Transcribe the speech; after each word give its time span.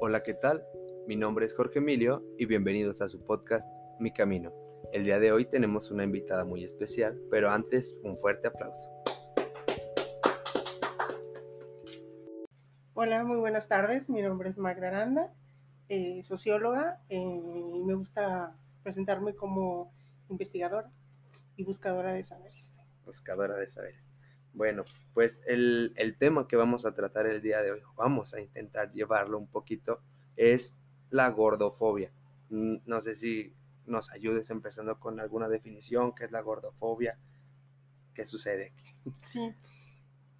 Hola, 0.00 0.22
¿qué 0.22 0.32
tal? 0.32 0.64
Mi 1.08 1.16
nombre 1.16 1.44
es 1.44 1.52
Jorge 1.54 1.80
Emilio 1.80 2.22
y 2.38 2.46
bienvenidos 2.46 3.02
a 3.02 3.08
su 3.08 3.24
podcast 3.24 3.68
Mi 3.98 4.12
Camino. 4.12 4.52
El 4.92 5.02
día 5.02 5.18
de 5.18 5.32
hoy 5.32 5.44
tenemos 5.44 5.90
una 5.90 6.04
invitada 6.04 6.44
muy 6.44 6.62
especial, 6.62 7.20
pero 7.32 7.50
antes 7.50 7.98
un 8.04 8.16
fuerte 8.16 8.46
aplauso. 8.46 8.88
Hola, 12.94 13.24
muy 13.24 13.38
buenas 13.38 13.66
tardes. 13.66 14.08
Mi 14.08 14.22
nombre 14.22 14.48
es 14.48 14.56
Magda 14.56 14.86
Aranda, 14.86 15.34
eh, 15.88 16.22
socióloga, 16.22 17.02
eh, 17.08 17.18
y 17.18 17.82
me 17.82 17.94
gusta 17.94 18.56
presentarme 18.84 19.34
como 19.34 19.92
investigadora 20.28 20.92
y 21.56 21.64
buscadora 21.64 22.12
de 22.12 22.22
saberes. 22.22 22.80
Buscadora 23.04 23.56
de 23.56 23.66
saberes. 23.66 24.12
Bueno, 24.58 24.82
pues 25.14 25.40
el, 25.46 26.16
tema 26.18 26.48
que 26.48 26.56
vamos 26.56 26.84
a 26.84 26.92
tratar 26.92 27.28
el 27.28 27.40
día 27.40 27.62
de 27.62 27.70
hoy, 27.70 27.80
vamos 27.94 28.34
a 28.34 28.40
intentar 28.40 28.90
llevarlo 28.90 29.38
un 29.38 29.46
poquito, 29.46 30.00
es 30.34 30.76
la 31.10 31.30
gordofobia. 31.30 32.12
Mm, 32.50 32.78
no 32.84 33.00
sé 33.00 33.14
si 33.14 33.54
nos 33.86 34.10
ayudes 34.10 34.50
empezando 34.50 34.98
con 34.98 35.20
alguna 35.20 35.48
definición, 35.48 36.12
qué 36.12 36.24
es 36.24 36.32
la 36.32 36.40
gordofobia, 36.40 37.20
qué 38.14 38.24
sucede 38.24 38.72
aquí. 38.72 38.84
Sí. 39.22 39.54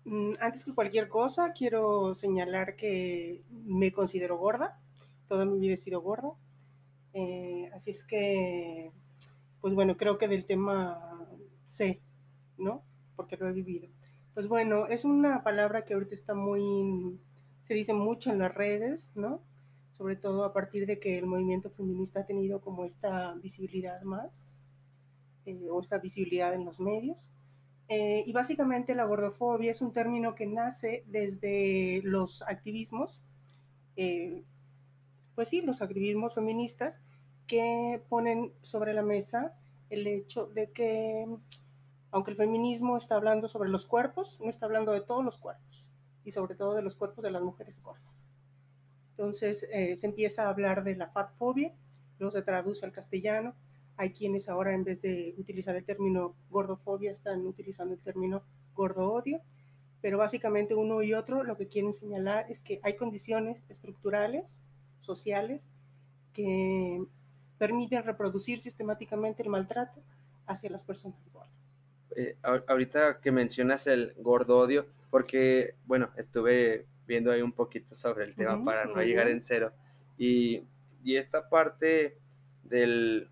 Mm, 0.04 0.32
antes 0.40 0.64
que 0.64 0.74
cualquier 0.74 1.08
cosa, 1.08 1.52
quiero 1.52 2.12
señalar 2.16 2.74
que 2.74 3.44
me 3.50 3.92
considero 3.92 4.36
gorda, 4.36 4.80
toda 5.28 5.44
mi 5.44 5.60
vida 5.60 5.74
he 5.74 5.76
sido 5.76 6.00
gorda. 6.00 6.32
Eh, 7.12 7.70
así 7.72 7.92
es 7.92 8.02
que, 8.02 8.90
pues 9.60 9.74
bueno, 9.74 9.96
creo 9.96 10.18
que 10.18 10.26
del 10.26 10.44
tema 10.44 11.24
sé, 11.66 12.02
¿no? 12.56 12.82
Porque 13.14 13.36
lo 13.36 13.46
he 13.48 13.52
vivido. 13.52 13.88
Pues 14.38 14.46
bueno, 14.46 14.86
es 14.86 15.04
una 15.04 15.42
palabra 15.42 15.84
que 15.84 15.94
ahorita 15.94 16.14
está 16.14 16.32
muy, 16.32 17.18
se 17.62 17.74
dice 17.74 17.92
mucho 17.92 18.30
en 18.30 18.38
las 18.38 18.54
redes, 18.54 19.10
¿no? 19.16 19.42
Sobre 19.90 20.14
todo 20.14 20.44
a 20.44 20.52
partir 20.52 20.86
de 20.86 21.00
que 21.00 21.18
el 21.18 21.26
movimiento 21.26 21.70
feminista 21.70 22.20
ha 22.20 22.24
tenido 22.24 22.60
como 22.60 22.84
esta 22.84 23.34
visibilidad 23.42 24.00
más, 24.02 24.46
eh, 25.44 25.66
o 25.68 25.80
esta 25.80 25.98
visibilidad 25.98 26.54
en 26.54 26.64
los 26.64 26.78
medios. 26.78 27.28
Eh, 27.88 28.22
y 28.28 28.32
básicamente 28.32 28.94
la 28.94 29.06
gordofobia 29.06 29.72
es 29.72 29.82
un 29.82 29.92
término 29.92 30.36
que 30.36 30.46
nace 30.46 31.02
desde 31.08 32.00
los 32.04 32.42
activismos, 32.42 33.20
eh, 33.96 34.44
pues 35.34 35.48
sí, 35.48 35.62
los 35.62 35.82
activismos 35.82 36.36
feministas 36.36 37.00
que 37.48 38.00
ponen 38.08 38.52
sobre 38.62 38.94
la 38.94 39.02
mesa 39.02 39.52
el 39.90 40.06
hecho 40.06 40.46
de 40.46 40.70
que 40.70 41.26
aunque 42.10 42.30
el 42.30 42.36
feminismo 42.36 42.96
está 42.96 43.16
hablando 43.16 43.48
sobre 43.48 43.68
los 43.68 43.86
cuerpos, 43.86 44.38
no 44.40 44.48
está 44.48 44.66
hablando 44.66 44.92
de 44.92 45.00
todos 45.00 45.24
los 45.24 45.38
cuerpos 45.38 45.86
y 46.24 46.30
sobre 46.30 46.54
todo 46.54 46.74
de 46.74 46.82
los 46.82 46.96
cuerpos 46.96 47.24
de 47.24 47.30
las 47.30 47.42
mujeres 47.42 47.82
gordas. 47.82 48.26
Entonces 49.10 49.66
eh, 49.72 49.96
se 49.96 50.06
empieza 50.06 50.44
a 50.44 50.50
hablar 50.50 50.84
de 50.84 50.94
la 50.94 51.08
fatfobia, 51.08 51.72
luego 52.18 52.30
se 52.30 52.42
traduce 52.42 52.86
al 52.86 52.92
castellano. 52.92 53.54
Hay 53.96 54.12
quienes 54.12 54.48
ahora 54.48 54.74
en 54.74 54.84
vez 54.84 55.02
de 55.02 55.34
utilizar 55.38 55.74
el 55.74 55.84
término 55.84 56.36
gordofobia 56.50 57.10
están 57.10 57.44
utilizando 57.46 57.94
el 57.94 58.00
término 58.00 58.42
gordoodio, 58.74 59.40
pero 60.00 60.18
básicamente 60.18 60.76
uno 60.76 61.02
y 61.02 61.14
otro 61.14 61.42
lo 61.42 61.56
que 61.56 61.66
quieren 61.66 61.92
señalar 61.92 62.46
es 62.48 62.62
que 62.62 62.80
hay 62.84 62.94
condiciones 62.96 63.66
estructurales, 63.68 64.62
sociales, 65.00 65.68
que 66.32 67.02
permiten 67.58 68.04
reproducir 68.04 68.60
sistemáticamente 68.60 69.42
el 69.42 69.48
maltrato 69.48 70.00
hacia 70.46 70.70
las 70.70 70.84
personas 70.84 71.18
gordas. 71.32 71.47
Eh, 72.16 72.36
ahorita 72.42 73.20
que 73.20 73.32
mencionas 73.32 73.86
el 73.86 74.14
gordo 74.18 74.58
odio, 74.58 74.86
porque, 75.10 75.74
bueno, 75.86 76.10
estuve 76.16 76.86
viendo 77.06 77.32
ahí 77.32 77.42
un 77.42 77.52
poquito 77.52 77.94
sobre 77.94 78.24
el 78.24 78.34
tema 78.34 78.62
para 78.64 78.84
no 78.84 79.02
llegar 79.02 79.28
en 79.28 79.42
cero. 79.42 79.72
Y, 80.18 80.64
y, 81.02 81.16
esta 81.16 81.48
parte 81.48 82.18
del, 82.64 83.30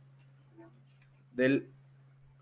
del 1.32 1.68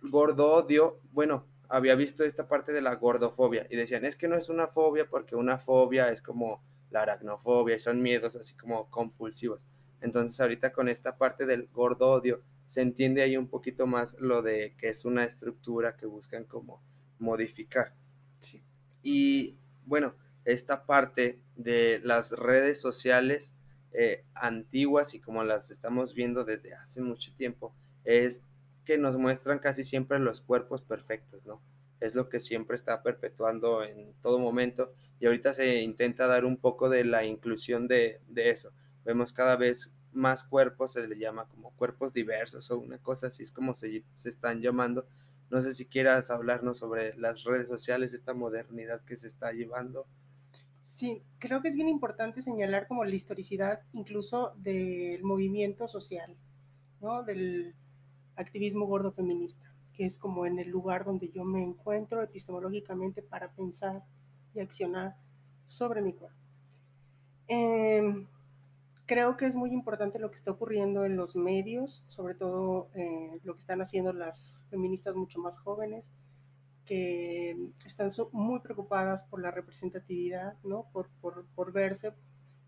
gordo 0.03 0.53
odio, 0.53 1.00
bueno, 1.12 1.47
había 1.69 1.94
visto 1.94 2.25
esta 2.25 2.47
parte 2.47 2.72
de 2.72 2.82
la 2.82 2.94
gordofobia 2.94 3.66
y 3.70 3.76
decían, 3.76 4.04
es 4.04 4.16
que 4.16 4.28
no 4.28 4.36
es 4.36 4.48
una 4.48 4.69
fobia 4.69 5.09
porque 5.09 5.34
una 5.34 5.59
fobia 5.59 6.10
es 6.10 6.22
como 6.22 6.62
la 6.91 7.03
aracnofobia 7.03 7.76
y 7.76 7.80
son 7.80 8.03
miedos 8.03 8.36
así 8.36 8.54
como 8.54 8.88
compulsivos. 8.91 9.60
Entonces 10.00 10.38
ahorita 10.41 10.72
con 10.72 10.88
esta 10.88 11.16
parte 11.16 11.47
del 11.47 11.69
gordo 11.72 12.10
odio, 12.10 12.42
se 12.66 12.80
entiende 12.80 13.22
ahí 13.22 13.36
un 13.36 13.48
poquito 13.48 13.86
más 13.86 14.16
lo 14.20 14.42
de 14.42 14.75
que 14.76 14.88
es 14.88 15.04
una 15.04 15.25
estructura 15.25 15.97
que 15.97 16.06
buscan 16.06 16.44
como 16.44 16.82
modificar. 17.19 17.94
Y 19.02 19.58
bueno, 19.84 20.14
esta 20.44 20.86
parte 20.86 21.41
de 21.56 22.00
las 22.03 22.32
redes 22.32 22.80
sociales 22.80 23.54
eh, 23.92 24.24
antiguas 24.34 25.14
y 25.14 25.20
como 25.20 25.44
las 25.44 25.70
estamos 25.70 26.14
viendo 26.14 26.44
desde 26.44 26.74
hace 26.74 27.00
mucho 27.00 27.32
tiempo, 27.34 27.74
es 28.04 28.42
que 28.84 28.98
nos 28.98 29.16
muestran 29.16 29.58
casi 29.58 29.84
siempre 29.84 30.19
los 30.19 30.41
cuerpos 30.41 30.82
perfectos, 30.82 31.47
¿no? 31.47 31.62
Es 32.00 32.14
lo 32.14 32.28
que 32.28 32.41
siempre 32.41 32.76
está 32.76 33.03
perpetuando 33.03 33.82
en 33.82 34.14
todo 34.20 34.38
momento 34.38 34.92
y 35.20 35.26
ahorita 35.26 35.54
se 35.54 35.80
intenta 35.80 36.26
dar 36.26 36.44
un 36.44 36.58
poco 36.58 36.91
de 36.91 37.04
la 37.04 37.24
inclusión 37.24 37.88
de, 37.88 38.20
de 38.26 38.50
eso. 38.50 38.72
Vemos 39.04 39.32
cada 39.32 39.56
vez 39.56 39.92
más 40.14 40.44
cuerpos, 40.44 40.92
se 40.92 41.06
le 41.06 41.19
llama 41.19 41.47
como 41.48 41.70
cuerpos 41.72 42.12
diversos 42.12 42.70
o 42.70 42.78
una 42.78 42.98
cosa 42.98 43.26
así 43.28 43.42
es 43.42 43.52
como 43.52 43.75
se, 43.75 44.04
se 44.14 44.28
están 44.28 44.60
llamando. 44.60 45.06
No 45.50 45.62
sé 45.62 45.75
si 45.75 45.86
quieras 45.86 46.30
hablarnos 46.30 46.78
sobre 46.78 47.16
las 47.16 47.44
redes 47.44 47.69
sociales, 47.69 48.12
esta 48.12 48.34
modernidad 48.34 49.03
que 49.04 49.16
se 49.16 49.26
está 49.26 49.53
llevando. 49.53 50.06
Sí, 50.82 51.22
creo 51.38 51.62
que 51.62 51.69
es 51.69 51.76
bien 51.76 51.88
importante 51.88 52.42
señalar 52.42 52.86
como 52.86 53.04
la 53.04 53.14
historicidad 53.14 53.80
incluso 53.92 54.54
del 54.56 55.22
movimiento 55.22 55.88
social, 55.88 56.36
¿no? 57.00 57.22
Del 57.22 57.74
activismo 58.36 58.86
gordo 58.86 59.10
feminista, 59.10 59.72
que 59.94 60.04
es 60.04 60.19
como 60.19 60.44
en 60.47 60.58
el 60.58 60.69
lugar 60.69 61.04
donde 61.04 61.30
yo 61.30 61.44
me 61.44 61.62
encuentro 61.62 62.22
epistemológicamente 62.22 63.22
para 63.22 63.53
pensar 63.53 64.03
y 64.54 64.60
accionar 64.60 65.16
sobre 65.64 66.03
mi 66.03 66.12
cuerpo. 66.12 66.38
Eh, 67.48 68.26
Creo 69.06 69.37
que 69.37 69.44
es 69.44 69.54
muy 69.54 69.70
importante 69.70 70.19
lo 70.19 70.31
que 70.31 70.37
está 70.37 70.50
ocurriendo 70.50 71.04
en 71.04 71.16
los 71.16 71.37
medios, 71.37 72.04
sobre 72.09 72.34
todo 72.34 72.88
eh, 72.94 73.38
lo 73.44 73.53
que 73.53 73.60
están 73.60 73.82
haciendo 73.82 74.15
las 74.15 74.65
feministas 74.70 75.15
mucho 75.15 75.38
más 75.38 75.59
jóvenes, 75.59 76.10
que 76.87 77.54
están 77.84 78.10
muy 78.32 78.60
preocupadas 78.60 79.25
por 79.25 79.42
la 79.42 79.50
representatividad, 79.50 80.54
¿no? 80.65 80.87
Por, 80.91 81.10
por, 81.20 81.44
por 81.54 81.72
verse. 81.72 82.15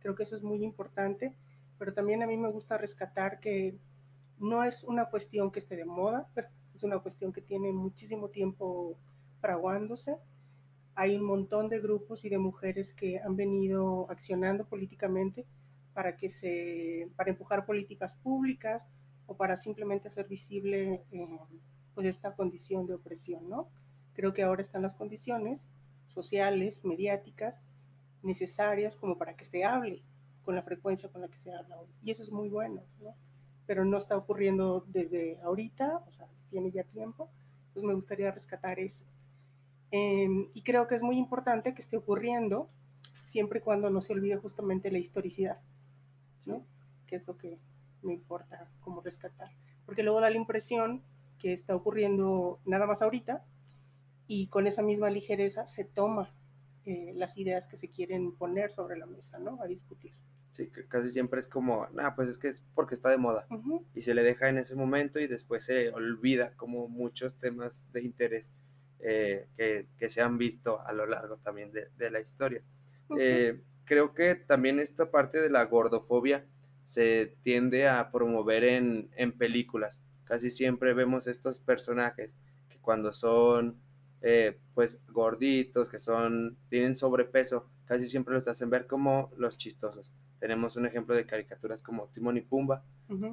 Creo 0.00 0.14
que 0.14 0.24
eso 0.24 0.36
es 0.36 0.42
muy 0.42 0.62
importante, 0.62 1.34
pero 1.78 1.94
también 1.94 2.22
a 2.22 2.26
mí 2.26 2.36
me 2.36 2.50
gusta 2.50 2.76
rescatar 2.76 3.41
que 3.41 3.78
no 4.38 4.62
es 4.62 4.84
una 4.84 5.06
cuestión 5.06 5.50
que 5.50 5.60
esté 5.60 5.76
de 5.76 5.86
moda, 5.86 6.28
es 6.74 6.82
una 6.82 6.98
cuestión 6.98 7.32
que 7.32 7.41
tiene 7.41 7.72
muchísimo 7.72 8.28
tiempo 8.28 8.98
fraguándose. 9.41 10.18
Hay 10.94 11.16
un 11.16 11.24
montón 11.24 11.70
de 11.70 11.80
grupos 11.80 12.26
y 12.26 12.28
de 12.28 12.38
mujeres 12.38 12.92
que 12.92 13.20
han 13.20 13.36
venido 13.36 14.10
accionando 14.10 14.66
políticamente 14.66 15.47
para 15.96 16.18
que 16.18 16.28
se, 16.28 17.10
para 17.16 17.30
empujar 17.30 17.64
políticas 17.64 18.14
públicas 18.16 18.84
o 19.24 19.34
para 19.34 19.56
simplemente 19.56 20.08
hacer 20.08 20.28
visible 20.28 21.06
eh, 21.10 21.38
pues 21.94 22.06
esta 22.06 22.34
condición 22.34 22.86
de 22.86 22.92
opresión, 22.92 23.48
¿no? 23.48 23.70
Creo 24.12 24.34
que 24.34 24.42
ahora 24.42 24.60
están 24.60 24.82
las 24.82 24.92
condiciones 24.92 25.70
sociales, 26.06 26.84
mediáticas, 26.84 27.54
necesarias 28.22 28.94
como 28.94 29.16
para 29.16 29.36
que 29.36 29.46
se 29.46 29.64
hable 29.64 30.02
con 30.44 30.54
la 30.54 30.62
frecuencia 30.62 31.08
con 31.08 31.22
la 31.22 31.28
que 31.28 31.38
se 31.38 31.50
habla 31.50 31.78
hoy. 31.78 31.88
Y 32.02 32.10
eso 32.10 32.22
es 32.22 32.30
muy 32.30 32.50
bueno, 32.50 32.82
¿no? 33.00 33.16
Pero 33.66 33.86
no 33.86 33.96
está 33.96 34.18
ocurriendo 34.18 34.84
desde 34.88 35.40
ahorita, 35.40 36.04
o 36.06 36.12
sea, 36.12 36.28
tiene 36.50 36.70
ya 36.70 36.84
tiempo. 36.84 37.30
Entonces 37.68 37.84
me 37.84 37.94
gustaría 37.94 38.30
rescatar 38.30 38.78
eso. 38.78 39.06
Em, 39.90 40.50
y 40.53 40.60
creo 40.60 40.86
que 40.86 40.94
es 40.94 41.03
muy 41.03 41.16
importante 41.16 41.72
que 41.72 41.80
esté 41.80 41.97
ocurriendo 41.97 42.68
siempre 43.24 43.60
y 43.60 43.62
cuando 43.62 43.88
no 43.88 44.03
se 44.03 44.12
olvide 44.12 44.36
justamente 44.36 44.91
la 44.91 44.98
historicidad. 44.98 45.59
¿No? 46.47 46.65
Que 47.07 47.16
es 47.16 47.27
lo 47.27 47.37
que 47.37 47.59
me 48.03 48.15
importa 48.15 48.71
como 48.81 49.03
rescatar. 49.03 49.51
Porque 49.84 50.03
luego 50.03 50.21
da 50.21 50.31
la 50.31 50.37
impresión 50.37 51.03
que 51.39 51.53
está 51.53 51.77
ocurriendo 51.77 52.60
nada 52.65 52.87
más 52.87 53.03
ahorita 53.03 53.45
y 54.27 54.48
con 54.48 54.66
esa 54.66 54.83
misma 54.83 55.10
ligereza 55.10 55.66
se 55.66 55.84
toma 55.84 56.34
eh, 56.84 57.13
las 57.15 57.37
ideas 57.37 57.69
que 57.69 57.77
se 57.77 57.91
quieren 57.91 58.33
poner 58.33 58.72
sobre 58.72 58.97
la 58.97 59.07
mesa, 59.07 59.39
¿no? 59.39 59.60
A 59.60 59.66
discutir. 59.66 60.13
Sí, 60.51 60.69
que 60.69 60.87
casi 60.87 61.10
siempre 61.10 61.41
es 61.41 61.47
como, 61.47 61.87
nada, 61.93 62.15
pues 62.15 62.28
es 62.28 62.39
que 62.39 62.48
es 62.48 62.65
porque 62.75 62.95
está 62.95 63.10
de 63.10 63.19
moda 63.19 63.47
y 63.95 64.01
se 64.01 64.15
le 64.15 64.22
deja 64.22 64.48
en 64.48 64.57
ese 64.57 64.75
momento 64.75 65.21
y 65.21 65.27
después 65.27 65.65
se 65.65 65.91
olvida 65.91 66.53
como 66.57 66.89
muchos 66.89 67.37
temas 67.37 67.84
de 67.93 68.03
interés 68.03 68.53
eh, 69.01 69.48
que, 69.59 69.87
que, 69.98 70.09
se 70.09 70.22
han 70.22 70.39
visto 70.39 70.81
a 70.81 70.95
lo 70.95 71.04
largo 71.04 71.37
también 71.37 71.72
de, 71.72 71.91
de 71.98 72.10
la 72.10 72.21
historia 72.21 72.63
creo 73.86 74.12
que 74.12 74.34
también 74.34 74.78
esta 74.78 75.10
parte 75.10 75.41
de 75.41 75.48
la 75.48 75.65
gordofobia 75.65 76.44
se 76.84 77.34
tiende 77.42 77.88
a 77.88 78.10
promover 78.10 78.65
en, 78.65 79.33
películas. 79.38 80.00
Casi 80.24 80.50
siempre 80.50 80.92
vemos 80.92 81.27
estos 81.27 81.59
personajes 81.59 82.36
que 82.68 82.78
cuando 82.78 83.12
son 83.12 83.80
eh, 84.21 84.59
pues 84.74 85.00
gorditos, 85.09 85.88
que 85.88 85.98
son, 85.98 86.56
tienen 86.68 86.94
sobrepeso, 86.94 87.71
casi 87.86 88.06
siempre 88.06 88.34
los 88.34 88.48
hacen 88.48 88.71
ver 88.71 88.86
como 88.86 89.30
los 89.36 89.56
chistosos. 89.56 90.12
tenemos 90.38 90.77
un 90.77 90.86
ejemplo 90.86 91.15
de 91.15 91.27
caricaturas 91.27 91.83
como 91.83 92.09
Timón 92.09 92.36
y 92.36 92.42
Pumba, 92.42 92.84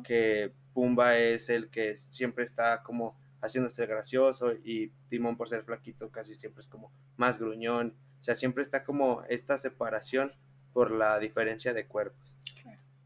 que 0.04 0.54
Pumba 0.74 1.18
es 1.18 1.50
el 1.50 1.70
que 1.70 1.98
siempre 1.98 2.46
está 2.46 2.82
como 2.84 3.18
haciéndose 3.42 3.86
gracioso 3.86 4.54
y 4.54 4.90
Timón 5.10 5.36
por 5.36 5.50
ser 5.50 5.64
flaquito 5.64 6.10
casi 6.10 6.34
siempre 6.36 6.62
es 6.62 6.68
como 6.68 6.92
más 7.18 7.40
gruñón. 7.40 7.96
O 8.24 8.26
sea, 8.26 8.36
siempre 8.36 8.64
está 8.64 8.86
como 8.86 9.24
esta 9.28 9.58
separación 9.58 10.32
por 10.72 10.92
la 10.92 11.20
diferencia 11.20 11.74
de 11.74 11.88
cuerpos. 11.88 12.38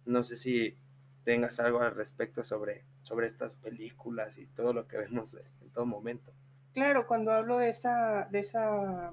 No 0.06 0.24
sé 0.24 0.38
si 0.38 0.78
tengas 1.24 1.60
algo 1.60 1.82
al 1.82 1.96
respecto 1.96 2.44
sobre, 2.44 2.86
sobre 3.02 3.26
estas 3.26 3.56
películas 3.56 4.38
y 4.38 4.46
todo 4.46 4.74
lo 4.74 4.88
que 4.88 4.98
vemos 4.98 5.36
en 5.60 5.72
todo 5.72 5.88
momento. 5.88 6.32
Claro, 6.72 7.08
cuando 7.08 7.32
hablo 7.32 7.58
de 7.58 7.70
esa, 7.70 8.28
de 8.30 8.42
esa 8.42 9.12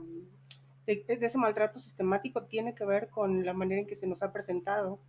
de, 0.84 1.06
ese 1.08 1.38
maltrato 1.38 1.78
sistemático 1.78 2.44
tiene 2.44 2.74
que 2.74 2.84
ver 2.84 3.08
con 3.08 3.42
la 3.42 3.54
manera 3.54 3.80
en 3.80 3.86
que 3.86 3.94
se 3.94 4.06
nos 4.06 4.22
ha 4.22 4.30
presentado 4.30 5.00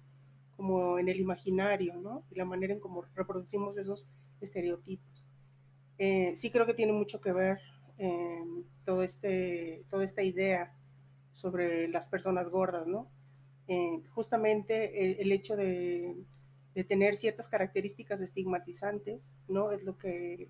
como 0.55 0.97
en 0.97 1.09
el 1.09 1.19
imaginario, 1.19 1.95
¿no? 1.97 2.23
Y 2.31 2.35
la 2.35 2.45
manera 2.45 2.73
en 2.73 2.79
cómo 2.79 3.03
reproducimos 3.15 3.77
esos 3.77 4.07
estereotipos. 4.39 5.27
Eh, 5.97 6.31
sí 6.37 6.51
creo 6.51 6.65
que 6.65 6.73
tiene 6.73 6.93
mucho 6.93 7.19
que 7.19 7.33
ver 7.33 7.59
eh, 7.97 8.45
todo 8.85 9.03
este, 9.03 9.83
toda 9.89 10.05
esta 10.05 10.23
idea 10.23 10.73
sobre 11.35 11.89
las 11.89 12.07
personas 12.07 12.47
gordas, 12.47 12.87
¿no? 12.87 13.09
Eh, 13.67 14.01
justamente 14.11 15.21
el, 15.21 15.31
hecho 15.33 15.57
de, 15.57 16.15
tener 16.87 17.17
ciertas 17.17 17.49
características 17.49 18.21
estigmatizantes, 18.21 19.35
¿no? 19.49 19.71
Es 19.71 19.83
lo 19.83 19.97
que 19.97 20.47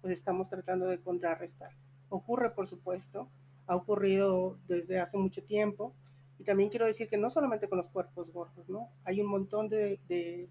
pues, 0.00 0.14
estamos 0.14 0.48
tratando 0.48 0.86
de 0.86 0.98
contrarrestar. 0.98 1.72
Ocurre, 2.08 2.50
por 2.50 2.66
supuesto, 2.66 3.28
ha 3.66 3.76
ocurrido 3.76 4.56
desde 4.66 4.98
hace 4.98 5.18
mucho 5.18 5.44
tiempo. 5.44 5.92
Y 6.38 6.44
también 6.44 6.70
quiero 6.70 6.86
decir 6.86 7.06
que 7.06 7.18
no 7.18 7.28
solamente 7.28 7.68
con 7.68 7.76
los 7.76 7.90
cuerpos 7.90 8.32
gordos, 8.32 8.66
¿no? 8.66 8.88
Hay 9.04 9.20
un 9.20 9.26
montón 9.26 9.68
de, 9.68 10.00
de, 10.08 10.48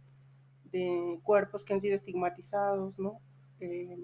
cuerpos 1.24 1.66
que 1.66 1.74
han 1.74 1.81
sido 1.81 1.96
estigmatizados, 1.96 3.00
¿no? 3.00 3.20
Eh, 3.60 3.98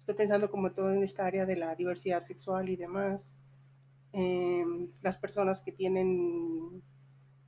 estoy 0.00 0.14
pensando 0.16 0.50
como 0.50 0.72
todo 0.72 0.92
en 0.92 1.04
esta 1.04 1.24
área 1.24 1.46
de 1.46 1.54
la 1.54 1.76
diversidad 1.76 2.24
sexual 2.24 2.68
y 2.68 2.74
demás. 2.74 3.36
Eh, 4.12 4.64
las 5.02 5.18
personas 5.18 5.62
que 5.62 5.72
tienen 5.72 6.82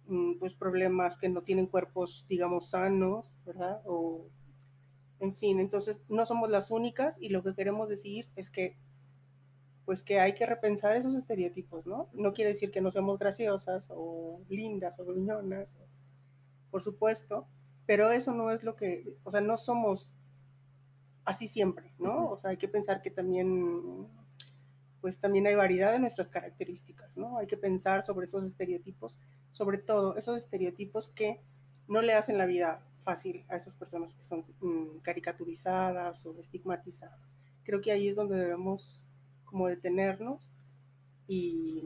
mm, 0.06 0.38
pues 0.38 0.54
problemas 0.54 1.16
que 1.16 1.28
no 1.28 1.42
tienen 1.42 1.66
cuerpos 1.66 2.24
digamos 2.28 2.70
sanos, 2.70 3.34
¿verdad? 3.44 3.82
O 3.84 4.26
en 5.20 5.34
fin, 5.34 5.60
entonces 5.60 6.02
no 6.08 6.26
somos 6.26 6.50
las 6.50 6.70
únicas 6.70 7.16
y 7.20 7.30
lo 7.30 7.42
que 7.42 7.54
queremos 7.54 7.88
decir 7.88 8.28
es 8.36 8.50
que 8.50 8.76
pues 9.84 10.02
que 10.02 10.20
hay 10.20 10.34
que 10.34 10.46
repensar 10.46 10.96
esos 10.96 11.14
estereotipos, 11.14 11.86
¿no? 11.86 12.08
No 12.12 12.32
quiere 12.32 12.52
decir 12.52 12.70
que 12.70 12.80
no 12.80 12.90
seamos 12.90 13.18
graciosas 13.18 13.90
o 13.94 14.40
lindas 14.48 14.98
o 15.00 15.04
gruñonas, 15.04 15.76
por 16.70 16.82
supuesto, 16.82 17.48
pero 17.86 18.10
eso 18.10 18.32
no 18.32 18.50
es 18.50 18.62
lo 18.62 18.76
que, 18.76 19.16
o 19.24 19.30
sea, 19.30 19.40
no 19.40 19.56
somos 19.58 20.14
así 21.24 21.48
siempre, 21.48 21.92
¿no? 21.98 22.30
O 22.30 22.38
sea, 22.38 22.50
hay 22.50 22.56
que 22.56 22.68
pensar 22.68 23.02
que 23.02 23.10
también, 23.10 24.08
pues 25.02 25.18
también 25.18 25.48
hay 25.48 25.56
variedad 25.56 25.92
de 25.92 25.98
nuestras 25.98 26.30
características, 26.30 27.18
¿no? 27.18 27.36
Hay 27.38 27.48
que 27.48 27.56
pensar 27.56 28.04
sobre 28.04 28.24
esos 28.24 28.44
estereotipos, 28.44 29.18
sobre 29.50 29.78
todo 29.78 30.16
esos 30.16 30.38
estereotipos 30.38 31.10
que 31.10 31.42
no 31.88 32.00
le 32.00 32.14
hacen 32.14 32.38
la 32.38 32.46
vida 32.46 32.86
fácil 33.02 33.44
a 33.48 33.56
esas 33.56 33.74
personas 33.74 34.14
que 34.14 34.22
son 34.22 34.42
mm, 34.60 35.00
caricaturizadas 35.02 36.24
o 36.24 36.38
estigmatizadas. 36.40 37.36
Creo 37.64 37.80
que 37.80 37.90
ahí 37.90 38.06
es 38.06 38.14
donde 38.14 38.36
debemos 38.36 39.02
como 39.44 39.66
detenernos 39.66 40.48
y, 41.26 41.82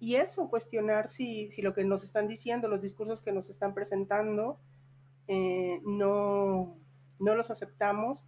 y 0.00 0.16
eso, 0.16 0.50
cuestionar 0.50 1.06
si, 1.06 1.48
si, 1.50 1.62
lo 1.62 1.72
que 1.72 1.84
nos 1.84 2.02
están 2.02 2.26
diciendo, 2.26 2.66
los 2.66 2.82
discursos 2.82 3.22
que 3.22 3.32
nos 3.32 3.48
están 3.48 3.74
presentando, 3.74 4.58
eh, 5.28 5.80
no, 5.84 6.76
no 7.20 7.34
los 7.36 7.50
aceptamos, 7.50 8.26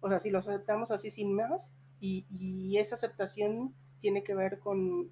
o 0.00 0.08
sea, 0.08 0.18
si 0.18 0.30
los 0.30 0.48
aceptamos 0.48 0.90
así 0.90 1.10
sin 1.10 1.34
más, 1.34 1.74
y, 2.00 2.26
y 2.28 2.78
esa 2.78 2.94
aceptación 2.94 3.74
tiene 4.00 4.22
que 4.22 4.34
ver 4.34 4.58
con, 4.58 5.10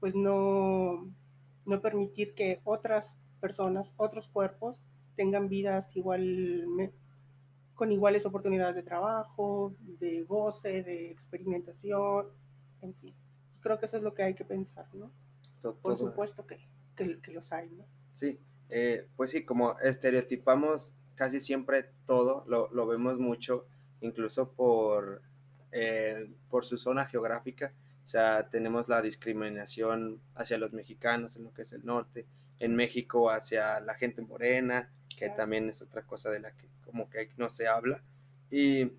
pues 0.00 0.14
no, 0.14 1.10
no 1.66 1.80
permitir 1.80 2.34
que 2.34 2.60
otras 2.64 3.18
personas, 3.40 3.92
otros 3.96 4.28
cuerpos, 4.28 4.80
tengan 5.16 5.48
vidas 5.48 5.94
igual, 5.96 6.66
con 7.74 7.92
iguales 7.92 8.24
oportunidades 8.24 8.76
de 8.76 8.82
trabajo, 8.82 9.74
de 10.00 10.22
goce, 10.22 10.82
de 10.82 11.10
experimentación, 11.10 12.28
en 12.80 12.94
fin. 12.94 13.14
Pues 13.48 13.60
creo 13.60 13.78
que 13.78 13.86
eso 13.86 13.96
es 13.96 14.02
lo 14.02 14.14
que 14.14 14.22
hay 14.22 14.34
que 14.34 14.44
pensar, 14.44 14.86
¿no? 14.94 15.12
Por 15.82 15.96
supuesto 15.96 16.46
que, 16.46 16.58
que, 16.96 17.32
los 17.32 17.52
hay, 17.52 17.70
¿no? 17.70 17.84
Sí, 18.12 18.40
eh, 18.68 19.06
pues 19.16 19.30
sí, 19.30 19.44
como 19.44 19.78
estereotipamos 19.78 20.94
casi 21.14 21.38
siempre 21.38 21.90
todo, 22.06 22.44
lo, 22.48 22.68
lo 22.72 22.86
vemos 22.86 23.18
mucho, 23.18 23.66
incluso 24.00 24.52
por, 24.52 25.22
eh, 25.72 26.30
por 26.50 26.66
su 26.66 26.76
zona 26.76 27.06
geográfica. 27.06 27.72
O 28.04 28.08
sea, 28.08 28.48
tenemos 28.50 28.88
la 28.88 29.00
discriminación 29.00 30.20
hacia 30.34 30.58
los 30.58 30.74
mexicanos 30.74 31.36
en 31.36 31.44
lo 31.44 31.54
que 31.54 31.62
es 31.62 31.72
el 31.72 31.86
norte, 31.86 32.26
en 32.58 32.76
México 32.76 33.30
hacia 33.30 33.80
la 33.80 33.94
gente 33.94 34.20
morena, 34.20 34.92
que 35.16 35.30
también 35.30 35.70
es 35.70 35.80
otra 35.80 36.02
cosa 36.02 36.30
de 36.30 36.40
la 36.40 36.52
que 36.52 36.68
como 36.84 37.08
que 37.08 37.30
no 37.38 37.48
se 37.48 37.68
habla. 37.68 38.02
Y, 38.50 38.92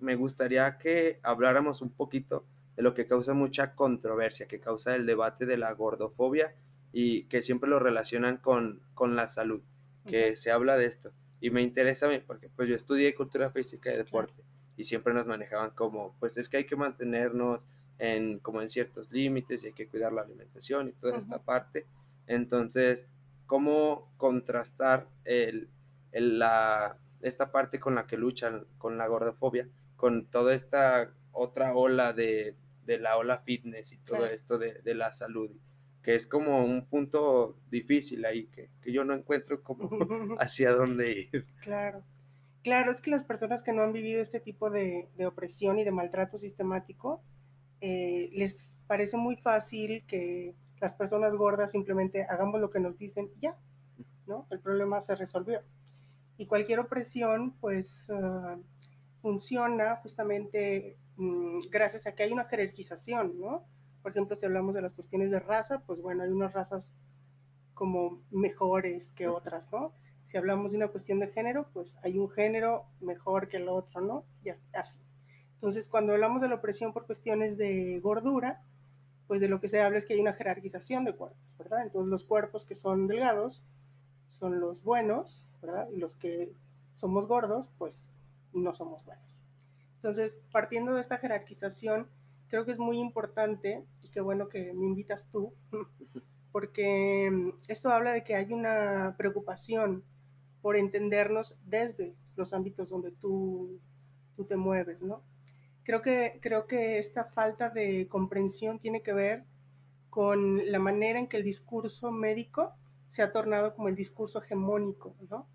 me 0.00 0.16
gustaría 0.16 0.78
que 0.78 1.20
habláramos 1.22 1.80
un 1.80 1.90
poquito 1.90 2.44
de 2.74 2.82
lo 2.82 2.92
que 2.92 3.06
causa 3.06 3.34
mucha 3.34 3.76
controversia, 3.76 4.48
que 4.48 4.58
causa 4.58 4.96
el 4.96 5.06
debate 5.06 5.46
de 5.46 5.56
la 5.56 5.70
gordofobia 5.74 6.56
y 6.92 7.26
que 7.26 7.40
siempre 7.40 7.70
lo 7.70 7.78
relacionan 7.78 8.38
con, 8.38 8.82
con 8.94 9.14
la 9.14 9.28
salud, 9.28 9.62
que 10.04 10.34
se 10.34 10.50
habla 10.50 10.76
de 10.76 10.86
esto. 10.86 11.12
Y 11.40 11.50
me 11.50 11.62
interesa 11.62 12.06
a 12.06 12.08
mí 12.08 12.18
porque 12.18 12.48
pues 12.48 12.68
yo 12.68 12.74
estudié 12.74 13.14
cultura 13.14 13.52
física 13.52 13.94
y 13.94 13.96
deporte 13.96 14.42
y 14.76 14.84
siempre 14.84 15.14
nos 15.14 15.26
manejaban 15.26 15.70
como, 15.70 16.14
pues 16.18 16.36
es 16.36 16.48
que 16.48 16.58
hay 16.58 16.64
que 16.64 16.76
mantenernos 16.76 17.66
en, 17.98 18.38
como 18.38 18.62
en 18.62 18.68
ciertos 18.68 19.12
límites 19.12 19.62
y 19.62 19.68
hay 19.68 19.72
que 19.72 19.86
cuidar 19.86 20.12
la 20.12 20.22
alimentación 20.22 20.88
y 20.88 20.92
toda 20.92 21.16
esta 21.16 21.38
parte. 21.38 21.86
Entonces, 22.26 23.08
¿cómo 23.46 24.12
contrastar 24.16 25.08
el, 25.24 25.68
la, 26.12 26.98
esta 27.20 27.52
parte 27.52 27.80
con 27.80 27.94
la 27.94 28.06
que 28.06 28.16
luchan 28.16 28.66
con 28.78 28.98
la 28.98 29.06
gordofobia, 29.06 29.68
con 29.96 30.26
toda 30.26 30.54
esta 30.54 31.12
otra 31.32 31.74
ola 31.74 32.12
de, 32.12 32.56
la 32.86 33.16
ola 33.16 33.38
fitness 33.38 33.92
y 33.92 33.98
todo 33.98 34.26
esto 34.26 34.58
de, 34.58 34.94
la 34.94 35.12
salud, 35.12 35.50
que 36.02 36.14
es 36.14 36.26
como 36.26 36.64
un 36.64 36.86
punto 36.86 37.56
difícil 37.70 38.24
ahí, 38.24 38.46
que, 38.46 38.68
yo 38.90 39.04
no 39.04 39.14
encuentro 39.14 39.62
como 39.62 39.88
hacia 40.40 40.72
dónde 40.72 41.28
ir. 41.32 41.44
Claro. 41.62 42.02
Claro, 42.62 42.92
es 42.92 43.00
que 43.00 43.10
las 43.10 43.24
personas 43.24 43.62
que 43.62 43.72
no 43.72 43.82
han 43.82 43.92
vivido 43.92 44.22
este 44.22 44.40
tipo 44.40 44.70
de, 44.70 45.08
opresión 45.26 45.78
y 45.78 45.84
de 45.84 45.90
maltrato 45.90 46.38
sistemático, 46.38 47.22
eh, 47.80 48.30
les 48.32 48.80
parece 48.86 49.16
muy 49.16 49.36
fácil 49.36 50.04
que 50.06 50.54
las 50.80 50.94
personas 50.94 51.34
gordas 51.34 51.72
simplemente 51.72 52.24
hagamos 52.28 52.60
lo 52.60 52.70
que 52.70 52.80
nos 52.80 52.98
dicen 52.98 53.30
y 53.36 53.40
ya, 53.40 53.58
¿no? 54.26 54.46
El 54.50 54.60
problema 54.60 55.00
se 55.00 55.16
resolvió 55.16 55.62
y 56.42 56.46
cualquier 56.46 56.80
opresión 56.80 57.52
pues 57.60 58.08
ah, 58.10 58.58
funciona 59.20 59.96
justamente 59.96 60.98
mm, 61.16 61.58
gracias 61.70 62.06
a 62.06 62.14
que 62.14 62.24
hay 62.24 62.32
una 62.32 62.44
jerarquización, 62.44 63.38
¿no? 63.38 63.64
Por 64.02 64.10
ejemplo, 64.10 64.34
si 64.36 64.44
hablamos 64.46 64.74
de 64.74 64.82
las 64.82 64.94
cuestiones 64.94 65.30
de 65.30 65.38
raza, 65.38 65.84
pues 65.86 66.00
bueno, 66.00 66.24
hay 66.24 66.30
unas 66.30 66.52
razas 66.52 66.92
como 67.74 68.22
mejores 68.30 69.12
que 69.12 69.28
otras, 69.28 69.70
¿no? 69.70 69.94
Si 70.24 70.36
hablamos 70.36 70.70
de 70.70 70.76
una 70.76 70.88
cuestión 70.88 71.20
de 71.20 71.28
género, 71.28 71.68
pues 71.72 71.98
hay 72.02 72.18
un 72.18 72.30
género 72.30 72.86
mejor 73.00 73.48
que 73.48 73.58
el 73.58 73.68
otro, 73.68 74.00
¿no? 74.00 74.24
Y 74.44 74.50
así. 74.72 74.98
Entonces, 75.54 75.88
cuando 75.88 76.12
hablamos 76.12 76.42
de 76.42 76.48
la 76.48 76.56
opresión 76.56 76.92
por 76.92 77.06
cuestiones 77.06 77.56
de 77.56 78.00
gordura, 78.00 78.64
pues 79.26 79.40
de 79.40 79.48
lo 79.48 79.60
que 79.60 79.68
se 79.68 79.80
habla 79.80 79.98
es 79.98 80.06
que 80.06 80.14
hay 80.14 80.20
una 80.20 80.32
jerarquización 80.32 81.04
de 81.04 81.14
cuerpos, 81.14 81.56
¿verdad? 81.58 81.82
Entonces, 81.82 82.10
los 82.10 82.24
cuerpos 82.24 82.64
que 82.64 82.74
son 82.74 83.06
delgados 83.06 83.62
son 84.28 84.60
los 84.60 84.82
buenos, 84.82 85.46
¿verdad? 85.60 85.88
Y 85.92 85.98
los 85.98 86.14
que 86.14 86.52
somos 86.94 87.26
gordos, 87.26 87.70
pues 87.78 88.10
no 88.52 88.74
somos 88.74 89.04
buenos. 89.04 89.42
Entonces, 89.96 90.40
partiendo 90.50 90.94
de 90.94 91.00
esta 91.00 91.18
jerarquización, 91.18 92.08
creo 92.48 92.64
que 92.64 92.72
es 92.72 92.78
muy 92.78 92.98
importante, 92.98 93.86
y 94.02 94.08
qué 94.08 94.20
bueno 94.20 94.48
que 94.48 94.72
me 94.74 94.84
invitas 94.86 95.28
tú, 95.30 95.54
porque 96.52 97.30
mm, 97.30 97.50
esto 97.68 97.90
habla 97.90 98.12
de 98.12 98.24
que 98.24 98.34
hay 98.34 98.52
una 98.52 99.14
preocupación 99.16 100.04
por 100.62 100.76
entendernos 100.76 101.56
desde 101.66 102.14
los 102.36 102.54
ámbitos 102.54 102.88
donde 102.88 103.10
tú, 103.10 103.80
tú 104.36 104.44
te 104.44 104.56
mueves, 104.56 105.02
¿no? 105.02 105.22
Creo 105.82 106.00
que, 106.00 106.38
creo 106.40 106.66
que 106.66 106.98
esta 106.98 107.24
falta 107.24 107.68
de 107.68 108.06
comprensión 108.08 108.78
tiene 108.78 109.02
que 109.02 109.12
ver 109.12 109.44
con 110.08 110.70
la 110.70 110.78
manera 110.78 111.18
en 111.18 111.26
que 111.26 111.38
el 111.38 111.42
discurso 111.42 112.12
médico 112.12 112.74
se 113.08 113.22
ha 113.22 113.32
tornado 113.32 113.74
como 113.74 113.88
el 113.88 113.96
discurso 113.96 114.40
hegemónico, 114.40 115.16
¿no? 115.28 115.48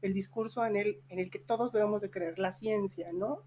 El 0.00 0.14
discurso 0.14 0.64
en 0.64 0.76
el, 0.76 1.02
en 1.08 1.18
el 1.18 1.30
que 1.30 1.38
todos 1.38 1.72
debemos 1.72 2.00
de 2.00 2.10
creer, 2.10 2.38
la 2.38 2.52
ciencia, 2.52 3.12
¿no? 3.12 3.42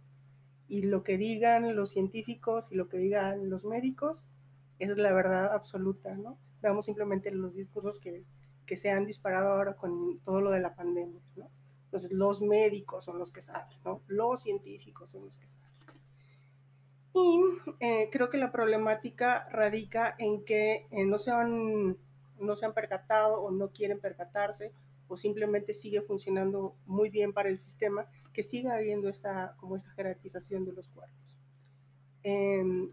Y 0.68 0.84
lo 0.84 1.04
que 1.04 1.18
digan 1.18 1.76
los 1.76 1.92
científicos 1.92 2.70
y 2.72 2.76
lo 2.76 2.88
que 2.88 2.98
digan 2.98 3.50
los 3.50 3.66
médicos, 3.66 4.26
es 4.80 4.96
la 4.98 5.12
verdad 5.12 5.52
absoluta, 5.54 6.16
¿no? 6.16 6.38
Veamos 6.62 6.86
simplemente 6.86 7.32
los 7.32 7.56
discursos 7.56 8.00
que, 8.00 8.24
que 8.68 8.78
se 8.78 8.92
han 8.92 9.08
disparado 9.08 9.50
ahora 9.50 9.76
con 9.76 10.20
todo 10.20 10.42
lo 10.42 10.52
de 10.52 10.60
la 10.60 10.76
pandemia, 10.76 11.22
¿no? 11.36 11.50
Entonces, 11.86 12.12
los 12.12 12.42
médicos 12.42 13.06
son 13.06 13.18
los 13.18 13.32
que 13.32 13.42
saben, 13.42 13.78
¿no? 13.84 14.02
Los 14.08 14.44
científicos 14.44 15.10
son 15.10 15.26
los 15.26 15.38
que 15.38 15.48
saben. 15.48 15.68
Y 17.14 17.42
eh, 17.80 18.10
creo 18.12 18.30
que 18.30 18.38
la 18.38 18.52
problemática 18.52 19.48
radica 19.50 20.14
en 20.20 20.44
que 20.44 20.86
eh, 20.92 21.06
no, 21.06 21.18
se 21.18 21.32
han, 21.32 21.98
no 22.40 22.56
se 22.56 22.66
han 22.66 22.74
percatado 22.74 23.42
o 23.42 23.50
no 23.50 23.72
quieren 23.72 24.00
percatarse 24.00 24.74
o 25.08 25.16
simplemente 25.16 25.74
sigue 25.74 26.02
funcionando 26.02 26.76
muy 26.86 27.10
bien 27.10 27.32
para 27.34 27.50
el 27.50 27.60
sistema, 27.60 28.08
que 28.34 28.44
siga 28.44 28.76
habiendo 28.76 29.08
esta, 29.08 29.56
como 29.58 29.78
esta 29.78 29.90
jerarquización 29.92 30.66
de 30.66 30.74
los 30.74 30.90
cuerpos. 30.90 31.40
Em, 32.24 32.90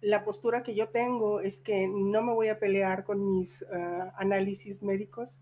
la 0.00 0.24
postura 0.24 0.62
que 0.62 0.74
yo 0.74 0.88
tengo 0.90 1.40
es 1.40 1.60
que 1.60 1.88
no 1.88 2.22
me 2.22 2.32
voy 2.32 2.48
a 2.48 2.58
pelear 2.58 3.04
con 3.04 3.38
mis 3.38 3.64
ah, 3.72 4.12
análisis 4.16 4.82
médicos, 4.82 5.38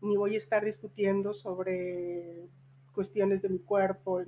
ni 0.00 0.16
voy 0.16 0.34
a 0.34 0.38
estar 0.38 0.64
discutiendo 0.64 1.32
sobre 1.32 2.48
cuestiones 2.92 3.42
de 3.42 3.48
mi 3.48 3.58
cuerpo. 3.58 4.20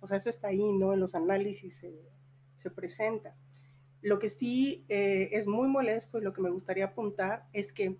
O 0.00 0.06
sea, 0.06 0.16
eso 0.16 0.30
está 0.30 0.48
ahí, 0.48 0.72
¿no? 0.72 0.92
En 0.92 1.00
los 1.00 1.14
análisis 1.14 1.76
se, 1.76 1.92
se 2.54 2.70
presenta. 2.70 3.36
Lo 4.02 4.18
que 4.18 4.28
sí 4.28 4.84
eh, 4.88 5.28
es 5.32 5.46
muy 5.46 5.68
molesto 5.68 6.18
y 6.18 6.22
lo 6.22 6.32
que 6.32 6.40
me 6.40 6.50
gustaría 6.50 6.86
apuntar 6.86 7.46
es 7.52 7.72
que 7.72 7.98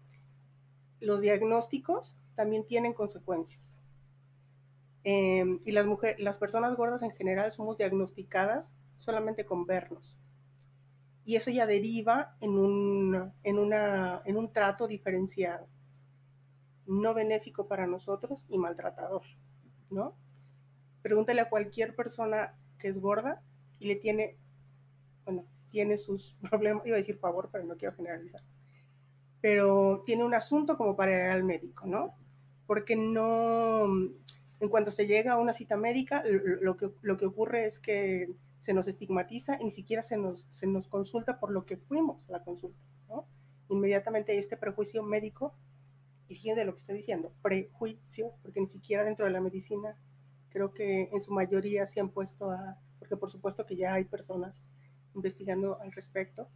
los 0.99 1.21
diagnósticos 1.21 2.17
también 2.35 2.67
tienen 2.67 2.95
consecuencias. 2.95 3.79
Em, 5.03 5.61
y 5.65 5.73
las, 5.73 5.87
mujeres, 5.87 6.19
las 6.21 6.39
personas 6.39 6.77
gordas 6.77 7.03
en 7.03 7.11
general 7.11 7.53
somos 7.53 7.79
diagnosticadas 7.79 8.75
solamente 8.99 9.45
con 9.47 9.67
vernos. 9.67 10.19
Y 11.31 11.37
eso 11.37 11.53
ya 11.53 11.65
deriva 11.65 12.35
en 12.41 12.59
un, 12.59 13.33
en 13.45 13.59
una, 13.61 14.21
en 14.25 14.37
un 14.37 14.53
trato 14.53 14.89
diferenciado 14.89 15.69
no 16.87 17.15
benéfico 17.15 17.69
para 17.69 17.87
nosotros 17.87 18.45
y 18.49 18.59
maltratador, 18.59 19.23
¿no? 19.91 20.17
Pregúntale 21.03 21.41
a 21.41 21.49
cualquier 21.49 21.95
persona 21.95 22.59
que 22.81 22.89
es 22.89 22.99
gorda 22.99 23.45
y 23.79 23.87
le 23.87 23.95
tiene, 23.95 24.39
bueno, 25.25 25.47
tiene 25.71 25.99
sus 25.99 26.35
problemas, 26.51 26.85
iba 26.85 26.97
a 26.97 26.99
decir 26.99 27.17
favor, 27.17 27.49
pero 27.53 27.63
no 27.63 27.77
quiero 27.77 27.95
generalizar, 27.95 28.41
pero 29.41 30.03
tiene 30.05 30.25
un 30.25 30.35
asunto 30.35 30.77
como 30.77 30.97
para 30.97 31.13
ir 31.13 31.31
al 31.31 31.45
médico, 31.45 31.87
¿no? 31.87 32.13
Porque 32.67 32.97
no, 32.97 33.85
en 33.85 34.69
cuanto 34.69 34.91
se 34.91 35.07
llega 35.07 35.35
a 35.35 35.39
una 35.39 35.53
cita 35.53 35.77
médica, 35.77 36.25
lo 36.27 36.77
que, 36.77 36.91
lo 37.03 37.17
que 37.17 37.27
ocurre 37.27 37.67
es 37.67 37.79
que 37.79 38.35
se 38.61 38.75
nos 38.75 38.87
estigmatiza 38.87 39.57
y 39.61 39.65
ni 39.65 39.71
siquiera 39.71 40.03
se 40.03 40.17
nos, 40.17 40.47
se 40.51 40.67
nos 40.67 40.87
consulta 40.87 41.41
por 41.41 41.51
lo 41.51 41.65
que 41.67 41.77
fuimos 41.77 42.29
a 42.29 42.33
la 42.33 42.45
consulta, 42.45 42.79
¿no? 43.09 43.27
Inmediatamente 43.69 44.39
este 44.39 44.57
prejuicio 44.57 45.03
médico 45.03 45.55
y 46.29 46.35
fíjense 46.35 46.65
lo 46.65 46.73
que 46.73 46.81
estoy 46.81 46.97
diciendo, 46.97 47.33
prejuicio, 47.43 48.35
porque 48.43 48.61
ni 48.61 48.67
siquiera 48.67 49.03
dentro 49.03 49.25
de 49.25 49.33
la 49.33 49.41
medicina 49.41 49.97
creo 50.51 50.73
que 50.75 51.09
en 51.11 51.21
su 51.21 51.33
mayoría 51.33 51.87
se 51.87 52.01
han 52.01 52.11
puesto 52.11 52.51
a, 52.51 52.79
porque 52.99 53.17
por 53.17 53.31
supuesto 53.31 53.67
que 53.67 53.77
ya 53.77 53.95
hay 53.95 54.05
personas 54.05 54.61
investigando 55.15 55.81
al 55.81 55.91
respecto 55.93 56.49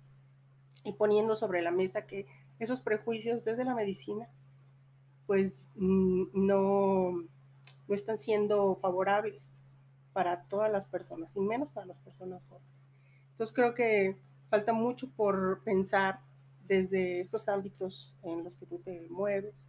y 0.84 0.92
poniendo 0.92 1.34
sobre 1.34 1.62
la 1.62 1.70
mesa 1.70 2.06
que 2.06 2.26
esos 2.58 2.82
prejuicios 2.82 3.44
desde 3.44 3.64
la 3.64 3.74
medicina 3.74 4.28
pues 5.26 5.70
mm, 5.76 6.24
no, 6.34 7.12
no 7.88 7.94
están 7.94 8.18
siendo 8.18 8.74
favorables 8.76 9.52
para 10.14 10.44
todas 10.44 10.72
las 10.72 10.86
personas 10.86 11.36
y 11.36 11.40
menos 11.40 11.70
para 11.70 11.86
las 11.86 12.00
personas 12.00 12.46
jóvenes. 12.46 12.70
Entonces 13.32 13.54
creo 13.54 13.74
que 13.74 14.16
falta 14.48 14.72
mucho 14.72 15.10
por 15.10 15.62
pensar 15.64 16.20
desde 16.66 17.20
estos 17.20 17.48
ámbitos 17.48 18.16
en 18.22 18.42
los 18.42 18.56
que 18.56 18.64
tú 18.64 18.78
te 18.78 19.08
mueves. 19.10 19.68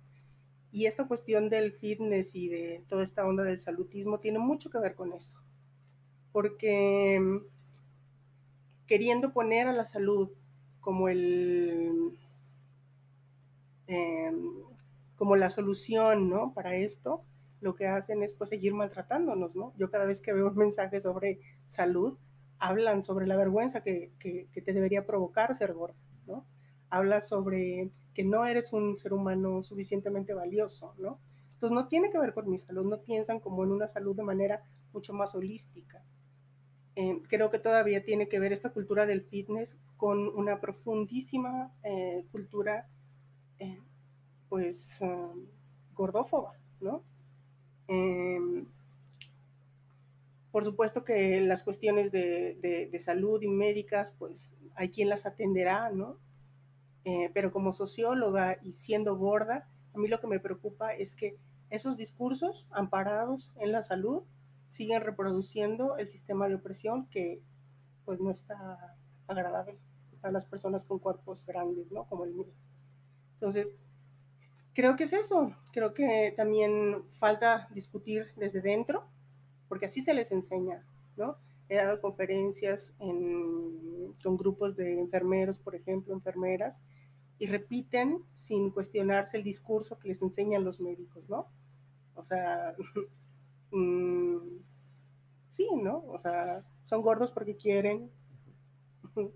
Y 0.72 0.86
esta 0.86 1.08
cuestión 1.08 1.50
del 1.50 1.74
fitness 1.74 2.36
y 2.36 2.48
de 2.48 2.86
toda 2.88 3.04
esta 3.04 3.26
onda 3.26 3.44
del 3.44 3.60
salutismo 3.60 4.20
tiene 4.20 4.40
mucho 4.40 4.70
que 4.70 4.78
ver 4.78 4.96
con 4.96 5.12
eso. 5.14 5.40
Porque 6.32 7.20
mm, 7.20 7.38
queriendo 8.86 9.34
poner 9.34 9.68
a 9.68 9.74
la 9.74 9.86
salud 9.86 10.30
como 10.80 11.10
el 11.10 12.18
em, 13.88 14.64
como 15.16 15.36
la 15.36 15.50
solución 15.50 16.30
¿no? 16.30 16.54
para 16.54 16.76
esto, 16.76 17.24
lo 17.62 17.76
que 17.76 17.88
hacen 17.88 18.24
es 18.24 18.34
pues 18.34 18.50
seguir 18.50 18.74
maltratándonos, 18.74 19.56
¿no? 19.56 19.74
Yo 19.78 19.90
cada 19.90 20.06
vez 20.06 20.22
que 20.22 20.34
veo 20.34 20.48
un 20.48 20.56
mensaje 20.56 21.00
sobre 21.00 21.40
salud, 21.68 22.18
hablan 22.60 23.04
sobre 23.04 23.28
la 23.28 23.36
vergüenza 23.36 23.82
que, 23.82 24.12
que, 24.20 24.48
que 24.52 24.62
te 24.62 24.74
debería 24.74 25.06
provocar 25.06 25.54
ser 25.56 25.74
gorda, 25.74 25.96
¿no? 26.28 26.46
habla 26.90 27.22
sobre 27.22 27.92
que 28.14 28.24
no 28.24 28.46
eres 28.46 28.72
un 28.74 28.96
ser 28.96 29.14
humano 29.14 29.64
suficientemente 29.64 30.34
valioso, 30.34 30.94
¿no? 30.98 31.20
Entonces 31.54 31.76
no 31.76 31.88
tiene 31.88 32.10
que 32.10 32.20
ver 32.20 32.34
con 32.34 32.50
mi 32.50 32.60
salud, 32.60 32.86
no 32.86 33.02
piensan 33.02 33.40
como 33.40 33.64
en 33.64 33.72
una 33.72 33.88
salud 33.88 34.16
de 34.16 34.24
manera 34.24 34.64
mucho 34.94 35.14
más 35.14 35.36
holística. 35.36 36.04
Eh, 36.96 37.22
creo 37.28 37.50
que 37.50 37.60
todavía 37.60 38.04
tiene 38.06 38.30
que 38.30 38.40
ver 38.40 38.54
esta 38.54 38.72
cultura 38.72 39.06
del 39.06 39.22
fitness 39.22 39.78
con 39.98 40.28
una 40.30 40.62
profundísima 40.62 41.74
eh, 41.84 42.26
cultura, 42.32 42.88
eh, 43.60 43.82
pues, 44.48 44.98
um, 45.02 45.48
gordófoba, 45.94 46.54
¿no? 46.80 47.04
Em, 47.88 48.66
por 50.52 50.64
supuesto 50.64 51.04
que 51.04 51.42
las 51.42 51.64
cuestiones 51.64 52.12
de, 52.12 52.90
de, 52.92 53.00
salud 53.00 53.42
y 53.42 53.50
médicas, 53.50 54.14
pues 54.18 54.56
hay 54.76 54.90
quien 54.90 55.10
las 55.10 55.26
atenderá, 55.26 55.90
¿no? 55.90 56.18
Eh, 57.04 57.30
pero 57.34 57.52
como 57.52 57.74
socióloga 57.74 58.58
y 58.64 58.72
siendo 58.72 59.18
gorda, 59.18 59.68
a 59.94 59.98
mí 59.98 60.08
lo 60.08 60.20
que 60.20 60.28
me 60.28 60.40
preocupa 60.40 60.94
es 60.94 61.16
que 61.16 61.38
esos 61.70 61.98
discursos 61.98 62.68
amparados 62.72 63.54
en 63.58 63.72
la 63.72 63.84
salud 63.84 64.24
siguen 64.70 65.02
reproduciendo 65.02 65.98
el 65.98 66.08
sistema 66.08 66.48
de 66.48 66.56
opresión 66.56 67.08
que 67.08 67.42
pues 68.06 68.22
no 68.22 68.32
está 68.32 68.96
agradable 69.28 69.78
a 70.22 70.32
las 70.32 70.46
personas 70.46 70.86
con 70.86 71.00
cuerpos 71.00 71.46
grandes, 71.46 71.92
¿no? 71.92 72.06
Como 72.06 72.26
el 72.26 72.34
mío. 72.34 72.54
Entonces, 73.34 73.74
creo 74.76 74.96
que 74.96 75.06
es 75.06 75.14
eso. 75.14 75.56
Creo 75.72 75.94
que 75.94 76.34
también 76.38 77.04
falta 77.10 77.68
discutir 77.74 78.28
desde 78.36 78.62
dentro, 78.62 79.08
porque 79.68 79.88
así 79.88 80.02
se 80.02 80.14
les 80.14 80.32
enseña, 80.32 80.86
¿no? 81.16 81.38
He 81.68 81.78
dado 81.78 82.00
conferencias 82.00 82.94
con 82.98 84.38
grupos 84.38 84.76
de 84.76 85.00
enfermeros, 85.00 85.58
por 85.58 85.76
ejemplo, 85.76 86.14
enfermeras, 86.14 86.80
y 87.40 87.48
repiten 87.48 88.24
sin 88.34 88.70
cuestionarse 88.70 89.38
el 89.38 89.44
discurso 89.44 89.98
que 89.98 90.10
les 90.10 90.22
enseñan 90.22 90.64
los 90.64 90.80
médicos, 90.80 91.28
¿no? 91.30 91.48
O 92.14 92.24
sea, 92.24 92.76
mm, 93.72 94.38
sí, 95.50 95.68
¿no? 95.76 96.04
O 96.08 96.20
sea, 96.20 96.64
son 96.84 97.02
gordos 97.02 97.32
porque 97.32 97.56
quieren, 97.56 98.12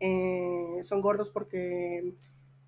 eh, 0.00 0.78
son 0.82 1.00
gordos 1.00 1.30
porque 1.30 2.14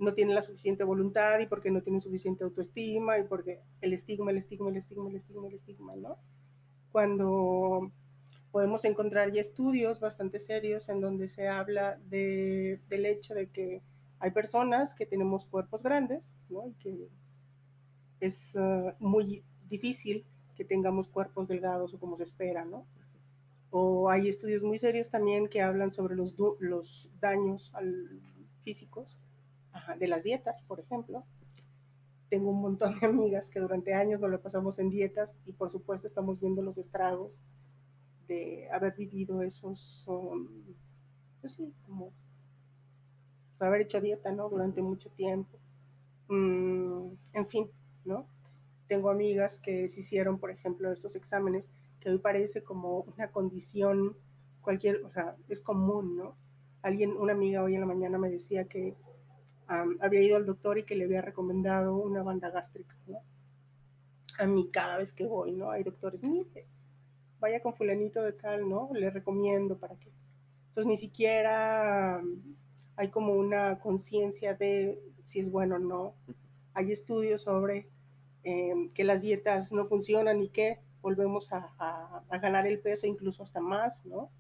no 0.00 0.14
tienen 0.14 0.35
la 0.35 0.42
suficiente 0.42 0.83
voluntad 0.83 1.38
y 1.40 1.47
porque 1.47 1.71
no 1.71 1.83
tienen 1.83 2.00
suficiente 2.00 2.42
autoestima 2.42 3.19
y 3.19 3.25
porque 3.25 3.61
el 3.83 3.92
estigma, 3.92 4.30
el 4.30 4.38
estigma, 4.38 4.71
el 4.71 4.78
estigma, 4.78 5.09
el 5.09 5.16
estigma, 5.16 5.47
el 5.47 5.54
estigma, 5.54 5.97
¿no? 5.97 6.16
Cuando 6.90 7.92
podemos 8.50 8.85
encontrar 8.85 9.30
ya 9.33 9.42
estudios 9.42 10.00
bastante 10.00 10.40
serios 10.40 10.88
en 10.88 11.00
donde 11.00 11.28
se 11.28 11.49
habla 11.49 12.00
de, 12.09 12.80
del 12.88 13.07
hecho 13.07 13.35
de 13.35 13.49
que 13.49 13.83
hay 14.19 14.30
personas 14.30 14.95
que 14.95 15.07
tenemos 15.07 15.45
cuerpos 15.45 15.83
grandes, 15.83 16.35
¿no? 16.49 16.66
Y 16.66 16.73
que 16.75 17.09
es 18.21 18.57
ah, 18.57 18.97
muy 18.99 19.45
difícil 19.69 20.25
que 20.57 20.64
tengamos 20.64 21.09
cuerpos 21.09 21.47
delgados 21.47 21.92
o 21.92 22.00
como 22.00 22.16
se 22.16 22.25
espera, 22.25 22.64
¿no? 22.64 22.87
O 23.71 24.09
hay 24.11 24.28
estudios 24.28 24.62
muy 24.62 24.78
serios 24.78 25.11
también 25.11 25.47
que 25.47 25.61
hablan 25.62 25.92
sobre 25.92 26.16
los, 26.16 26.35
los 26.59 27.09
daños 27.21 27.73
físicos 28.62 29.16
de 29.99 30.09
las 30.09 30.23
dietas, 30.23 30.62
por 30.62 30.81
ejemplo. 30.81 31.25
Tengo 32.29 32.50
un 32.50 32.61
montón 32.61 32.99
de 33.00 33.07
amigas 33.07 33.50
que 33.50 33.61
durante 33.61 33.95
años 33.95 34.21
nos 34.21 34.31
lo 34.31 34.41
pasamos 34.41 34.79
en 34.79 34.91
dietas 34.91 35.37
y 35.47 35.53
por 35.53 35.71
supuesto 35.71 36.07
estamos 36.07 36.41
viendo 36.41 36.62
los 36.62 36.79
estragos 36.79 37.39
de 38.29 38.69
haber 38.71 38.95
vivido 38.95 39.43
esos, 39.43 40.05
um, 40.07 40.47
pues 41.41 41.55
sí, 41.55 41.75
como 41.85 42.12
haber 43.59 43.83
hecho 43.83 44.00
dieta, 44.00 44.31
¿no? 44.33 44.49
Durante 44.49 44.81
mucho 44.81 45.11
tiempo. 45.11 45.59
Mm, 46.29 47.09
en 47.33 47.47
fin, 47.47 47.71
¿no? 48.05 48.27
Tengo 48.87 49.11
amigas 49.11 49.59
que 49.59 49.89
se 49.89 50.00
hicieron, 50.00 50.39
por 50.39 50.50
ejemplo, 50.50 50.93
estos 50.93 51.17
exámenes 51.17 51.71
que 51.99 52.11
hoy 52.11 52.19
parece 52.19 52.62
como 52.62 53.00
una 53.00 53.31
condición 53.31 54.17
cualquier, 54.62 55.05
o 55.05 55.11
sea, 55.11 55.37
es 55.49 55.61
común, 55.61 56.17
¿no? 56.17 56.37
Alguien, 56.83 57.12
una 57.12 57.33
amiga 57.33 57.62
hoy 57.62 57.75
en 57.75 57.81
la 57.81 57.87
mañana 57.87 58.19
me 58.19 58.31
decía 58.31 58.65
que 58.65 58.95
había 60.00 60.23
ido 60.23 60.37
al 60.37 60.47
doctor 60.47 60.79
y 60.79 60.83
que 60.85 60.97
le 60.97 61.05
había 61.05 61.23
recomendado 61.23 61.97
una 61.97 62.23
banda 62.23 62.50
gástrica, 62.50 62.97
¿no? 63.07 63.23
A 64.39 64.47
mí 64.47 64.69
cada 64.73 64.97
vez 64.97 65.12
que 65.12 65.27
voy, 65.27 65.53
¿no? 65.53 65.71
Hay 65.71 65.85
doctores, 65.85 66.23
mire, 66.23 66.67
vaya 67.39 67.61
con 67.61 67.75
fulanito 67.75 68.23
de 68.23 68.33
tal, 68.33 68.69
¿no? 68.69 68.91
Le 68.93 69.11
recomiendo 69.11 69.79
para 69.79 69.97
que. 69.97 70.11
Entonces 70.69 70.87
ni 70.87 70.97
siquiera 70.97 72.21
hay 72.97 73.09
como 73.09 73.35
una 73.35 73.79
conciencia 73.79 74.55
de 74.55 75.00
si 75.23 75.41
es 75.41 75.50
bueno 75.50 75.77
o 75.77 75.79
no. 75.79 76.15
Hay 76.75 76.91
estudios 76.93 77.43
sobre 77.43 77.89
em, 78.43 78.91
que 78.91 79.05
las 79.05 79.23
dietas 79.23 79.73
no 79.73 79.85
funcionan 79.85 80.43
y 80.43 80.49
que 80.49 80.81
volvemos 81.00 81.50
a, 81.53 82.23
ganar 82.41 82.67
el 82.67 82.81
peso 82.81 83.07
incluso 83.07 83.43
hasta 83.43 83.61
más, 83.61 84.05
¿no? 84.05 84.31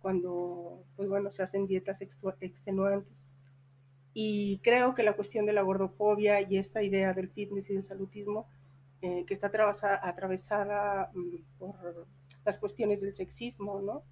Cuando, 0.00 0.84
pues 0.96 1.08
bueno, 1.08 1.30
se 1.30 1.42
hacen 1.42 1.66
dietas 1.66 2.00
extenuantes. 2.00 3.26
Y 4.12 4.58
creo 4.58 4.94
que 4.94 5.02
la 5.02 5.14
cuestión 5.14 5.46
de 5.46 5.52
la 5.52 5.62
gordofobia 5.62 6.40
y 6.40 6.58
esta 6.58 6.82
idea 6.82 7.14
del 7.14 7.28
fitness 7.28 7.70
y 7.70 7.74
del 7.74 7.84
salutismo, 7.84 8.48
eh, 9.02 9.24
que 9.26 9.34
está 9.34 9.50
atravesada 10.02 11.10
mm, 11.14 11.58
por 11.58 12.06
las 12.44 12.58
cuestiones 12.58 13.00
del 13.00 13.14
sexismo, 13.14 13.80
¿no? 13.80 14.02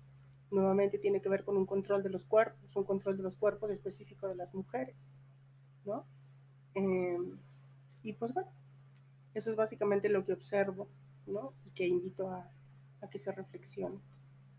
Nuevamente 0.51 0.99
tiene 0.99 1.21
que 1.21 1.29
ver 1.29 1.45
con 1.45 1.57
un 1.57 1.67
control 1.67 2.03
de 2.03 2.11
los 2.11 2.25
cuerpos, 2.25 2.75
un 2.77 2.85
control 2.85 3.17
de 3.17 3.23
los 3.23 3.37
cuerpos 3.37 3.71
específico 3.71 4.29
de 4.29 4.37
las 4.37 4.55
mujeres, 4.55 5.15
¿no? 5.85 6.07
Em, 6.75 7.39
y 8.03 8.13
pues 8.15 8.33
bueno, 8.33 8.51
eso 9.35 9.51
es 9.51 9.57
básicamente 9.57 10.09
lo 10.09 10.25
que 10.25 10.33
observo, 10.33 10.89
¿no? 11.27 11.53
Y 11.67 11.71
que 11.71 11.87
invito 11.87 12.31
a, 12.31 12.51
a 13.01 13.11
que 13.11 13.19
se 13.19 13.33
reflexione. 13.33 13.99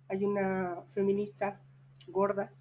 Hay 0.09 0.25
una 0.25 0.83
feminista 0.93 1.61
gorda 2.07 2.51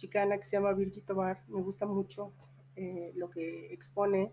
chicana 0.00 0.38
que 0.38 0.46
se 0.46 0.56
llama 0.56 0.72
Virgit 0.72 1.04
Tobar, 1.04 1.44
me 1.48 1.60
gusta 1.60 1.84
mucho 1.84 2.32
eh, 2.74 3.12
lo 3.16 3.30
que 3.30 3.72
expone. 3.72 4.32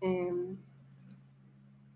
Em, 0.00 0.56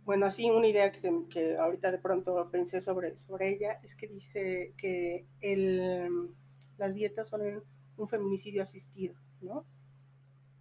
bueno, 0.04 0.26
así 0.26 0.50
una 0.50 0.66
idea 0.66 0.90
que, 0.90 1.00
que, 1.30 1.56
ahorita 1.56 1.92
de 1.92 1.98
pronto 1.98 2.50
pensé 2.50 2.80
sobre, 2.80 3.16
sobre 3.18 3.50
ella 3.50 3.80
es 3.84 3.94
que 3.94 4.08
dice 4.08 4.74
que 4.76 5.26
el, 5.40 6.34
las 6.76 6.94
dietas 6.94 7.28
son 7.28 7.62
un 7.96 8.08
feminicidio 8.08 8.62
asistido, 8.62 9.14
¿no? 9.40 9.64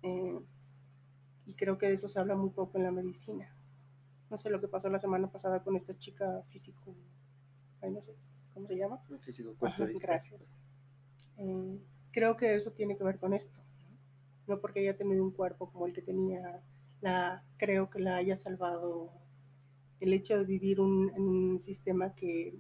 Eh, 0.03 0.39
y 1.48 1.55
creo 1.55 1.77
que 1.77 1.88
de 1.88 1.96
eso 1.96 2.08
se 2.08 2.20
habla 2.20 2.36
muy 2.36 2.51
poco 2.51 2.77
en 2.77 2.84
la 2.84 2.91
medicina. 2.91 3.53
No 4.29 4.38
sé 4.38 4.50
lo 4.50 4.62
que 4.62 4.67
pasó 4.67 4.88
la 4.89 5.00
semana 5.00 5.32
pasada 5.32 5.63
con 5.63 5.75
esta 5.75 5.98
chica 5.98 6.43
físico, 6.50 6.96
no 7.82 8.01
sé, 8.01 8.15
¿cómo 8.53 8.67
se 8.67 8.77
llama? 8.77 9.00
Físico 9.22 9.55
Gracias. 10.00 10.55
Eh, 11.38 11.79
creo 12.13 12.38
que 12.38 12.55
eso 12.55 12.72
tiene 12.72 12.96
que 12.96 13.03
ver 13.03 13.20
con 13.20 13.34
esto. 13.34 13.60
No 14.48 14.60
porque 14.62 14.79
haya 14.79 14.96
tenido 14.96 15.24
un 15.24 15.32
cuerpo 15.32 15.70
como 15.70 15.88
el 15.88 15.93
que 15.93 16.01
tenía, 16.01 16.62
la, 17.01 17.43
creo 17.58 17.89
que 17.89 18.00
la 18.00 18.15
haya 18.15 18.38
salvado 18.38 19.12
el 20.00 20.13
hecho 20.13 20.38
de 20.38 20.43
vivir 20.46 20.79
un, 20.79 21.12
en 21.15 21.24
un 21.24 21.60
sistema 21.60 22.13
que, 22.13 22.55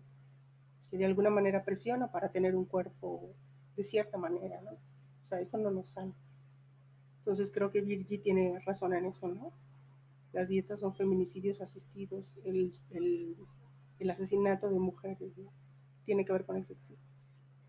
que, 0.89 0.97
de 0.97 1.05
alguna 1.05 1.29
manera 1.29 1.63
presiona 1.63 2.11
para 2.11 2.31
tener 2.31 2.55
un 2.55 2.65
cuerpo 2.65 3.33
de 3.75 3.83
cierta 3.83 4.17
manera, 4.17 4.61
¿no? 4.61 4.71
O 4.71 5.25
sea, 5.25 5.39
eso 5.39 5.57
no 5.57 5.71
nos 5.71 5.89
salva. 5.89 6.15
Entonces 7.19 7.51
creo 7.51 7.71
que 7.71 7.81
Virgi 7.81 8.17
tiene 8.17 8.59
razón 8.65 8.93
en 8.93 9.05
eso, 9.05 9.27
¿no? 9.27 9.51
Las 10.31 10.49
dietas 10.49 10.79
son 10.79 10.93
feminicidios 10.93 11.61
asistidos, 11.61 12.35
el, 12.43 12.73
el, 12.91 13.35
el 13.99 14.09
asesinato 14.09 14.69
de 14.69 14.79
mujeres, 14.79 15.37
¿no? 15.37 15.51
Tiene 16.05 16.25
que 16.25 16.33
ver 16.33 16.45
con 16.45 16.55
el 16.57 16.65
sexismo. 16.65 16.97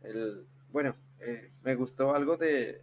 El, 0.03 0.47
bueno, 0.73 0.95
eh, 1.27 1.51
me 1.63 1.75
gustó 1.75 2.15
algo 2.15 2.37
de, 2.37 2.83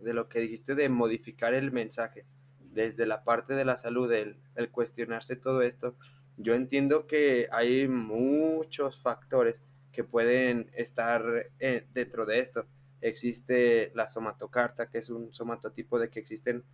lo 0.00 0.28
que 0.28 0.40
dijiste 0.40 0.74
de 0.74 0.88
modificar 0.88 1.54
el 1.54 1.72
mensaje 1.72 2.26
desde 2.60 3.06
la 3.06 3.24
parte 3.24 3.54
de 3.54 3.64
la 3.64 3.76
salud, 3.76 4.12
el, 4.12 4.38
el 4.54 4.70
cuestionarse 4.70 5.36
todo 5.36 5.62
esto. 5.62 5.96
Yo 6.36 6.54
entiendo 6.54 7.06
que 7.06 7.48
hay 7.50 7.88
muchos 7.88 9.00
factores 9.00 9.60
que 9.96 10.04
pueden 10.04 10.70
estar 10.74 11.50
eh, 11.58 11.86
dentro 11.94 12.26
de 12.26 12.40
esto. 12.40 12.66
Existe 13.00 13.90
la 13.94 14.06
somatocarta, 14.06 14.90
que 14.90 14.98
es 14.98 15.08
un 15.08 15.32
somatotipo 15.32 15.98
de 15.98 16.10
que 16.10 16.20
existen 16.20 16.64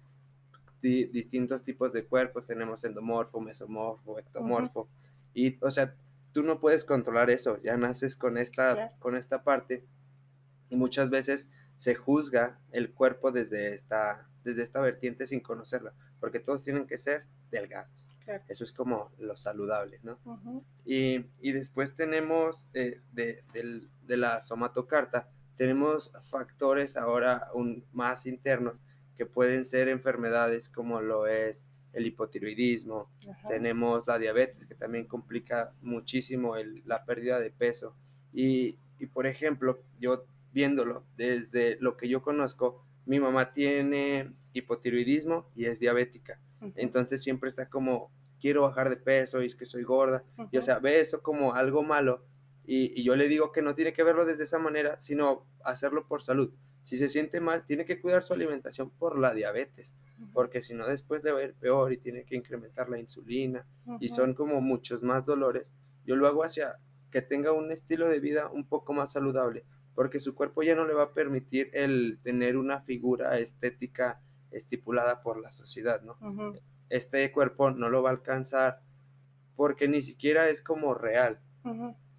distintos 0.80 1.62
tipos 1.62 1.92
de 1.92 2.04
cuerpos. 2.04 2.46
Tenemos 2.48 2.84
endomorfo, 2.84 3.40
mesomorfo, 3.40 4.18
ectomorfo. 4.18 4.88
Y, 5.34 5.56
o 5.64 5.70
sea, 5.70 5.94
tú 6.32 6.42
no 6.42 6.58
puedes 6.58 6.84
controlar 6.84 7.30
eso. 7.30 7.62
Ya 7.62 7.76
naces 7.76 8.16
con 8.16 8.36
esta, 8.36 8.92
con 8.98 9.14
esta 9.14 9.44
parte 9.44 9.84
y 10.72 10.76
muchas 10.76 11.10
veces 11.10 11.50
se 11.76 11.94
juzga 11.94 12.58
el 12.70 12.92
cuerpo 12.92 13.30
desde 13.30 13.74
esta, 13.74 14.26
desde 14.42 14.62
esta 14.62 14.80
vertiente 14.80 15.26
sin 15.26 15.40
conocerla, 15.40 15.92
porque 16.18 16.40
todos 16.40 16.62
tienen 16.62 16.86
que 16.86 16.96
ser 16.96 17.26
delgados. 17.50 18.08
Eso 18.48 18.64
es 18.64 18.72
como 18.72 19.12
lo 19.18 19.36
saludable, 19.36 20.00
¿no? 20.02 20.18
y, 20.86 21.26
y, 21.40 21.52
después 21.52 21.94
tenemos 21.94 22.68
eh, 22.72 23.02
de, 23.12 23.44
de, 23.52 24.16
la 24.16 24.40
somatocarta, 24.40 25.28
tenemos 25.56 26.10
factores 26.30 26.96
ahora 26.96 27.48
un, 27.52 27.84
más 27.92 28.24
internos 28.24 28.76
que 29.14 29.26
pueden 29.26 29.66
ser 29.66 29.88
enfermedades 29.88 30.70
como 30.70 31.02
lo 31.02 31.26
es 31.26 31.66
el 31.92 32.06
hipotiroidismo, 32.06 33.10
tenemos 33.46 34.06
la 34.06 34.18
diabetes 34.18 34.64
que 34.64 34.74
también 34.74 35.04
complica 35.04 35.74
muchísimo 35.82 36.56
el, 36.56 36.82
la 36.86 37.04
pérdida 37.04 37.38
de 37.40 37.50
peso. 37.50 37.94
Y, 38.32 38.78
y, 38.98 39.06
por 39.06 39.26
ejemplo, 39.26 39.82
yo 39.98 40.24
viéndolo 40.52 41.04
desde 41.16 41.76
lo 41.80 41.96
que 41.96 42.08
yo 42.08 42.22
conozco, 42.22 42.84
mi 43.06 43.18
mamá 43.18 43.52
tiene 43.52 44.32
hipotiroidismo 44.52 45.50
y 45.54 45.66
es 45.66 45.80
diabética. 45.80 46.40
Entonces 46.76 47.22
siempre 47.22 47.48
está 47.48 47.68
como, 47.68 48.12
quiero 48.40 48.62
bajar 48.62 48.88
de 48.88 48.96
peso 48.96 49.42
y 49.42 49.46
es 49.46 49.56
que 49.56 49.66
soy 49.66 49.82
gorda. 49.82 50.24
Y 50.50 50.58
o 50.58 50.62
sea, 50.62 50.78
ve 50.78 51.00
eso 51.00 51.22
como 51.22 51.54
algo 51.54 51.82
malo. 51.82 52.24
Y, 52.64 53.02
yo 53.02 53.16
le 53.16 53.26
digo 53.26 53.50
que 53.50 53.62
no 53.62 53.74
tiene 53.74 53.92
que 53.92 54.04
verlo 54.04 54.24
desde 54.24 54.44
esa 54.44 54.58
manera, 54.58 55.00
sino 55.00 55.46
hacerlo 55.64 56.06
por 56.06 56.22
salud. 56.22 56.52
Si 56.80 56.96
se 56.96 57.08
siente 57.08 57.40
mal, 57.40 57.64
tiene 57.66 57.84
que 57.84 58.00
cuidar 58.00 58.22
su 58.22 58.32
alimentación 58.32 58.90
por 58.90 59.18
la 59.18 59.34
diabetes, 59.34 59.94
porque 60.32 60.62
si 60.62 60.74
no 60.74 60.86
después 60.86 61.22
le 61.22 61.32
va 61.32 61.40
a 61.40 61.44
ir 61.44 61.54
peor 61.54 61.92
y 61.92 61.98
tiene 61.98 62.24
que 62.24 62.36
incrementar 62.36 62.88
la 62.88 62.98
insulina. 62.98 63.66
Y 64.00 64.08
son 64.08 64.34
como 64.34 64.60
muchos 64.60 65.02
más 65.02 65.24
dolores. 65.24 65.74
Yo 66.04 66.14
lo 66.14 66.26
hago 66.28 66.44
hacia 66.44 66.76
que 67.10 67.22
tenga 67.22 67.52
un 67.52 67.72
estilo 67.72 68.08
de 68.08 68.20
vida 68.20 68.48
un 68.50 68.66
poco 68.66 68.92
más 68.92 69.12
saludable 69.12 69.64
porque 69.94 70.20
su 70.20 70.34
cuerpo 70.34 70.62
ya 70.62 70.74
no 70.74 70.86
le 70.86 70.94
va 70.94 71.04
a 71.04 71.14
permitir 71.14 71.70
el 71.72 72.18
tener 72.22 72.56
una 72.56 72.80
figura 72.80 73.38
estética 73.38 74.20
estipulada 74.50 75.22
por 75.22 75.40
la 75.40 75.52
sociedad, 75.52 76.02
¿no? 76.02 76.16
Este 76.88 77.30
cuerpo 77.32 77.70
no 77.70 77.88
lo 77.88 78.02
va 78.02 78.10
a 78.10 78.12
alcanzar 78.12 78.80
porque 79.56 79.88
ni 79.88 80.02
siquiera 80.02 80.48
es 80.48 80.62
como 80.62 80.94
real, 80.94 81.40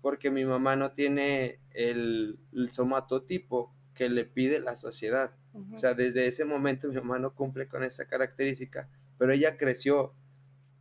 porque 0.02 0.32
mi 0.32 0.46
mamá 0.46 0.76
no 0.76 0.92
tiene 0.92 1.60
el, 1.72 2.40
somatotipo 2.72 3.74
que 3.94 4.10
le 4.10 4.26
pide 4.26 4.60
la 4.60 4.76
sociedad. 4.76 5.36
O 5.74 5.78
sea, 5.78 5.94
desde 5.94 6.26
ese 6.26 6.46
momento 6.46 6.88
mi 6.88 6.96
mamá 6.96 7.20
no 7.20 7.36
cumple 7.36 7.68
con 7.68 7.84
esa 7.84 8.06
característica, 8.06 8.90
pero 9.18 9.34
ella 9.34 9.58
creció 9.58 10.16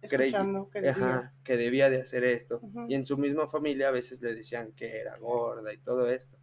creyendo 0.08 0.68
que, 0.70 0.80
debía. 0.80 1.32
que 1.44 1.56
debía 1.56 1.90
de 1.90 2.00
hacer 2.00 2.24
esto. 2.24 2.60
Y 2.88 2.94
en 2.94 3.04
su 3.04 3.18
misma 3.18 3.48
familia 3.48 3.88
a 3.88 3.92
veces 3.92 4.20
le 4.22 4.34
decían 4.34 4.72
que 4.72 4.98
era 4.98 5.16
gorda 5.18 5.72
y 5.72 5.78
todo 5.78 6.08
esto. 6.08 6.38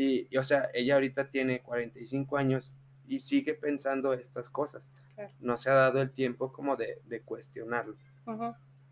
Y, 0.00 0.36
o 0.36 0.44
sea, 0.44 0.70
ella 0.74 0.94
ahorita 0.94 1.28
tiene 1.28 1.60
45 1.60 2.36
años 2.36 2.72
y 3.08 3.18
sigue 3.18 3.54
pensando 3.54 4.12
estas 4.12 4.48
cosas. 4.48 4.92
No 5.40 5.56
se 5.56 5.70
ha 5.70 5.74
dado 5.74 6.00
el 6.00 6.12
tiempo 6.12 6.52
como 6.52 6.76
de, 6.76 7.02
de 7.06 7.20
cuestionarlo. 7.22 7.96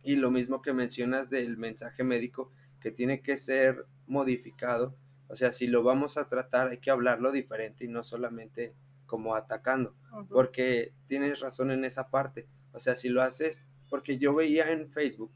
Y 0.02 0.16
lo 0.16 0.32
mismo 0.32 0.62
que 0.62 0.72
mencionas 0.72 1.30
del 1.30 1.58
mensaje 1.58 2.02
médico, 2.02 2.50
que 2.80 2.90
tiene 2.90 3.22
que 3.22 3.36
ser 3.36 3.86
modificado. 4.08 4.96
O 5.28 5.36
sea, 5.36 5.52
si 5.52 5.68
lo 5.68 5.84
vamos 5.84 6.16
a 6.16 6.28
tratar, 6.28 6.70
hay 6.70 6.78
que 6.78 6.90
hablarlo 6.90 7.30
diferente 7.30 7.84
y 7.84 7.88
no 7.88 8.02
solamente 8.02 8.74
como 9.06 9.36
atacando. 9.36 9.94
Porque 10.28 10.92
tienes 11.06 11.38
razón 11.38 11.70
en 11.70 11.84
esa 11.84 12.10
parte. 12.10 12.48
O 12.72 12.80
sea, 12.80 12.96
si 12.96 13.10
lo 13.10 13.22
haces, 13.22 13.62
porque 13.88 14.18
yo 14.18 14.34
veía 14.34 14.72
en 14.72 14.90
Facebook 14.90 15.30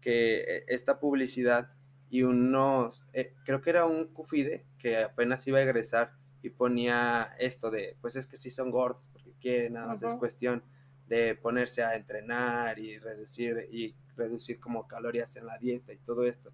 que 0.00 0.40
eh, 0.40 0.64
esta 0.66 0.98
publicidad 0.98 1.70
y 2.12 2.24
unos, 2.24 3.06
eh, 3.14 3.32
creo 3.42 3.62
que 3.62 3.70
era 3.70 3.86
un 3.86 4.08
cufide 4.08 4.66
que 4.78 4.98
apenas 4.98 5.46
iba 5.46 5.60
a 5.60 5.62
egresar 5.62 6.12
y 6.42 6.50
ponía 6.50 7.34
esto 7.38 7.70
de, 7.70 7.96
pues 8.02 8.16
es 8.16 8.26
que 8.26 8.36
sí 8.36 8.50
son 8.50 8.70
gordos 8.70 9.08
porque 9.10 9.32
quieren, 9.40 9.72
nada 9.72 9.86
más 9.86 10.02
es 10.02 10.12
cuestión 10.16 10.62
de 11.08 11.34
ponerse 11.34 11.82
a 11.82 11.96
entrenar 11.96 12.78
y 12.78 12.98
reducir 12.98 13.66
y 13.72 13.96
reducir 14.14 14.60
como 14.60 14.86
calorías 14.86 15.36
en 15.36 15.46
la 15.46 15.56
dieta 15.56 15.94
y 15.94 15.96
todo 16.00 16.26
esto. 16.26 16.52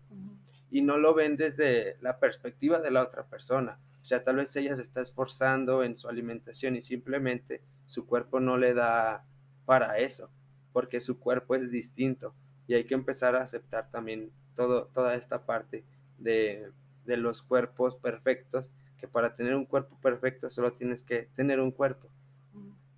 Y 0.71 0.83
no 0.83 0.97
lo 0.97 1.13
ven 1.13 1.37
desde 1.37 1.97
la 2.03 2.21
perspectiva 2.21 2.79
de 2.79 2.93
la 2.93 3.03
otra 3.03 3.27
persona. 3.27 3.81
O 4.01 4.05
sea, 4.05 4.23
tal 4.23 4.37
vez 4.37 4.55
ella 4.55 4.77
se 4.77 4.83
está 4.83 5.01
esforzando 5.01 5.83
en 5.83 5.97
su 5.97 6.09
alimentación 6.09 6.77
y 6.77 6.83
simplemente 6.83 7.65
su 7.85 8.07
cuerpo 8.07 8.39
no 8.39 8.59
le 8.59 8.75
da 8.75 9.27
para 9.65 9.99
eso, 9.99 10.31
porque 10.73 11.01
su 11.01 11.19
cuerpo 11.19 11.57
es 11.57 11.69
distinto 11.73 12.37
y 12.69 12.75
hay 12.75 12.85
que 12.85 12.95
empezar 12.95 13.35
a 13.35 13.43
aceptar 13.43 13.91
también 13.91 14.31
toda 14.59 15.15
esta 15.15 15.47
parte 15.47 15.85
de, 16.19 16.73
los 17.07 17.43
cuerpos 17.43 17.97
perfectos, 17.97 18.73
que 18.99 19.09
para 19.09 19.35
tener 19.35 19.55
un 19.55 19.65
cuerpo 19.65 19.97
perfecto 20.03 20.51
solo 20.51 20.73
tienes 20.73 21.03
que 21.03 21.29
tener 21.35 21.61
un 21.61 21.71
cuerpo. 21.71 22.09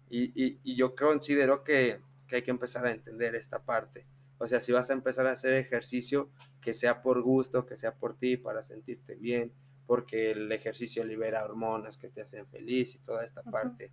Y, 0.09 0.75
yo 0.75 0.97
considero 0.97 1.63
que, 1.63 2.01
hay 2.33 2.43
que 2.43 2.51
empezar 2.51 2.87
a 2.87 2.91
entender 2.91 3.35
esta 3.35 3.61
parte. 3.61 4.07
O 4.39 4.47
sea, 4.47 4.61
si 4.61 4.73
vas 4.73 4.89
a 4.91 4.95
empezar 4.95 5.27
a 5.27 5.33
hacer 5.33 5.55
ejercicio, 5.55 6.31
que 6.61 6.73
sea 6.73 7.03
por 7.03 7.21
gusto, 7.23 7.67
que 7.67 7.77
sea 7.77 7.95
por 7.95 8.17
ti, 8.17 8.37
para 8.37 8.63
sentirte 8.63 9.15
bien, 9.15 9.53
porque 9.87 10.31
el 10.31 10.51
ejercicio 10.51 11.05
libera 11.05 11.45
hormonas 11.45 11.97
que 11.97 12.09
te 12.09 12.23
hacen 12.23 12.47
feliz 12.47 12.95
y 12.95 12.99
toda 12.99 13.25
esta 13.25 13.43
parte 13.43 13.91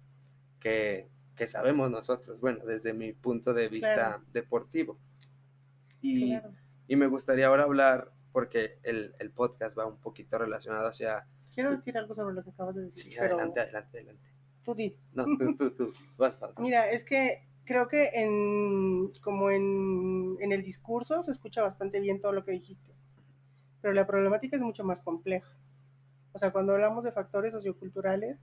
que, 0.59 1.47
sabemos 1.47 1.89
nosotros, 1.89 2.41
bueno, 2.41 2.65
desde 2.65 2.93
mi 2.93 3.13
punto 3.13 3.53
de 3.53 3.67
vista 3.67 4.21
deportivo. 4.33 4.97
Y, 6.01 6.35
me 6.95 7.07
gustaría 7.07 7.47
ahora 7.47 7.63
hablar, 7.63 8.11
porque 8.31 8.79
el, 8.83 9.31
podcast 9.35 9.77
va 9.77 9.85
un 9.85 9.97
poquito 9.97 10.37
relacionado 10.37 10.87
hacia... 10.87 11.27
Quiero 11.53 11.75
decir 11.75 11.97
algo 11.97 12.13
sobre 12.13 12.35
lo 12.35 12.43
que 12.43 12.51
acabas 12.51 12.75
de 12.75 12.85
decir. 12.85 13.13
Sí, 13.13 13.17
adelante, 13.17 13.61
adelante, 13.61 13.97
adelante. 13.97 14.29
Tú 14.63 14.75
di. 14.75 14.95
No, 15.13 15.25
tú, 15.37 15.55
tú, 15.55 15.71
tú. 15.71 15.93
Mira, 16.59 16.89
es 16.89 17.03
que 17.03 17.47
creo 17.63 17.87
que 17.87 18.09
en, 18.13 19.11
como 19.21 19.49
en, 19.49 20.37
en 20.39 20.51
el 20.51 20.63
discurso 20.63 21.23
se 21.23 21.31
escucha 21.31 21.61
bastante 21.61 21.99
bien 21.99 22.21
todo 22.21 22.31
lo 22.31 22.43
que 22.43 22.51
dijiste, 22.51 22.95
pero 23.81 23.93
la 23.93 24.07
problemática 24.07 24.55
es 24.55 24.61
mucho 24.61 24.83
más 24.83 25.01
compleja. 25.01 25.57
O 26.33 26.39
sea, 26.39 26.51
cuando 26.51 26.73
hablamos 26.73 27.03
de 27.03 27.11
factores 27.11 27.53
socioculturales, 27.53 28.39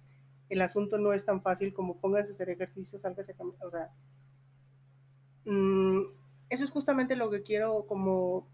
el 0.48 0.60
asunto 0.62 0.98
no 0.98 1.12
es 1.12 1.24
tan 1.24 1.40
fácil 1.40 1.72
como 1.72 2.00
póngase 2.00 2.30
a 2.30 2.34
hacer 2.34 2.50
ejercicio, 2.50 2.98
salga 2.98 3.22
a 3.22 3.32
caminar. 3.34 3.66
O 3.66 3.70
sea, 3.70 3.90
mm, 5.44 6.02
eso 6.54 6.64
es 6.64 6.70
justamente 6.70 7.16
lo 7.16 7.30
que 7.30 7.42
quiero 7.42 7.86
como 7.86 8.48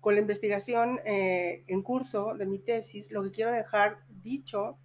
con 0.00 0.14
la 0.14 0.20
investigación 0.20 0.98
eh, 1.04 1.62
en 1.66 1.82
curso 1.82 2.34
de 2.34 2.46
mi 2.46 2.58
tesis, 2.58 3.10
lo 3.10 3.22
que 3.22 3.30
quiero 3.30 3.52
dejar 3.52 3.98
dicho 4.08 4.78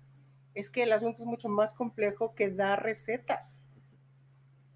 es 0.53 0.69
que 0.69 0.83
el 0.83 0.91
asunto 0.91 1.23
es 1.23 1.25
mucho 1.25 1.49
más 1.49 1.73
complejo 1.73 2.35
que 2.35 2.51
dar 2.51 2.83
recetas. 2.83 3.61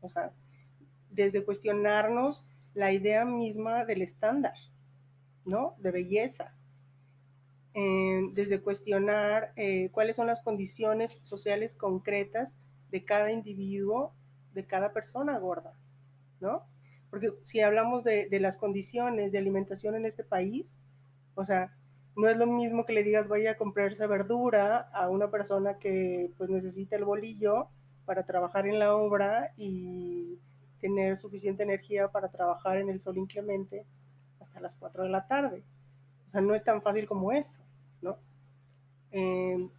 O 0.01 0.09
sea, 0.09 0.33
desde 1.09 1.43
cuestionarnos 1.43 2.45
la 2.73 2.93
idea 2.93 3.25
misma 3.25 3.85
del 3.85 4.01
estándar, 4.01 4.53
¿no? 5.45 5.75
De 5.79 5.91
belleza. 5.91 6.55
Eh, 7.73 8.29
desde 8.33 8.61
cuestionar 8.61 9.53
eh, 9.55 9.89
cuáles 9.91 10.15
son 10.15 10.27
las 10.27 10.41
condiciones 10.41 11.19
sociales 11.21 11.75
concretas 11.75 12.57
de 12.91 13.05
cada 13.05 13.31
individuo, 13.31 14.13
de 14.53 14.65
cada 14.65 14.91
persona 14.91 15.37
gorda, 15.37 15.75
¿no? 16.39 16.65
Porque 17.09 17.33
si 17.43 17.61
hablamos 17.61 18.03
de, 18.03 18.27
de 18.27 18.39
las 18.39 18.57
condiciones 18.57 19.31
de 19.31 19.37
alimentación 19.37 19.95
en 19.95 20.05
este 20.05 20.23
país, 20.23 20.71
o 21.35 21.43
sea, 21.45 21.73
no 22.15 22.27
es 22.27 22.37
lo 22.37 22.47
mismo 22.47 22.85
que 22.85 22.93
le 22.93 23.03
digas 23.03 23.27
vaya 23.27 23.51
a 23.51 23.57
comprarse 23.57 24.05
verdura 24.05 24.89
a 24.93 25.09
una 25.09 25.31
persona 25.31 25.79
que 25.79 26.31
pues 26.37 26.49
necesita 26.49 26.95
el 26.95 27.05
bolillo 27.05 27.69
para 28.05 28.25
trabajar 28.25 28.67
en 28.67 28.79
la 28.79 28.95
obra 28.95 29.53
y 29.55 30.37
tener 30.81 31.17
suficiente 31.17 31.63
energía 31.63 32.09
para 32.09 32.29
trabajar 32.29 32.77
en 32.77 32.89
el 32.89 32.99
sol 32.99 33.17
inclemente 33.17 33.85
hasta 34.39 34.59
las 34.59 34.75
4 34.75 35.03
de 35.03 35.09
la 35.09 35.27
tarde. 35.27 35.63
O 36.25 36.29
sea, 36.29 36.41
no 36.41 36.55
es 36.55 36.63
tan 36.63 36.81
fácil 36.81 37.07
como 37.07 37.31
eso, 37.31 37.61
¿no? 38.01 38.17
Em, 39.11 39.69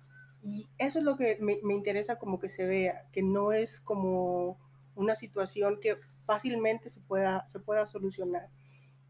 y 0.42 0.68
eso 0.78 0.98
es 0.98 1.04
lo 1.04 1.16
que 1.16 1.38
me, 1.40 1.58
me, 1.62 1.74
interesa 1.74 2.18
como 2.18 2.38
que 2.40 2.48
se 2.48 2.64
vea, 2.64 3.06
que 3.12 3.22
no 3.22 3.52
es 3.52 3.80
como 3.80 4.58
una 4.94 5.14
situación 5.14 5.78
que 5.80 5.96
fácilmente 6.32 6.88
se 6.88 7.00
pueda, 7.00 7.48
se 7.48 7.58
pueda 7.58 7.86
solucionar. 7.86 8.48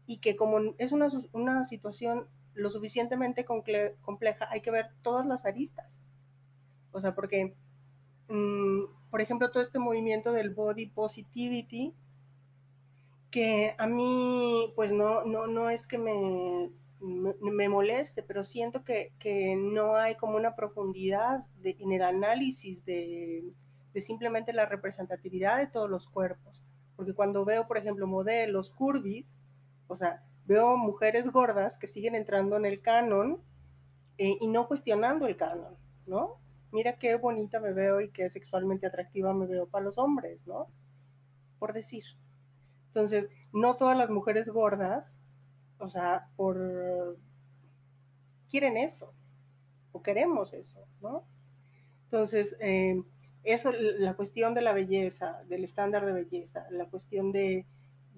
Y 0.07 0.17
que 0.17 0.35
como 0.35 0.73
es 0.77 0.91
una, 0.91 1.07
una 1.33 1.65
situación 1.65 2.27
lo 2.53 2.69
suficientemente 2.69 3.45
compleja, 3.45 4.47
hay 4.49 4.61
que 4.61 4.71
ver 4.71 4.91
todas 5.01 5.25
las 5.25 5.45
aristas. 5.45 6.05
O 6.91 6.99
sea, 6.99 7.15
porque 7.15 7.55
Mm, 8.31 8.85
por 9.09 9.19
ejemplo, 9.21 9.51
todo 9.51 9.61
este 9.61 9.77
movimiento 9.77 10.31
del 10.31 10.51
body 10.51 10.85
positivity, 10.87 11.93
que 13.29 13.75
a 13.77 13.87
mí, 13.87 14.71
pues 14.75 14.93
no, 14.93 15.25
no, 15.25 15.47
no 15.47 15.69
es 15.69 15.85
que 15.85 15.97
me, 15.97 16.71
me, 16.99 17.67
moleste, 17.69 18.23
pero 18.23 18.43
siento 18.45 18.85
que, 18.85 19.13
que, 19.19 19.55
no 19.57 19.95
hay 19.95 20.15
como 20.15 20.37
una 20.37 20.55
profundidad 20.55 21.45
en 21.63 21.91
el 21.91 22.01
análisis 22.03 22.85
de, 22.85 23.43
de, 23.93 24.01
simplemente 24.01 24.53
la 24.53 24.65
representatividad 24.65 25.57
de 25.57 25.67
todos 25.67 25.89
los 25.89 26.07
cuerpos. 26.07 26.61
Porque 27.01 27.15
cuando 27.15 27.43
veo, 27.43 27.65
por 27.67 27.79
ejemplo, 27.79 28.05
modelos 28.05 28.69
curvis, 28.69 29.35
o 29.87 29.95
sea, 29.95 30.23
veo 30.45 30.77
mujeres 30.77 31.31
gordas 31.31 31.79
que 31.79 31.87
siguen 31.87 32.13
entrando 32.13 32.57
en 32.57 32.65
el 32.65 32.79
canon 32.79 33.41
eh, 34.19 34.37
y 34.39 34.47
no 34.47 34.67
cuestionando 34.67 35.25
el 35.25 35.35
canon, 35.35 35.75
¿no? 36.05 36.37
mira 36.71 36.93
qué 36.99 37.15
bonita 37.15 37.59
me 37.59 37.73
veo 37.73 38.01
y 38.01 38.11
qué 38.11 38.29
sexualmente 38.29 38.85
atractiva 38.85 39.33
me 39.33 39.47
veo 39.47 39.67
para 39.67 39.85
los 39.85 39.97
hombres, 39.97 40.45
¿no? 40.45 40.67
Por 41.57 41.73
decir. 41.73 42.03
Entonces, 42.89 43.29
no 43.51 43.77
todas 43.77 43.97
las 43.97 44.11
mujeres 44.11 44.47
gordas, 44.47 45.17
o 45.79 45.89
sea, 45.89 46.29
por 46.35 47.17
quieren 48.47 48.77
eso 48.77 49.15
o 49.91 50.03
queremos 50.03 50.53
eso, 50.53 50.85
¿no? 51.01 51.25
Entonces, 52.03 52.55
eh, 52.59 53.03
eso, 53.43 53.71
la 53.71 54.15
cuestión 54.15 54.53
de 54.53 54.61
la 54.61 54.73
belleza, 54.73 55.41
del 55.47 55.63
estándar 55.63 56.05
de 56.05 56.13
belleza, 56.13 56.65
la 56.69 56.85
cuestión 56.85 57.31
de 57.31 57.65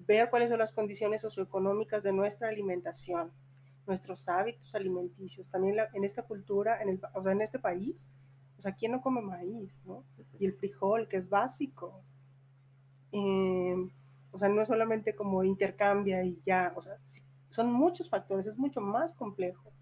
ver 0.06 0.30
cuáles 0.30 0.50
son 0.50 0.58
las 0.58 0.72
condiciones 0.72 1.22
socioeconómicas 1.22 2.02
de 2.02 2.12
nuestra 2.12 2.48
alimentación, 2.48 3.32
nuestros 3.86 4.28
hábitos 4.28 4.74
alimenticios, 4.74 5.48
también 5.48 5.76
en 5.92 6.04
esta 6.04 6.22
cultura, 6.22 6.82
en 6.82 6.90
el, 6.90 7.00
o 7.14 7.22
sea, 7.22 7.32
en 7.32 7.40
este 7.40 7.58
país, 7.58 8.04
o 8.58 8.62
sea, 8.62 8.72
¿quién 8.72 8.92
no 8.92 9.00
come 9.00 9.20
maíz, 9.20 9.80
no? 9.84 10.04
Y 10.38 10.46
el 10.46 10.52
frijol, 10.52 11.08
que 11.08 11.16
es 11.16 11.28
básico. 11.28 12.02
Em, 13.12 13.90
o 14.30 14.38
sea, 14.38 14.48
no 14.48 14.62
es 14.62 14.68
solamente 14.68 15.14
como 15.14 15.44
intercambia 15.44 16.24
y 16.24 16.40
ya, 16.44 16.72
o 16.76 16.80
sea, 16.80 16.98
son 17.48 17.72
muchos 17.72 18.08
factores, 18.08 18.46
es 18.46 18.56
mucho 18.56 18.80
más 18.80 19.12
complejo. 19.12 19.73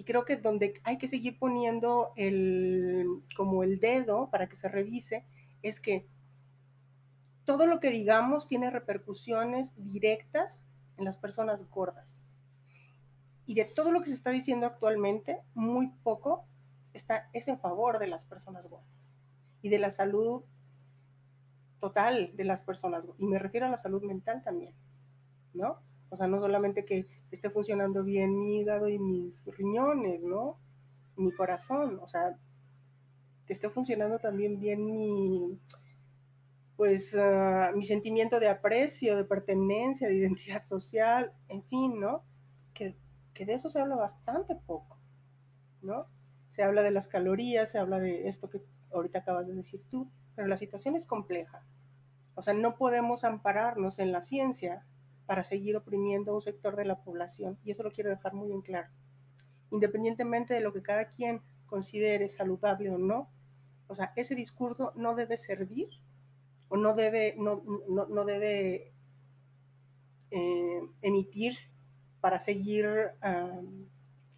Y 0.00 0.04
creo 0.04 0.24
que 0.24 0.38
donde 0.38 0.80
hay 0.82 0.96
que 0.96 1.08
seguir 1.08 1.38
poniendo 1.38 2.14
el, 2.16 3.22
como 3.36 3.62
el 3.62 3.80
dedo 3.80 4.30
para 4.30 4.48
que 4.48 4.56
se 4.56 4.66
revise 4.66 5.26
es 5.60 5.78
que 5.78 6.08
todo 7.44 7.66
lo 7.66 7.80
que 7.80 7.90
digamos 7.90 8.48
tiene 8.48 8.70
repercusiones 8.70 9.74
directas 9.76 10.64
en 10.96 11.04
las 11.04 11.18
personas 11.18 11.68
gordas. 11.68 12.18
Y 13.44 13.52
de 13.52 13.66
todo 13.66 13.92
lo 13.92 14.00
que 14.00 14.06
se 14.06 14.14
está 14.14 14.30
diciendo 14.30 14.64
actualmente, 14.64 15.42
muy 15.52 15.88
poco 16.02 16.46
está, 16.94 17.28
es 17.34 17.46
en 17.48 17.58
favor 17.58 17.98
de 17.98 18.06
las 18.06 18.24
personas 18.24 18.70
gordas 18.70 19.12
y 19.60 19.68
de 19.68 19.80
la 19.80 19.90
salud 19.90 20.44
total 21.78 22.34
de 22.36 22.44
las 22.44 22.62
personas. 22.62 23.06
Y 23.18 23.26
me 23.26 23.38
refiero 23.38 23.66
a 23.66 23.70
la 23.70 23.76
salud 23.76 24.02
mental 24.02 24.42
también, 24.42 24.72
¿no? 25.52 25.82
O 26.10 26.16
sea, 26.16 26.26
no 26.26 26.38
solamente 26.38 26.84
que 26.84 27.06
esté 27.30 27.50
funcionando 27.50 28.04
bien 28.04 28.38
mi 28.38 28.60
hígado 28.60 28.88
y 28.88 28.98
mis 28.98 29.46
riñones, 29.56 30.22
¿no? 30.22 30.58
Mi 31.16 31.32
corazón, 31.32 31.98
o 32.02 32.08
sea, 32.08 32.36
que 33.46 33.52
esté 33.52 33.70
funcionando 33.70 34.18
también 34.18 34.60
bien 34.60 34.84
mi, 34.84 35.58
pues, 36.76 37.14
ah, 37.16 37.72
mi 37.74 37.84
sentimiento 37.84 38.40
de 38.40 38.48
aprecio, 38.48 39.16
de 39.16 39.24
pertenencia, 39.24 40.08
de 40.08 40.16
identidad 40.16 40.64
social, 40.64 41.32
en 41.48 41.62
fin, 41.62 42.00
¿no? 42.00 42.24
Que, 42.74 42.96
que 43.34 43.46
de 43.46 43.54
eso 43.54 43.70
se 43.70 43.80
habla 43.80 43.96
bastante 43.96 44.56
poco, 44.66 44.98
¿no? 45.82 46.06
se 46.50 46.64
habla 46.64 46.82
de 46.82 46.90
las 46.90 47.08
calorías, 47.08 47.70
se 47.70 47.78
habla 47.78 47.98
de 48.00 48.28
esto 48.28 48.50
que 48.50 48.60
ahorita 48.92 49.20
acabas 49.20 49.46
de 49.46 49.54
decir 49.54 49.82
tú, 49.88 50.10
pero 50.34 50.48
la 50.48 50.56
situación 50.56 50.96
es 50.96 51.06
compleja. 51.06 51.64
O 52.34 52.42
sea, 52.42 52.54
no 52.54 52.74
podemos 52.74 53.22
ampararnos 53.24 53.98
en 54.00 54.10
la 54.10 54.20
ciencia 54.20 54.84
para 55.30 55.44
seguir 55.44 55.76
oprimiendo 55.76 56.32
a 56.32 56.34
un 56.34 56.40
sector 56.40 56.74
de 56.74 56.84
la 56.84 57.04
población, 57.04 57.56
y 57.62 57.70
eso 57.70 57.84
lo 57.84 57.92
quiero 57.92 58.10
dejar 58.10 58.34
muy 58.34 58.50
en 58.50 58.62
claro. 58.62 58.88
Independientemente 59.70 60.54
de 60.54 60.60
lo 60.60 60.72
que 60.72 60.82
cada 60.82 61.04
quien 61.04 61.40
considere 61.66 62.28
saludable 62.28 62.90
o 62.90 62.98
no, 62.98 63.30
o 63.86 63.94
sea, 63.94 64.12
ese 64.16 64.34
discurso 64.34 64.92
no 64.96 65.14
debe 65.14 65.36
servir 65.36 65.88
o 66.68 66.76
no 66.76 66.96
debe, 66.96 67.36
no, 67.38 67.62
no, 67.88 68.24
debe 68.24 68.92
eh, 70.32 70.80
emitirse 71.00 71.70
para 72.20 72.40
seguir 72.40 72.90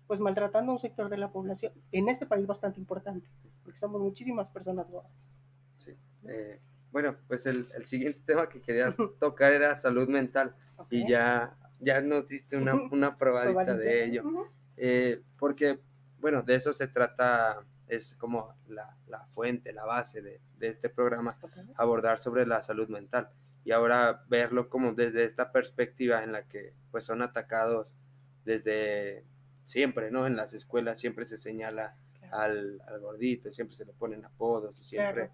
pues 0.07 0.20
maltratando 0.20 0.72
a 0.72 0.74
un 0.74 0.78
sector 0.78 1.09
de 1.09 1.16
la 1.16 1.33
población, 1.33 1.72
en 1.90 2.11
este 2.11 2.26
país 2.26 2.46
bastante 2.46 2.78
importante, 2.78 3.31
porque 3.62 3.78
somos 3.78 4.02
muchísimas 4.02 4.50
personas 4.50 4.90
gordas. 4.90 5.31
Sí. 5.76 5.92
Eh, 6.28 6.61
bueno, 6.90 7.16
pues 7.28 7.46
el, 7.46 7.70
el, 7.74 7.87
siguiente 7.87 8.20
tema 8.26 8.50
que 8.50 8.61
quería 8.61 8.94
tocar 9.18 9.55
era 9.55 9.74
salud 9.74 10.07
mental 10.07 10.55
y 10.90 11.09
ya, 11.09 11.57
ya 11.81 12.01
nos 12.01 12.29
diste 12.29 12.57
una, 12.57 12.75
una 12.75 13.16
probadita 13.16 13.77
de 13.77 14.05
ello, 14.05 14.25
eh, 14.77 15.23
porque, 15.38 15.81
bueno, 16.18 16.42
de 16.42 16.55
eso 16.55 16.73
se 16.73 16.88
trata, 16.88 17.64
es 17.88 18.14
como 18.16 18.55
la, 18.68 18.97
la 19.07 19.27
fuente, 19.27 19.73
la 19.73 19.85
base 19.85 20.23
de, 20.23 20.40
de 20.59 20.68
este 20.68 20.88
programa, 20.88 21.38
abordar 21.77 22.18
sobre 22.18 22.47
la 22.47 22.61
salud 22.62 22.88
mental. 22.88 23.31
Y 23.64 23.71
ahora 23.71 24.25
verlo 24.29 24.68
como 24.68 24.92
desde 24.92 25.25
esta 25.25 25.53
perspectiva 25.53 26.25
en 26.25 26.33
la 26.33 26.49
que 26.49 26.75
pues 26.90 27.05
son 27.05 27.23
atacados 27.23 27.97
desde 28.45 29.25
siempre, 29.64 30.11
¿no? 30.11 30.27
En 30.27 30.37
las 30.37 30.53
escuelas 30.53 30.99
siempre 30.99 31.25
se 31.25 31.37
señala 31.37 31.97
al, 32.33 32.81
gordito, 33.01 33.51
siempre 33.51 33.77
se 33.77 33.85
le 33.85 33.92
ponen 33.92 34.25
apodos 34.25 34.81
y 34.81 34.85
siempre, 34.85 35.31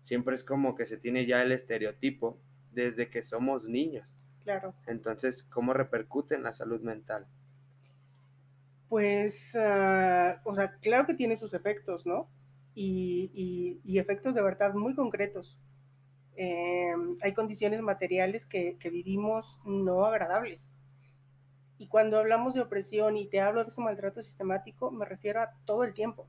siempre 0.00 0.34
es 0.34 0.44
como 0.44 0.74
que 0.74 0.86
se 0.86 0.96
tiene 0.96 1.26
ya 1.26 1.42
el 1.42 1.52
estereotipo 1.52 2.40
desde 2.72 3.08
que 3.08 3.22
somos 3.22 3.68
niños. 3.68 4.16
Claro. 4.50 4.74
Entonces, 4.88 5.44
¿cómo 5.44 5.72
repercute 5.72 6.34
en 6.34 6.42
la 6.42 6.52
salud 6.52 6.80
mental? 6.80 7.24
Pues, 8.88 9.54
uh, 9.54 10.40
o 10.42 10.54
sea, 10.56 10.76
claro 10.80 11.06
que 11.06 11.14
tiene 11.14 11.36
sus 11.36 11.54
efectos, 11.54 12.04
¿no? 12.04 12.28
Y, 12.74 13.30
y, 13.32 13.80
y 13.84 14.00
efectos 14.00 14.34
de 14.34 14.42
verdad 14.42 14.74
muy 14.74 14.96
concretos. 14.96 15.56
Eh, 16.34 16.92
hay 17.22 17.32
condiciones 17.32 17.80
materiales 17.80 18.44
que, 18.44 18.76
que, 18.78 18.90
vivimos 18.90 19.60
no 19.64 20.04
agradables. 20.04 20.72
Y 21.78 21.86
cuando 21.86 22.18
hablamos 22.18 22.54
de 22.54 22.62
opresión 22.62 23.16
y 23.16 23.28
te 23.28 23.40
hablo 23.40 23.62
de 23.62 23.68
ese 23.68 23.80
maltrato 23.80 24.20
sistemático, 24.20 24.90
me 24.90 25.04
refiero 25.04 25.42
a 25.42 25.52
todo 25.64 25.84
el 25.84 25.94
tiempo. 25.94 26.26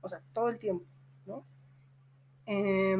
O 0.00 0.08
sea, 0.08 0.22
todo 0.32 0.48
el 0.48 0.58
tiempo, 0.58 0.86
¿no? 1.26 1.46
Eh, 2.46 2.96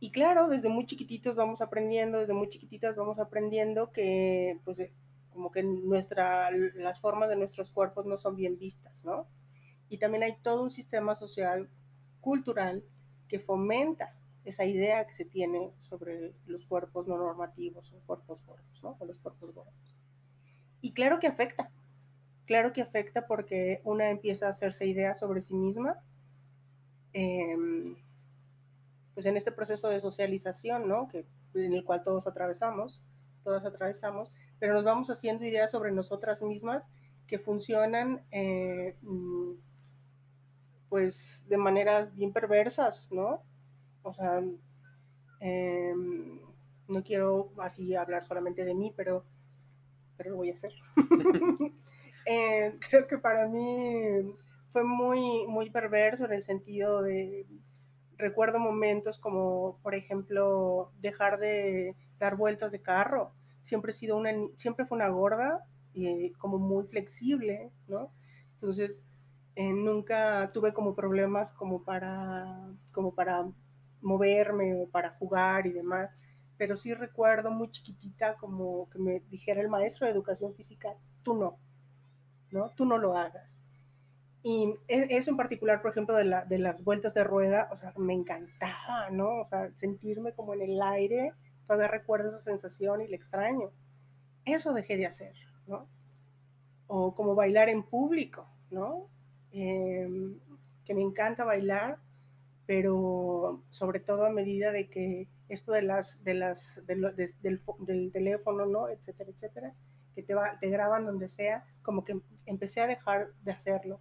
y 0.00 0.10
claro, 0.10 0.48
desde 0.48 0.70
muy 0.70 0.86
chiquititos 0.86 1.36
vamos 1.36 1.60
aprendiendo, 1.60 2.18
desde 2.18 2.32
muy 2.32 2.48
chiquititas 2.48 2.96
vamos 2.96 3.18
aprendiendo 3.18 3.92
que, 3.92 4.58
pues, 4.64 4.80
eh, 4.80 4.92
como 5.28 5.52
que 5.52 5.62
nuestra, 5.62 6.50
las 6.50 7.00
formas 7.00 7.28
de 7.28 7.36
nuestros 7.36 7.70
cuerpos 7.70 8.06
no 8.06 8.16
son 8.16 8.34
bien 8.34 8.58
vistas, 8.58 9.04
¿no? 9.04 9.28
Y 9.90 9.98
también 9.98 10.22
hay 10.22 10.36
todo 10.42 10.62
un 10.62 10.70
sistema 10.70 11.14
social, 11.14 11.68
cultural, 12.22 12.82
que 13.28 13.38
fomenta 13.38 14.16
esa 14.44 14.64
idea 14.64 15.06
que 15.06 15.12
se 15.12 15.26
tiene 15.26 15.70
sobre 15.76 16.32
los 16.46 16.64
cuerpos 16.64 17.06
no 17.06 17.18
normativos 17.18 17.92
o 17.92 18.00
cuerpos 18.06 18.42
gordos, 18.46 18.82
¿no? 18.82 18.96
O 18.98 19.04
los 19.04 19.18
cuerpos 19.18 19.54
gordos. 19.54 19.74
Y 20.80 20.92
claro 20.92 21.18
que 21.18 21.26
afecta, 21.26 21.70
claro 22.46 22.72
que 22.72 22.80
afecta 22.80 23.26
porque 23.26 23.82
una 23.84 24.08
empieza 24.08 24.46
a 24.46 24.50
hacerse 24.50 24.86
ideas 24.86 25.18
sobre 25.18 25.42
sí 25.42 25.52
misma. 25.52 26.02
Eh, 27.12 27.54
pues 29.14 29.26
en 29.26 29.36
este 29.36 29.52
proceso 29.52 29.88
de 29.88 30.00
socialización, 30.00 30.88
¿no? 30.88 31.08
Que, 31.08 31.26
en 31.54 31.74
el 31.74 31.84
cual 31.84 32.02
todos 32.02 32.26
atravesamos, 32.26 33.02
todas 33.42 33.64
atravesamos, 33.64 34.30
pero 34.58 34.74
nos 34.74 34.84
vamos 34.84 35.10
haciendo 35.10 35.44
ideas 35.44 35.70
sobre 35.70 35.92
nosotras 35.92 36.42
mismas 36.42 36.88
que 37.26 37.38
funcionan 37.38 38.22
eh, 38.30 38.96
mm, 39.02 39.52
pues 40.88 41.44
de 41.48 41.56
maneras 41.56 42.14
bien 42.14 42.32
perversas, 42.32 43.08
¿no? 43.10 43.42
O 44.02 44.12
sea, 44.12 44.42
eh, 45.40 45.94
no 46.88 47.02
quiero 47.02 47.52
así 47.58 47.94
hablar 47.94 48.24
solamente 48.24 48.64
de 48.64 48.74
mí, 48.74 48.92
pero, 48.96 49.24
pero 50.16 50.30
lo 50.30 50.36
voy 50.36 50.50
a 50.50 50.54
hacer. 50.54 50.72
eh, 52.26 52.76
creo 52.88 53.06
que 53.06 53.18
para 53.18 53.46
mí 53.46 54.34
fue 54.70 54.84
muy, 54.84 55.46
muy 55.46 55.70
perverso 55.70 56.24
en 56.24 56.32
el 56.32 56.44
sentido 56.44 57.02
de 57.02 57.46
recuerdo 58.20 58.58
momentos 58.58 59.18
como, 59.18 59.78
por 59.82 59.94
ejemplo, 59.94 60.92
dejar 61.00 61.38
de 61.38 61.96
dar 62.18 62.36
vueltas 62.36 62.72
de 62.72 62.82
carro. 62.82 63.32
Siempre 63.62 63.92
he 63.92 63.94
sido 63.94 64.16
una, 64.16 64.30
siempre 64.56 64.84
fue 64.86 64.96
una 64.96 65.08
gorda 65.08 65.64
y 65.92 66.30
como 66.32 66.58
muy 66.58 66.84
flexible, 66.86 67.70
¿no? 67.88 68.12
Entonces, 68.54 69.04
eh, 69.56 69.72
nunca 69.72 70.50
tuve 70.52 70.72
como 70.72 70.94
problemas 70.94 71.52
como 71.52 71.82
para, 71.82 72.72
como 72.92 73.14
para 73.14 73.46
moverme 74.00 74.74
o 74.82 74.88
para 74.88 75.10
jugar 75.10 75.66
y 75.66 75.72
demás, 75.72 76.10
pero 76.56 76.76
sí 76.76 76.94
recuerdo 76.94 77.50
muy 77.50 77.70
chiquitita 77.70 78.36
como 78.36 78.88
que 78.90 78.98
me 78.98 79.20
dijera 79.30 79.60
el 79.60 79.68
maestro 79.68 80.06
de 80.06 80.12
educación 80.12 80.54
física, 80.54 80.94
tú 81.22 81.34
no, 81.34 81.58
¿no? 82.50 82.70
Tú 82.70 82.84
no 82.84 82.98
lo 82.98 83.16
hagas. 83.16 83.60
Y 84.42 84.74
e, 84.88 85.06
eso 85.10 85.30
en 85.30 85.36
particular, 85.36 85.82
por 85.82 85.90
ejemplo, 85.90 86.16
de, 86.16 86.24
la, 86.24 86.44
de 86.44 86.58
las 86.58 86.82
vueltas 86.82 87.14
de 87.14 87.24
rueda, 87.24 87.68
o 87.70 87.76
sea, 87.76 87.92
me 87.96 88.14
encantaba, 88.14 89.10
¿no? 89.10 89.40
O 89.40 89.46
sea, 89.46 89.70
sentirme 89.74 90.32
como 90.32 90.54
en 90.54 90.62
el 90.62 90.80
aire, 90.80 91.34
todavía 91.66 91.88
recuerdo 91.88 92.28
esa 92.28 92.38
sensación 92.38 93.02
y 93.02 93.08
la 93.08 93.16
extraño. 93.16 93.70
Eso 94.44 94.72
dejé 94.72 94.96
de 94.96 95.06
hacer, 95.06 95.34
¿no? 95.66 95.86
O 96.86 97.14
como 97.14 97.34
bailar 97.34 97.68
en 97.68 97.82
público, 97.82 98.48
¿no? 98.70 99.08
Eh, 99.52 100.08
que 100.84 100.94
me 100.94 101.02
encanta 101.02 101.44
bailar, 101.44 101.98
pero 102.66 103.62
sobre 103.68 104.00
todo 104.00 104.24
a 104.24 104.30
medida 104.30 104.72
de 104.72 104.88
que 104.88 105.28
esto 105.48 105.72
de 105.72 105.82
las, 105.82 106.24
de 106.24 106.34
las, 106.34 106.80
de 106.86 106.96
lo, 106.96 107.12
de, 107.12 107.30
del, 107.42 107.60
del, 107.80 108.12
teléfono, 108.12 108.64
¿no? 108.64 108.88
Etcétera, 108.88 109.30
etcétera, 109.30 109.74
que 110.14 110.22
te, 110.22 110.34
va, 110.34 110.58
te 110.58 110.70
graban 110.70 111.04
donde 111.04 111.28
sea, 111.28 111.64
como 111.82 112.04
que 112.04 112.18
empecé 112.46 112.80
a 112.80 112.86
dejar 112.86 113.32
de 113.42 113.52
hacerlo 113.52 114.00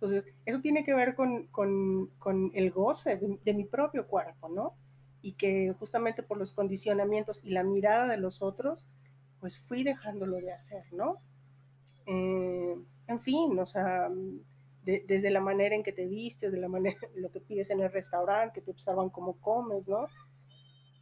entonces, 0.00 0.32
eso 0.46 0.60
tiene 0.60 0.84
que 0.84 0.94
ver 0.94 1.16
con, 1.16 1.48
con, 1.48 2.06
con 2.20 2.52
el 2.54 2.70
goce 2.70 3.18
de, 3.44 3.52
mi 3.54 3.64
propio 3.64 4.06
cuerpo, 4.06 4.48
¿no? 4.48 4.76
Y 5.22 5.32
que 5.32 5.74
justamente 5.76 6.22
por 6.22 6.38
los 6.38 6.52
condicionamientos 6.52 7.40
y 7.42 7.50
la 7.50 7.64
mirada 7.64 8.06
de 8.06 8.16
los 8.16 8.40
otros, 8.40 8.86
pues 9.40 9.58
fui 9.58 9.82
dejándolo 9.82 10.36
de 10.36 10.52
hacer, 10.52 10.84
¿no? 10.92 11.16
Eh, 12.06 12.76
en 13.08 13.18
fin, 13.18 13.58
o 13.58 13.66
sea, 13.66 14.08
de, 14.84 15.04
desde 15.08 15.32
la 15.32 15.40
manera 15.40 15.74
en 15.74 15.82
que 15.82 15.92
te 15.92 16.06
vistes, 16.06 16.52
de 16.52 16.60
la 16.60 16.68
manera 16.68 16.96
lo 17.16 17.32
que 17.32 17.40
pides 17.40 17.68
en 17.70 17.80
el 17.80 17.90
restaurante, 17.90 18.60
que 18.60 18.64
te 18.64 18.70
observan 18.70 19.10
cómo 19.10 19.32
comes, 19.40 19.88
¿no? 19.88 20.06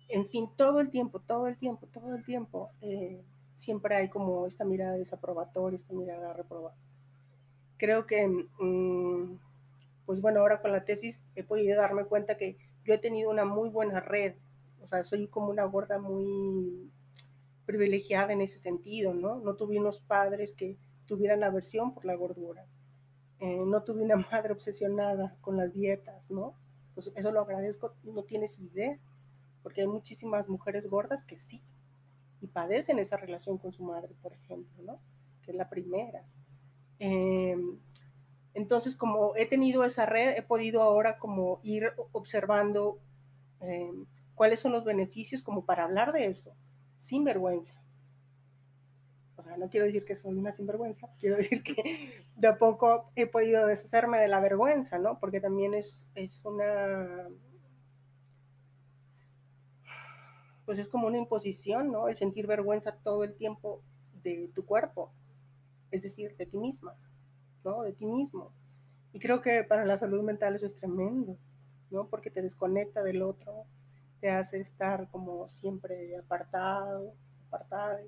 En 0.08 0.26
fin, 0.26 0.48
todo 0.56 0.80
el 0.80 0.88
tiempo, 0.88 1.20
todo 1.20 1.48
el 1.48 1.58
tiempo, 1.58 1.86
todo 1.88 2.14
el 2.14 2.24
tiempo, 2.24 2.70
eh, 2.80 3.22
siempre 3.52 3.94
hay 3.94 4.08
como 4.08 4.46
esta 4.46 4.64
mirada 4.64 4.94
desaprobatoria, 4.94 5.76
esta 5.76 5.92
mirada 5.92 6.32
reprobada 6.32 6.74
creo 7.76 8.06
que, 8.06 8.26
mmm, 8.26 9.38
pues 10.06 10.20
bueno, 10.20 10.40
ahora 10.40 10.60
con 10.60 10.72
la 10.72 10.84
tesis 10.84 11.26
he 11.34 11.42
podido 11.42 11.76
darme 11.80 12.04
cuenta 12.04 12.36
que 12.36 12.56
yo 12.84 12.94
he 12.94 12.98
tenido 12.98 13.30
una 13.30 13.44
muy 13.44 13.68
buena 13.68 14.00
red, 14.00 14.34
o 14.80 14.86
sea, 14.86 15.02
soy 15.04 15.26
como 15.28 15.48
una 15.48 15.64
gorda 15.64 15.98
muy 15.98 16.90
privilegiada 17.66 18.32
en 18.32 18.40
ese 18.40 18.58
sentido, 18.58 19.14
¿no? 19.14 19.40
No 19.40 19.56
tuve 19.56 19.78
unos 19.78 20.00
padres 20.00 20.54
que 20.54 20.78
tuvieran 21.06 21.42
aversión 21.42 21.92
por 21.92 22.04
la 22.04 22.14
gordura, 22.14 22.66
eh, 23.40 23.64
no 23.66 23.82
tuve 23.82 24.02
una 24.02 24.16
madre 24.30 24.52
obsesionada 24.52 25.36
con 25.40 25.56
las 25.56 25.74
dietas, 25.74 26.30
¿no? 26.30 26.54
Entonces, 26.88 27.12
eso 27.16 27.32
lo 27.32 27.40
agradezco, 27.40 27.94
no 28.04 28.22
tienes 28.22 28.58
idea, 28.58 28.98
porque 29.62 29.82
hay 29.82 29.88
muchísimas 29.88 30.48
mujeres 30.48 30.86
gordas 30.86 31.24
que 31.24 31.36
sí, 31.36 31.62
y 32.40 32.46
padecen 32.46 32.98
esa 32.98 33.16
relación 33.16 33.58
con 33.58 33.72
su 33.72 33.82
madre, 33.82 34.14
por 34.22 34.32
ejemplo, 34.32 34.82
¿no? 34.82 35.00
Que 35.42 35.50
es 35.50 35.56
la 35.56 35.68
primera. 35.68 36.24
Eh, 36.98 37.56
entonces, 38.56 38.96
como 38.96 39.36
he 39.36 39.44
tenido 39.44 39.84
esa 39.84 40.06
red, 40.06 40.34
he 40.36 40.42
podido 40.42 40.82
ahora 40.82 41.18
como 41.18 41.60
ir 41.62 41.92
observando 42.12 42.98
eh, 43.60 43.92
cuáles 44.34 44.60
son 44.60 44.72
los 44.72 44.82
beneficios 44.82 45.42
como 45.42 45.66
para 45.66 45.84
hablar 45.84 46.12
de 46.12 46.24
eso, 46.24 46.56
sin 46.96 47.22
vergüenza. 47.22 47.82
O 49.36 49.42
sea, 49.42 49.58
no 49.58 49.68
quiero 49.68 49.84
decir 49.84 50.06
que 50.06 50.14
soy 50.14 50.34
una 50.34 50.52
sinvergüenza, 50.52 51.10
quiero 51.20 51.36
decir 51.36 51.62
que 51.62 52.14
de 52.34 52.48
a 52.48 52.56
poco 52.56 53.10
he 53.14 53.26
podido 53.26 53.66
deshacerme 53.66 54.18
de 54.18 54.28
la 54.28 54.40
vergüenza, 54.40 54.98
¿no? 54.98 55.18
Porque 55.20 55.40
también 55.40 55.74
es, 55.74 56.06
es 56.14 56.42
una... 56.44 57.28
Pues 60.64 60.78
es 60.78 60.88
como 60.88 61.06
una 61.08 61.18
imposición, 61.18 61.92
¿no? 61.92 62.08
El 62.08 62.16
sentir 62.16 62.46
vergüenza 62.46 62.96
todo 62.96 63.22
el 63.22 63.36
tiempo 63.36 63.82
de 64.22 64.50
tu 64.54 64.64
cuerpo 64.64 65.12
es 65.90 66.02
decir, 66.02 66.36
de 66.36 66.46
ti 66.46 66.58
misma, 66.58 66.94
¿no? 67.64 67.82
De 67.82 67.92
ti 67.92 68.06
mismo. 68.06 68.52
Y 69.12 69.18
creo 69.18 69.40
que 69.40 69.64
para 69.64 69.84
la 69.84 69.98
salud 69.98 70.22
mental 70.22 70.54
eso 70.54 70.66
es 70.66 70.74
tremendo, 70.74 71.36
¿no? 71.90 72.08
Porque 72.08 72.30
te 72.30 72.42
desconecta 72.42 73.02
del 73.02 73.22
otro, 73.22 73.64
te 74.20 74.30
hace 74.30 74.60
estar 74.60 75.08
como 75.10 75.46
siempre 75.48 76.16
apartado, 76.16 77.14
apartado, 77.48 77.98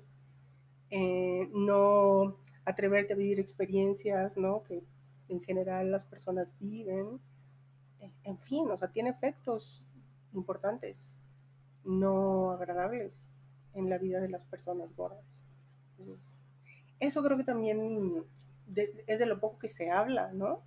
eh, 0.91 1.49
no 1.53 2.37
atreverte 2.65 3.13
a 3.13 3.15
vivir 3.15 3.39
experiencias, 3.39 4.37
¿no? 4.37 4.63
Que 4.63 4.83
en 5.29 5.41
general 5.41 5.91
las 5.91 6.05
personas 6.05 6.51
viven. 6.59 7.19
En 8.23 8.37
fin, 8.37 8.69
o 8.71 8.77
sea, 8.77 8.91
tiene 8.91 9.09
efectos 9.09 9.83
importantes, 10.33 11.15
no 11.83 12.51
agradables 12.51 13.27
en 13.73 13.89
la 13.89 13.97
vida 13.97 14.21
de 14.21 14.29
las 14.29 14.45
personas 14.45 14.95
gordas. 14.95 15.25
Entonces, 15.97 16.38
eso 16.99 17.23
creo 17.23 17.37
que 17.37 17.43
también 17.43 18.25
es 19.07 19.19
de 19.19 19.25
lo 19.25 19.39
poco 19.39 19.59
que 19.59 19.69
se 19.69 19.91
habla, 19.91 20.31
¿no? 20.33 20.63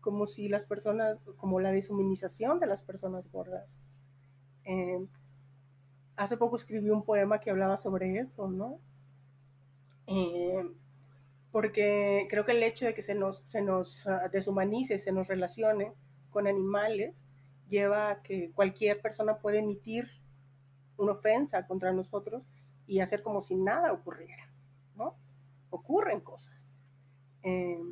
Como 0.00 0.26
si 0.26 0.48
las 0.48 0.64
personas, 0.64 1.18
como 1.36 1.60
la 1.60 1.72
deshumanización 1.72 2.60
de 2.60 2.66
las 2.66 2.82
personas 2.82 3.30
gordas. 3.30 3.78
Eh, 4.64 5.06
hace 6.16 6.36
poco 6.36 6.56
escribí 6.56 6.90
un 6.90 7.04
poema 7.04 7.40
que 7.40 7.50
hablaba 7.50 7.76
sobre 7.76 8.18
eso, 8.18 8.48
¿no? 8.48 8.78
Eh, 10.06 10.64
porque 11.52 12.26
creo 12.30 12.44
que 12.44 12.52
el 12.52 12.62
hecho 12.62 12.86
de 12.86 12.94
que 12.94 13.02
se 13.02 13.14
nos, 13.14 13.44
uh, 14.06 14.30
deshumanice, 14.32 14.98
se 14.98 15.12
nos 15.12 15.28
relacione 15.28 15.92
con 16.30 16.46
animales, 16.46 17.22
lleva 17.68 18.10
a 18.10 18.22
que 18.22 18.50
cualquier 18.52 19.00
persona 19.00 19.38
puede 19.38 19.58
emitir 19.58 20.08
una 20.96 21.12
ofensa 21.12 21.66
contra 21.66 21.92
nosotros 21.92 22.46
y 22.86 23.00
hacer 23.00 23.22
como 23.22 23.40
si 23.40 23.54
nada 23.54 23.92
ocurriera, 23.92 24.50
¿no? 24.96 25.14
Ocurren 25.76 26.20
cosas. 26.20 26.78
Eh, 27.42 27.82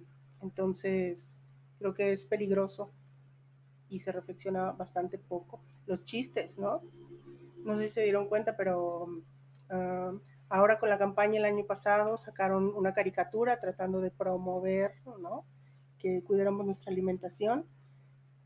entonces, 0.43 1.35
creo 1.79 1.95
que 1.95 2.13
es 2.13 2.25
peligroso 2.25 2.93
y 3.89 3.99
se 3.99 4.13
reflexiona 4.13 4.73
bastante 4.73 5.19
poco. 5.19 5.63
Los 5.87 6.05
chistes, 6.05 6.59
¿no? 6.59 6.83
No 7.65 7.77
sé 7.77 7.89
si 7.89 7.95
se 7.95 8.03
dieron 8.05 8.29
cuenta, 8.29 8.57
pero 8.57 9.05
uh, 9.71 10.21
Ahora 10.53 10.81
con 10.81 10.91
la 10.91 10.99
campaña 10.99 11.39
el 11.39 11.45
año 11.45 11.65
pasado 11.65 12.19
sacaron 12.19 12.75
una 12.75 12.93
caricatura 12.93 13.61
tratando 13.61 14.01
de 14.01 14.11
promover, 14.11 14.95
¿no? 15.21 15.47
Que 15.97 16.25
cuidáramos 16.25 16.67
nuestra 16.67 16.91
alimentación. 16.91 17.67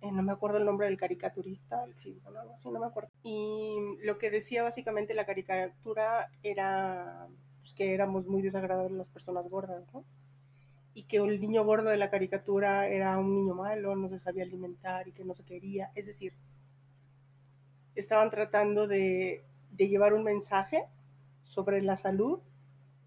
Eh, 0.02 0.12
no 0.12 0.22
me 0.22 0.32
acuerdo 0.32 0.58
el 0.58 0.66
nombre 0.66 0.86
del 0.86 0.98
caricaturista, 0.98 1.82
el 1.82 1.94
fisgo, 1.94 2.30
¿no? 2.30 2.40
Así 2.52 2.70
no 2.70 2.78
me 2.78 2.84
acuerdo. 2.84 3.08
Y 3.22 3.96
lo 4.02 4.18
que 4.18 4.30
decía 4.30 4.62
básicamente 4.62 5.14
la 5.14 5.24
caricatura 5.24 6.30
era 6.42 7.26
pues, 7.64 7.72
que 7.72 7.94
éramos 7.94 8.26
muy 8.26 8.42
desagradables 8.42 8.92
las 8.92 9.08
personas 9.08 9.48
gordas, 9.48 9.82
¿no? 9.94 10.04
Y 10.92 11.04
que 11.04 11.16
el 11.16 11.40
niño 11.40 11.64
gordo 11.64 11.88
de 11.88 11.96
la 11.96 12.10
caricatura 12.10 12.86
era 12.88 13.18
un 13.18 13.34
niño 13.34 13.54
malo, 13.54 13.96
no 13.96 14.06
se 14.10 14.18
sabía 14.18 14.44
alimentar 14.44 15.08
y 15.08 15.12
que 15.12 15.24
no 15.24 15.32
se 15.32 15.44
quería. 15.44 15.90
Es 15.94 16.04
decir, 16.04 16.34
estaban 17.94 18.30
tratando 18.30 18.86
de, 18.86 19.46
de 19.70 19.88
llevar 19.88 20.12
un 20.12 20.24
mensaje 20.24 20.84
sobre 21.42 21.80
la 21.80 21.96
salud, 21.96 22.40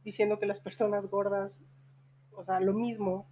diciendo 0.04 0.40
que 0.40 0.48
las 0.48 0.60
personas 0.60 1.06
gordas, 1.06 1.62
o 2.32 2.44
sea, 2.44 2.60
lo 2.60 2.74
mismo, 2.74 3.28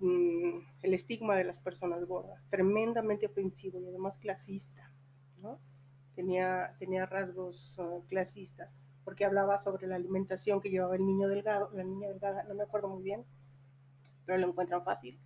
mm, 0.00 0.58
el 0.82 0.94
estigma 0.94 1.36
de 1.36 1.44
las 1.44 1.60
personas 1.60 2.04
gordas, 2.06 2.44
tremendamente 2.50 3.26
ofensivo 3.26 3.80
y 3.80 3.86
además 3.86 4.18
clasista, 4.18 4.90
¿no? 5.40 5.60
Tenía, 6.16 6.74
tenía 6.80 7.06
rasgos 7.06 7.78
uh, 7.78 8.04
clasistas, 8.08 8.70
porque 9.08 9.24
hablaba 9.24 9.56
sobre 9.56 9.86
la 9.86 9.96
alimentación 9.96 10.60
que 10.60 10.68
llevaba 10.68 10.96
el 10.96 11.06
niño 11.06 11.28
delgado, 11.28 11.70
la 11.72 11.82
niña 11.82 12.08
delgada, 12.08 12.42
no 12.44 12.54
me 12.54 12.64
acuerdo 12.64 12.88
muy 12.88 13.02
bien, 13.02 13.24
pero 14.26 14.36
lo 14.36 14.48
encuentran 14.48 14.84
fácil. 14.84 15.18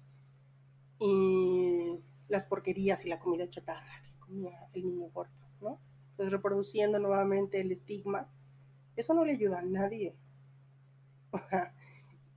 Y 1.01 1.99
las 2.29 2.47
porquerías 2.47 3.05
y 3.05 3.09
la 3.09 3.19
comida 3.19 3.49
chatarra 3.49 4.01
que 4.05 4.21
comía 4.21 4.69
el 4.73 4.85
niño 4.85 5.09
gordo, 5.13 5.33
¿no? 5.61 5.81
Entonces 6.11 6.31
reproduciendo 6.31 7.01
nuevamente 7.01 7.61
el 7.61 7.73
estigma 7.73 8.29
eso 8.95 9.15
no 9.15 9.25
le 9.25 9.33
ayuda 9.33 9.59
a 9.59 9.63
nadie. 9.63 10.15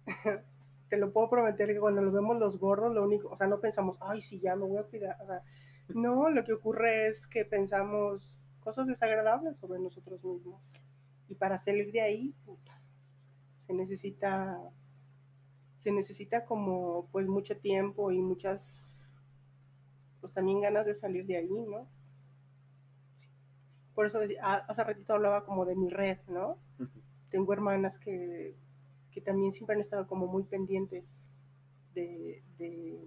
Te 0.90 0.98
lo 0.98 1.14
puedo 1.14 1.30
prometer 1.30 1.72
que 1.74 1.80
cuando 1.80 2.02
lo 2.02 2.12
vemos 2.12 2.40
los 2.40 2.58
gordos, 2.58 2.92
lo 2.92 3.04
único, 3.04 3.30
o 3.30 3.36
sea, 3.36 3.46
no 3.46 3.60
pensamos, 3.60 3.98
ay, 4.00 4.20
sí, 4.20 4.40
ya 4.40 4.56
me 4.56 4.66
voy 4.66 4.78
a 4.78 4.84
cuidar. 4.84 5.16
O 5.22 5.28
sea, 5.28 5.44
no, 5.90 6.28
lo 6.32 6.44
que 6.44 6.54
ocurre 6.54 7.06
es 7.06 7.28
que 7.28 7.46
pensamos 7.46 8.36
cosas 8.62 8.88
desagradables 8.88 9.58
sobre 9.58 9.80
nosotros 9.80 10.26
mismos. 10.26 10.60
Y 11.28 11.36
para 11.36 11.58
salir 11.58 11.92
de 11.92 12.02
ahí, 12.02 12.36
puta, 12.46 12.82
se 13.68 13.74
necesita, 13.74 14.60
se 15.78 15.92
necesita 15.92 16.46
como 16.46 17.08
pues 17.12 17.28
mucho 17.28 17.58
tiempo 17.58 18.12
y 18.12 18.22
muchas, 18.22 19.22
pues 20.22 20.34
también 20.34 20.62
ganas 20.62 20.86
de 20.86 20.94
salir 20.94 21.26
de 21.26 21.38
ahí, 21.38 21.50
¿no? 21.50 21.88
por 23.96 24.06
eso 24.06 24.20
ah, 24.44 24.66
hace 24.68 24.84
ratito 24.84 25.14
hablaba 25.14 25.46
como 25.46 25.66
de 25.66 25.76
mi 25.76 25.90
red, 25.90 26.20
¿no? 26.28 26.60
Tengo 27.30 27.54
hermanas 27.54 27.98
que, 27.98 28.56
que, 29.12 29.22
también 29.22 29.54
siempre 29.54 29.76
han 29.76 29.82
estado 29.82 30.06
como 30.06 30.28
muy 30.28 30.44
pendientes 30.44 31.26
de, 31.94 32.44
de, 32.58 33.00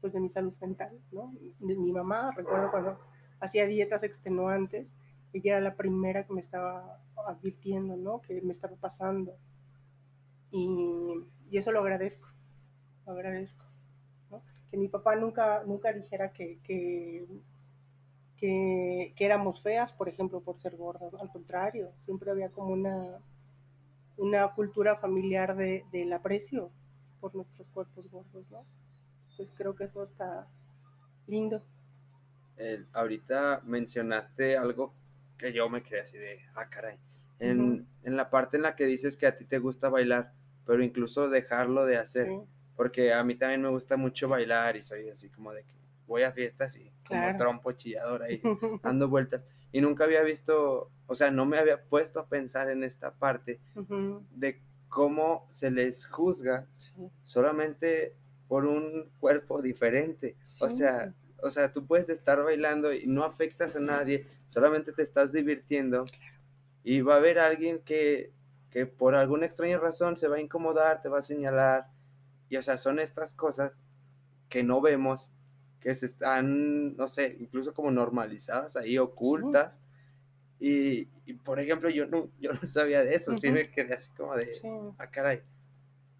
pues 0.00 0.12
de 0.12 0.20
mi 0.20 0.28
salud 0.28 0.52
mental, 0.60 1.00
¿no? 1.10 1.32
mi 1.58 1.92
mamá, 1.92 2.30
recuerdo 2.36 2.70
cuando 2.70 3.00
hacía 3.40 3.66
dietas 3.66 4.02
extenuantes, 4.02 4.92
ella 5.32 5.52
era 5.52 5.60
la 5.60 5.76
primera 5.76 6.24
que 6.26 6.32
me 6.32 6.40
estaba 6.40 7.00
advirtiendo, 7.26 7.96
¿no? 7.96 8.20
Que 8.20 8.40
me 8.42 8.52
estaba 8.52 8.76
pasando. 8.76 9.36
Y, 10.50 11.26
eso 11.52 11.72
lo 11.72 11.80
agradezco, 11.80 12.28
lo 13.06 13.12
agradezco. 13.12 13.64
¿no? 14.30 14.42
Que 14.70 14.76
mi 14.76 14.88
papá 14.88 15.16
nunca, 15.16 15.64
nunca 15.64 15.92
dijera 15.92 16.32
que, 16.32 16.58
que 16.62 17.26
éramos 19.18 19.60
feas, 19.60 19.92
por 19.92 20.08
ejemplo, 20.08 20.40
por 20.40 20.58
ser 20.58 20.76
gordas. 20.76 21.12
Al 21.14 21.30
contrario, 21.30 21.92
siempre 21.98 22.30
había 22.30 22.50
como 22.50 22.72
una, 22.72 23.20
una 24.20 24.48
cultura 24.54 24.96
familiar 24.96 25.56
de, 25.56 25.84
del 25.90 26.12
aprecio 26.12 26.70
por 27.20 27.34
nuestros 27.34 27.68
cuerpos 27.70 28.10
gordos, 28.10 28.50
¿no? 28.50 28.64
Entonces 29.30 29.48
creo 29.56 29.74
que 29.74 29.84
eso 29.84 30.02
está 30.02 30.46
lindo. 31.26 31.62
ahorita 32.92 33.62
mencionaste 33.64 34.58
algo 34.58 34.92
que 35.40 35.52
yo 35.52 35.68
me 35.70 35.82
quedé 35.82 36.00
así 36.00 36.18
de, 36.18 36.40
ah, 36.54 36.68
caray. 36.68 36.98
En, 37.38 37.86
en, 38.02 38.16
la 38.16 38.28
parte 38.28 38.58
en 38.58 38.64
la 38.64 38.76
que 38.76 38.84
dices 38.84 39.16
que 39.16 39.26
a 39.26 39.36
ti 39.36 39.46
te 39.46 39.58
gusta 39.58 39.88
bailar, 39.88 40.34
pero 40.66 40.82
incluso 40.82 41.30
dejarlo 41.30 41.86
de 41.86 41.96
hacer, 41.96 42.28
porque 42.76 43.14
a 43.14 43.24
mí 43.24 43.34
también 43.34 43.62
me 43.62 43.70
gusta 43.70 43.96
mucho 43.96 44.28
bailar 44.28 44.76
y 44.76 44.82
soy 44.82 45.08
así 45.08 45.30
como 45.30 45.52
de 45.54 45.64
que 45.64 45.74
voy 46.06 46.22
a 46.22 46.32
fiestas 46.32 46.76
y 46.76 46.92
como 47.06 47.36
trompo 47.38 47.72
chillador 47.72 48.22
ahí 48.22 48.42
dando 48.82 49.08
vueltas. 49.08 49.46
Y 49.72 49.80
nunca 49.80 50.04
había 50.04 50.22
visto, 50.22 50.90
o 51.06 51.14
sea, 51.14 51.30
no 51.30 51.46
me 51.46 51.58
había 51.58 51.82
puesto 51.84 52.20
a 52.20 52.26
pensar 52.26 52.68
en 52.68 52.84
esta 52.84 53.14
parte 53.14 53.60
de 54.32 54.60
cómo 54.88 55.46
se 55.48 55.70
les 55.70 56.06
juzga 56.06 56.66
solamente 57.22 58.14
por 58.48 58.66
un 58.66 59.10
cuerpo 59.18 59.62
diferente. 59.62 60.36
O 60.60 60.68
sea, 60.68 61.14
o 61.42 61.50
sea, 61.50 61.72
tú 61.72 61.86
puedes 61.86 62.08
estar 62.08 62.42
bailando 62.42 62.92
y 62.92 63.06
no 63.06 63.24
afectas 63.24 63.76
a 63.76 63.80
nadie, 63.80 64.26
solamente 64.46 64.92
te 64.92 65.02
estás 65.02 65.32
divirtiendo. 65.32 66.04
Y 66.82 67.02
va 67.02 67.14
a 67.14 67.18
haber 67.18 67.38
alguien 67.38 67.80
que, 67.80 68.32
que 68.70 68.86
por 68.86 69.14
alguna 69.14 69.46
extraña 69.46 69.78
razón 69.78 70.16
se 70.16 70.28
va 70.28 70.36
a 70.36 70.40
incomodar, 70.40 71.02
te 71.02 71.08
va 71.08 71.18
a 71.18 71.22
señalar. 71.22 71.88
Y 72.48 72.56
o 72.56 72.62
sea, 72.62 72.76
son 72.76 72.98
estas 72.98 73.34
cosas 73.34 73.72
que 74.48 74.62
no 74.62 74.80
vemos 74.80 75.30
que 75.80 75.94
se 75.94 76.06
están, 76.06 76.96
no 76.96 77.08
sé, 77.08 77.36
incluso 77.40 77.72
como 77.72 77.90
normalizadas 77.90 78.76
ahí, 78.76 78.98
ocultas. 78.98 79.80
Y, 80.58 81.06
por 81.42 81.58
ejemplo, 81.58 81.88
yo 81.88 82.06
no, 82.06 82.30
yo 82.38 82.52
no 82.52 82.60
sabía 82.64 83.02
de 83.02 83.14
eso, 83.14 83.34
sí 83.34 83.50
me 83.50 83.70
quedé 83.70 83.94
así 83.94 84.10
como 84.12 84.36
de, 84.36 84.50
ah, 84.98 85.10
caray. 85.10 85.42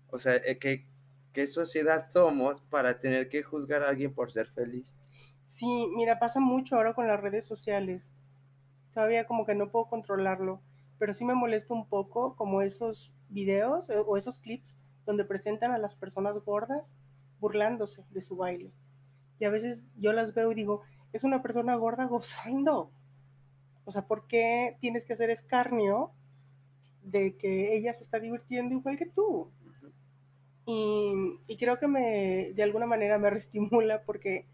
O 0.08 0.18
sea, 0.18 0.36
eh, 0.36 0.58
¿qué, 0.58 0.86
¿qué 1.32 1.46
sociedad 1.46 2.08
somos 2.08 2.62
para 2.62 2.98
tener 2.98 3.28
que 3.28 3.42
juzgar 3.42 3.82
a 3.82 3.90
alguien 3.90 4.14
por 4.14 4.32
ser 4.32 4.48
feliz? 4.48 4.96
Sí, 5.44 5.88
mira, 5.94 6.18
pasa 6.18 6.40
mucho 6.40 6.76
ahora 6.76 6.94
con 6.94 7.06
las 7.06 7.20
redes 7.20 7.46
sociales. 7.46 8.10
Todavía 8.94 9.26
como 9.26 9.46
que 9.46 9.54
no 9.54 9.70
puedo 9.70 9.88
controlarlo, 9.88 10.60
pero 10.98 11.14
sí 11.14 11.24
me 11.24 11.34
molesta 11.34 11.74
un 11.74 11.86
poco 11.86 12.34
como 12.36 12.62
esos 12.62 13.12
videos 13.28 13.90
eh, 13.90 14.02
o 14.06 14.16
esos 14.16 14.38
clips 14.38 14.76
donde 15.06 15.24
presentan 15.24 15.72
a 15.72 15.78
las 15.78 15.96
personas 15.96 16.38
gordas 16.38 16.96
burlándose 17.40 18.04
de 18.10 18.20
su 18.20 18.36
baile. 18.36 18.72
Y 19.38 19.44
a 19.44 19.50
veces 19.50 19.86
yo 19.96 20.12
las 20.12 20.34
veo 20.34 20.52
y 20.52 20.54
digo, 20.54 20.82
es 21.12 21.24
una 21.24 21.42
persona 21.42 21.74
gorda 21.76 22.04
gozando. 22.04 22.90
O 23.84 23.90
sea, 23.90 24.06
¿por 24.06 24.26
qué 24.26 24.76
tienes 24.80 25.04
que 25.04 25.14
hacer 25.14 25.30
escarnio 25.30 26.12
de 27.02 27.36
que 27.36 27.76
ella 27.76 27.94
se 27.94 28.02
está 28.02 28.20
divirtiendo 28.20 28.74
igual 28.74 28.98
que 28.98 29.06
tú? 29.06 29.50
Y, 30.66 31.40
y, 31.46 31.56
creo 31.56 31.78
que 31.80 31.88
me, 31.88 32.52
de 32.54 32.62
alguna 32.62 32.86
manera 32.86 33.18
me 33.18 33.30
reestimula 33.30 34.02
porque 34.04 34.46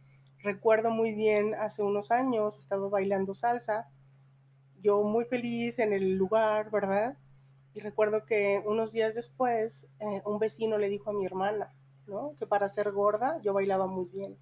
recuerdo 0.46 0.90
muy 0.90 1.12
bien 1.12 1.54
hace 1.54 1.82
unos 1.82 2.10
años, 2.10 2.58
estaba 2.58 2.88
bailando 2.88 3.34
salsa, 3.34 3.88
yo 4.80 5.02
muy 5.02 5.24
feliz 5.26 5.78
en 5.78 5.92
el 5.92 6.16
lugar, 6.16 6.70
¿verdad? 6.70 7.18
Y 7.74 7.80
recuerdo 7.80 8.24
que 8.24 8.62
unos 8.64 8.92
días 8.92 9.14
después 9.14 9.86
eh, 10.00 10.22
un 10.24 10.38
vecino 10.38 10.78
le 10.78 10.88
dijo 10.88 11.10
a 11.10 11.12
mi 11.12 11.26
hermana, 11.26 11.74
¿no? 12.06 12.34
Que 12.38 12.46
para 12.46 12.68
ser 12.70 12.92
gorda 12.92 13.38
yo 13.42 13.52
bailaba 13.52 13.86
muy 13.86 14.06
bien 14.06 14.38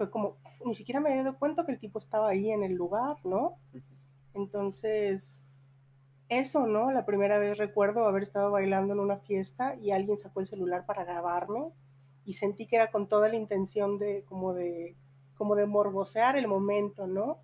fue 0.00 0.10
como, 0.10 0.38
ni 0.64 0.74
siquiera 0.74 0.98
me 0.98 1.10
había 1.10 1.24
dado 1.24 1.38
cuenta 1.38 1.66
que 1.66 1.72
el 1.72 1.78
tipo 1.78 1.98
estaba 1.98 2.30
ahí 2.30 2.50
en 2.50 2.64
el 2.64 2.72
lugar, 2.72 3.18
¿no? 3.22 3.58
Entonces, 4.32 5.44
eso, 6.30 6.66
¿no? 6.66 6.90
La 6.90 7.04
primera 7.04 7.38
vez 7.38 7.58
recuerdo 7.58 8.08
haber 8.08 8.22
estado 8.22 8.50
bailando 8.50 8.94
en 8.94 9.00
una 9.00 9.18
fiesta 9.18 9.74
y 9.74 9.90
alguien 9.90 10.16
sacó 10.16 10.40
el 10.40 10.46
celular 10.46 10.86
para 10.86 11.04
grabarme 11.04 11.70
y 12.24 12.32
sentí 12.32 12.66
que 12.66 12.76
era 12.76 12.90
con 12.90 13.08
toda 13.10 13.28
la 13.28 13.36
intención 13.36 13.98
de 13.98 14.24
como 14.24 14.54
de 14.54 14.96
como 15.40 15.56
de 15.56 15.64
morbosear 15.64 16.36
el 16.36 16.46
momento, 16.46 17.06
¿no? 17.06 17.38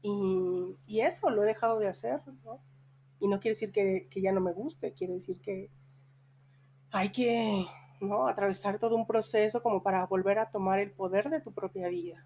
Y, 0.00 0.78
y 0.86 1.00
eso 1.00 1.28
lo 1.28 1.42
he 1.42 1.46
dejado 1.46 1.78
de 1.78 1.86
hacer, 1.86 2.22
¿no? 2.42 2.58
Y 3.20 3.28
no 3.28 3.38
quiere 3.38 3.52
decir 3.52 3.70
que, 3.70 4.08
que 4.08 4.22
ya 4.22 4.32
no 4.32 4.40
me 4.40 4.54
guste, 4.54 4.94
quiere 4.94 5.12
decir 5.12 5.38
que 5.38 5.70
hay 6.90 7.12
que 7.12 7.66
¿no? 8.00 8.28
Atravesar 8.28 8.78
todo 8.78 8.96
un 8.96 9.06
proceso 9.06 9.62
como 9.62 9.82
para 9.82 10.06
volver 10.06 10.38
a 10.38 10.50
tomar 10.50 10.78
el 10.78 10.90
poder 10.90 11.28
de 11.28 11.42
tu 11.42 11.52
propia 11.52 11.88
vida, 11.88 12.24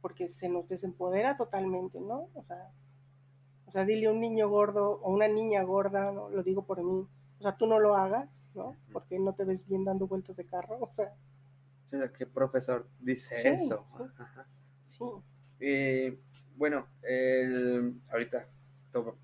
porque 0.00 0.28
se 0.28 0.48
nos 0.48 0.68
desempodera 0.68 1.36
totalmente, 1.36 2.00
¿no? 2.00 2.28
O 2.34 2.44
sea, 2.44 2.70
o 3.66 3.72
sea 3.72 3.84
dile 3.84 4.06
a 4.06 4.12
un 4.12 4.20
niño 4.20 4.48
gordo 4.48 5.00
o 5.02 5.12
una 5.12 5.26
niña 5.26 5.64
gorda, 5.64 6.12
¿no? 6.12 6.28
Lo 6.30 6.44
digo 6.44 6.62
por 6.64 6.80
mí, 6.84 7.08
o 7.40 7.42
sea, 7.42 7.56
tú 7.56 7.66
no 7.66 7.80
lo 7.80 7.96
hagas, 7.96 8.48
¿no? 8.54 8.76
Porque 8.92 9.18
no 9.18 9.34
te 9.34 9.44
ves 9.44 9.66
bien 9.66 9.84
dando 9.84 10.06
vueltas 10.06 10.36
de 10.36 10.46
carro, 10.46 10.78
o 10.80 10.92
sea. 10.92 11.12
¿Qué 12.16 12.26
profesor 12.26 12.88
dice 13.00 13.54
eso? 13.54 13.86
Sí. 14.86 15.04
sí. 15.58 16.18
bueno, 16.56 16.88
ahorita 18.10 18.48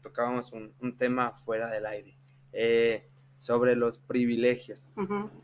tocábamos 0.02 0.52
un, 0.52 0.74
un, 0.80 0.96
tema 0.96 1.32
fuera 1.32 1.70
del 1.70 1.86
aire. 1.86 2.16
Eh, 2.52 3.08
sobre 3.38 3.76
los 3.76 3.98
privilegios. 3.98 4.90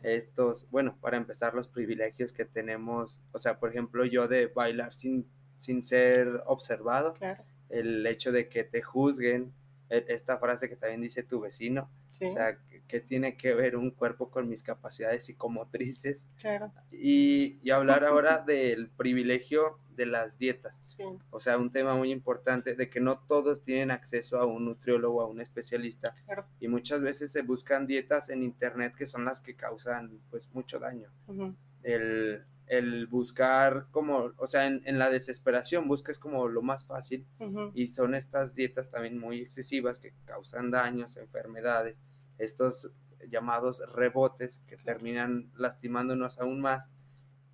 Estos, 0.03 0.69
bueno, 0.69 0.97
para 0.99 1.17
empezar, 1.17 1.53
los 1.53 1.67
privilegios 1.67 2.33
que 2.33 2.45
tenemos, 2.45 3.23
o 3.31 3.39
sea, 3.39 3.57
por 3.59 3.69
ejemplo, 3.69 4.05
yo 4.05 4.27
de 4.27 4.47
bailar 4.47 4.93
sin, 4.93 5.25
sin 5.57 5.83
ser 5.83 6.43
observado, 6.45 7.13
el 7.69 8.05
hecho 8.05 8.31
de 8.31 8.49
que 8.49 8.63
te 8.63 8.81
juzguen 8.81 9.53
esta 9.89 10.37
frase 10.37 10.69
que 10.69 10.75
también 10.75 11.01
dice 11.01 11.23
tu 11.23 11.39
vecino, 11.41 11.89
o 12.21 12.29
sea, 12.29 12.57
¿qué 12.87 12.99
tiene 13.01 13.35
que 13.37 13.53
ver 13.53 13.75
un 13.75 13.91
cuerpo 13.91 14.29
con 14.29 14.47
mis 14.47 14.63
capacidades 14.63 15.25
psicomotrices? 15.25 16.29
Claro. 16.39 16.71
Y, 16.91 17.59
y 17.61 17.71
hablar 17.71 18.05
ahora 18.05 18.39
del 18.39 18.89
privilegio 18.89 19.79
de 19.95 20.05
las 20.05 20.37
dietas. 20.37 20.83
O 21.29 21.39
sea, 21.39 21.57
un 21.57 21.71
tema 21.71 21.95
muy 21.95 22.11
importante 22.11 22.75
de 22.75 22.89
que 22.89 22.99
no 22.99 23.19
todos 23.19 23.63
tienen 23.63 23.91
acceso 23.91 24.39
a 24.39 24.45
un 24.45 24.65
nutriólogo, 24.65 25.21
a 25.21 25.27
un 25.27 25.41
especialista. 25.41 26.13
Claro. 26.25 26.45
Y 26.59 26.67
muchas 26.67 27.01
veces 27.01 27.31
se 27.31 27.41
buscan 27.41 27.87
dietas 27.87 28.29
en 28.29 28.43
internet 28.43 28.93
que 28.95 29.05
son 29.05 29.25
las 29.25 29.41
que 29.41 29.55
causan 29.55 30.19
pues 30.29 30.49
mucho 30.53 30.79
daño. 30.79 31.09
el, 31.83 32.45
el, 32.67 33.07
buscar 33.07 33.87
como, 33.91 34.33
o 34.37 34.47
sea, 34.47 34.65
en, 34.65 34.81
en, 34.85 34.97
la 34.99 35.09
desesperación 35.09 35.87
buscas 35.87 36.17
como 36.17 36.47
lo 36.47 36.61
más 36.61 36.85
fácil 36.85 37.25
y 37.73 37.87
son 37.87 38.15
estas 38.15 38.55
dietas 38.55 38.89
también 38.89 39.19
muy 39.19 39.41
excesivas 39.41 39.99
que 39.99 40.13
causan 40.25 40.71
daños, 40.71 41.17
enfermedades, 41.17 42.01
estos 42.37 42.91
llamados 43.29 43.81
rebotes 43.93 44.61
que 44.67 44.77
terminan 44.77 45.51
lastimándonos 45.55 46.39
aún 46.39 46.61
más 46.61 46.91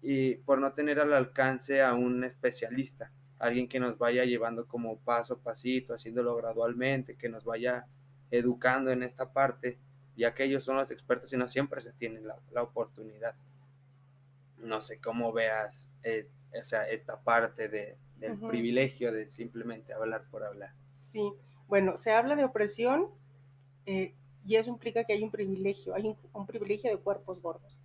y 0.01 0.36
por 0.36 0.59
no 0.59 0.74
tener 0.74 0.99
al 0.99 1.14
alcance 1.14 1.82
a 1.82 1.93
un 1.93 2.24
especialista, 2.24 3.12
alguien 3.38 3.68
que 3.68 3.80
nos 3.80 3.97
vaya 3.97 4.26
llevando 4.26 4.68
como 4.68 4.99
paso 4.99 5.36
a 5.36 5.39
pasito, 5.39 5.93
haciéndolo 5.93 6.36
gradualmente, 6.36 7.18
que 7.18 7.30
nos 7.30 7.43
vaya 7.43 7.86
educando 8.32 8.91
en 8.91 9.03
esta 9.03 9.32
parte, 9.32 9.80
ya 10.16 10.34
que 10.34 10.43
ellos 10.43 10.64
son 10.64 10.78
los 10.78 10.91
expertos 10.91 11.32
y 11.34 11.38
no 11.38 11.47
siempre 11.47 11.82
se 11.82 11.93
tiene 11.93 12.22
la, 12.22 12.64
oportunidad. 12.64 13.36
No 14.62 14.82
sé 14.82 14.99
cómo 14.99 15.32
veas 15.32 15.89
eh, 16.03 16.30
o 16.59 16.64
sea, 16.64 16.88
esta 16.89 17.22
parte 17.22 17.70
de, 17.70 17.97
del 18.18 18.38
privilegio 18.38 19.12
de 19.12 19.28
simplemente 19.28 19.93
hablar 19.93 20.26
por 20.30 20.43
hablar. 20.43 20.74
Sí, 20.93 21.34
bueno, 21.68 21.97
se 21.97 22.12
habla 22.12 22.36
de 22.36 22.43
opresión 22.43 23.09
eh, 23.86 24.16
y 24.43 24.55
eso 24.55 24.70
implica 24.70 25.03
que 25.03 25.14
hay 25.14 25.24
un 25.24 25.32
privilegio, 25.32 25.95
hay 25.95 26.16
un 26.34 26.45
privilegio 26.45 26.91
de 26.91 26.97
cuerpos 26.97 27.41
gordos. 27.41 27.78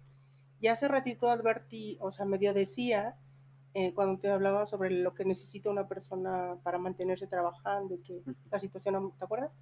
Y 0.60 0.68
hace 0.68 0.88
ratito 0.88 1.30
advertí, 1.30 1.98
o 2.00 2.10
sea, 2.10 2.24
medio 2.24 2.54
decía, 2.54 3.16
eh, 3.74 3.92
cuando 3.94 4.18
te 4.18 4.30
hablaba 4.30 4.66
sobre 4.66 4.90
lo 4.90 5.14
que 5.14 5.24
necesita 5.24 5.70
una 5.70 5.86
persona 5.86 6.56
para 6.62 6.78
mantenerse 6.78 7.26
trabajando 7.26 7.94
y 7.94 7.98
que 7.98 8.22
la 8.50 8.58
situación, 8.58 9.12
¿te 9.18 9.24
acuerdas? 9.24 9.52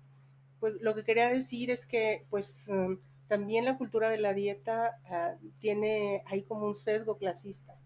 Pues 0.61 0.75
lo 0.81 0.95
que 0.95 1.05
quería 1.05 1.29
decir 1.29 1.71
es 1.71 1.85
que, 1.85 2.27
pues, 2.31 2.69
um, 2.69 2.99
también 3.29 3.65
la 3.65 3.79
cultura 3.79 4.09
de 4.09 4.19
la 4.19 4.35
dieta 4.35 4.99
ah, 5.09 5.35
tiene 5.59 6.23
ahí 6.27 6.43
como 6.43 6.67
un 6.67 6.75
sesgo 6.75 7.17
clasista, 7.19 7.79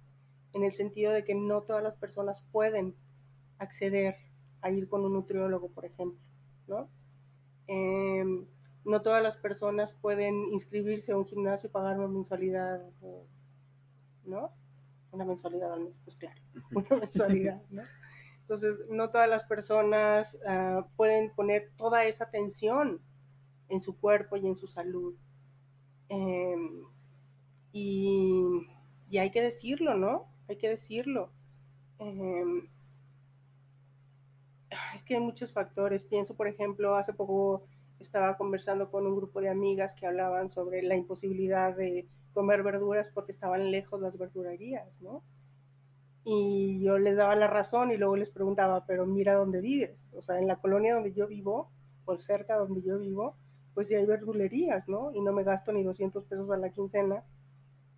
en 0.52 0.64
el 0.64 0.74
sentido 0.74 1.12
de 1.12 1.24
que 1.24 1.34
no 1.34 1.62
todas 1.62 1.82
las 1.82 1.96
personas 1.96 2.42
pueden 2.52 2.96
acceder 3.58 4.16
a 4.60 4.70
ir 4.70 4.88
con 4.88 5.04
un 5.04 5.12
nutriólogo, 5.12 5.70
por 5.70 5.84
ejemplo, 5.84 6.18
¿no? 6.66 6.88
Em, 7.66 8.46
no 8.84 9.02
todas 9.02 9.22
las 9.22 9.36
personas 9.36 9.92
pueden 9.92 10.34
inscribirse 10.52 11.12
a 11.12 11.18
un 11.18 11.26
gimnasio 11.26 11.68
y 11.68 11.72
pagar 11.72 11.98
una 11.98 12.08
mensualidad, 12.08 12.82
¿no? 14.24 14.52
Una 15.12 15.24
mensualidad 15.24 15.72
al 15.72 15.80
mes, 15.80 15.94
pues 16.04 16.16
claro, 16.16 16.40
una 16.72 16.96
mensualidad, 17.00 17.62
¿no? 17.70 17.82
Entonces, 18.40 18.80
no 18.88 19.10
todas 19.10 19.28
las 19.28 19.44
personas 19.44 20.38
ah, 20.46 20.86
pueden 20.96 21.30
poner 21.34 21.70
toda 21.76 22.04
esa 22.06 22.24
atención 22.24 23.02
en 23.68 23.80
su 23.80 23.98
cuerpo 23.98 24.36
y 24.36 24.46
en 24.46 24.56
su 24.56 24.66
salud. 24.66 25.14
Em, 26.08 26.84
y, 27.72 28.66
hay 29.18 29.30
que 29.30 29.42
decirlo, 29.42 29.94
¿no? 29.94 30.26
Hay 30.48 30.56
que 30.56 30.68
decirlo. 30.68 31.30
Em, 31.98 32.68
es 34.94 35.02
que 35.04 35.14
hay 35.14 35.20
muchos 35.20 35.52
factores. 35.52 36.04
Pienso, 36.04 36.34
por 36.34 36.48
ejemplo, 36.48 36.96
hace 36.96 37.12
poco 37.12 37.64
estaba 38.00 38.36
conversando 38.36 38.90
con 38.90 39.06
un 39.06 39.16
grupo 39.16 39.40
de 39.40 39.48
amigas 39.48 39.94
que 39.94 40.06
hablaban 40.06 40.50
sobre 40.50 40.82
la 40.82 40.96
imposibilidad 40.96 41.76
de 41.76 42.08
comer 42.32 42.62
verduras 42.62 43.10
porque 43.12 43.32
estaban 43.32 43.70
lejos 43.70 44.00
las 44.00 44.16
verdurerías, 44.18 45.00
¿no? 45.00 45.22
Y 46.24 46.80
yo 46.82 46.98
les 46.98 47.16
daba 47.16 47.34
la 47.36 47.46
razón 47.46 47.90
y 47.90 47.96
luego 47.96 48.16
les 48.16 48.30
preguntaba, 48.30 48.84
pero 48.86 49.06
mira 49.06 49.34
dónde 49.34 49.60
vives. 49.60 50.10
O 50.14 50.22
sea, 50.22 50.38
en 50.38 50.46
la 50.46 50.56
colonia 50.56 50.94
donde 50.94 51.12
yo 51.12 51.26
vivo, 51.26 51.70
o 52.04 52.16
cerca 52.18 52.56
donde 52.56 52.82
yo 52.82 52.98
vivo, 52.98 53.36
pues 53.78 53.86
sí 53.86 53.94
hay 53.94 54.06
verdulerías, 54.06 54.88
¿no? 54.88 55.12
Y 55.12 55.20
no 55.20 55.32
me 55.32 55.44
gasto 55.44 55.70
ni 55.70 55.84
200 55.84 56.24
pesos 56.24 56.50
a 56.50 56.56
la 56.56 56.70
quincena 56.70 57.22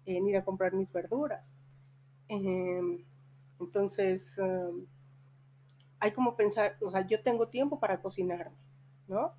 en 0.04 0.28
ir 0.28 0.36
a 0.36 0.44
comprar 0.44 0.74
mis 0.74 0.92
verduras. 0.92 1.54
Em, 2.28 3.02
entonces, 3.58 4.36
em, 4.36 4.84
hay 5.98 6.12
como 6.12 6.36
pensar, 6.36 6.76
o 6.82 6.90
sea, 6.90 7.06
yo 7.06 7.22
tengo 7.22 7.48
tiempo 7.48 7.80
para 7.80 8.02
cocinarme, 8.02 8.58
¿no? 9.08 9.32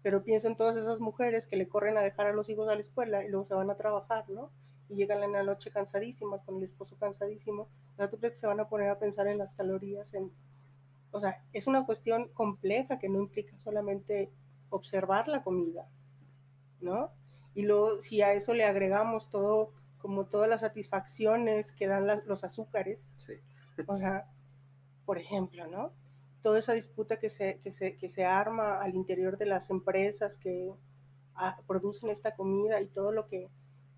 pero 0.00 0.22
pienso 0.22 0.46
en 0.46 0.56
todas 0.56 0.76
esas 0.76 1.00
mujeres 1.00 1.48
que 1.48 1.56
le 1.56 1.68
corren 1.68 1.98
a 1.98 2.00
dejar 2.00 2.28
a 2.28 2.32
los 2.32 2.48
hijos 2.48 2.68
a 2.68 2.76
la 2.76 2.80
escuela 2.80 3.24
y 3.24 3.28
luego 3.28 3.44
se 3.44 3.54
van 3.54 3.68
a 3.68 3.74
trabajar, 3.74 4.30
¿no? 4.30 4.52
Y 4.88 4.94
llegan 4.94 5.24
en 5.24 5.32
la 5.32 5.42
noche 5.42 5.72
cansadísimas, 5.72 6.44
con 6.44 6.58
el 6.58 6.62
esposo 6.62 6.96
cansadísimo. 6.96 7.66
¿No 7.98 8.08
tú 8.08 8.18
crees 8.18 8.34
que 8.34 8.38
se 8.38 8.46
van 8.46 8.60
a 8.60 8.68
poner 8.68 8.88
a 8.88 9.00
pensar 9.00 9.26
en 9.26 9.38
las 9.38 9.52
calorías? 9.52 10.14
En... 10.14 10.30
O 11.10 11.18
sea, 11.18 11.42
es 11.52 11.66
una 11.66 11.84
cuestión 11.84 12.28
compleja 12.28 13.00
que 13.00 13.08
no 13.08 13.18
implica 13.18 13.58
solamente 13.58 14.30
observar 14.70 15.28
la 15.28 15.42
comida, 15.42 15.88
¿no? 16.80 17.10
Y 17.54 17.62
luego, 17.62 18.00
si 18.00 18.22
a 18.22 18.32
eso 18.32 18.54
le 18.54 18.64
agregamos 18.64 19.28
todo, 19.30 19.72
como 19.98 20.26
todas 20.26 20.48
las 20.48 20.60
satisfacciones 20.60 21.72
que 21.72 21.86
dan 21.86 22.06
los 22.26 22.44
azúcares, 22.44 23.14
sí. 23.16 23.34
o 23.86 23.96
sea, 23.96 24.30
por 25.04 25.18
ejemplo, 25.18 25.66
¿no? 25.66 25.92
toda 26.40 26.58
esa 26.58 26.72
disputa 26.72 27.18
que 27.18 27.30
se, 27.30 27.60
que 27.60 27.72
se, 27.72 27.96
que 27.96 28.08
se 28.08 28.24
arma 28.24 28.80
al 28.80 28.94
interior 28.94 29.38
de 29.38 29.46
las 29.46 29.70
empresas 29.70 30.36
que 30.36 30.72
ah, 31.34 31.58
producen 31.66 32.10
esta 32.10 32.34
comida 32.34 32.80
y 32.80 32.86
todo 32.86 33.12
lo 33.12 33.26
que 33.26 33.48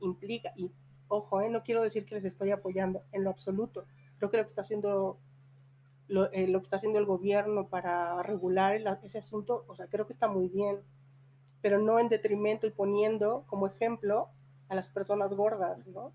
implica. 0.00 0.52
Y 0.56 0.70
ojo, 1.08 1.40
eh, 1.40 1.50
no 1.50 1.62
quiero 1.62 1.82
decir 1.82 2.06
que 2.06 2.14
les 2.14 2.24
estoy 2.24 2.50
apoyando 2.50 3.04
en 3.12 3.24
lo 3.24 3.30
absoluto. 3.30 3.86
Creo 4.18 4.30
que 4.30 4.36
lo 4.38 4.44
que 4.44 4.48
está 4.48 4.62
haciendo 4.62 5.18
lo, 6.10 6.30
eh, 6.32 6.48
lo 6.48 6.58
que 6.58 6.64
está 6.64 6.76
haciendo 6.76 6.98
el 6.98 7.06
gobierno 7.06 7.68
para 7.68 8.22
regular 8.22 8.74
ese 9.02 9.18
asunto, 9.18 9.64
o 9.68 9.76
sea, 9.76 9.86
creo 9.86 10.06
que 10.06 10.12
está 10.12 10.26
muy 10.26 10.48
bien, 10.48 10.80
pero 11.62 11.78
no 11.78 11.98
en 11.98 12.08
detrimento 12.08 12.66
y 12.66 12.70
poniendo 12.70 13.44
como 13.46 13.66
ejemplo 13.66 14.28
a 14.68 14.74
las 14.74 14.90
personas 14.90 15.32
gordas, 15.32 15.86
¿no? 15.86 16.12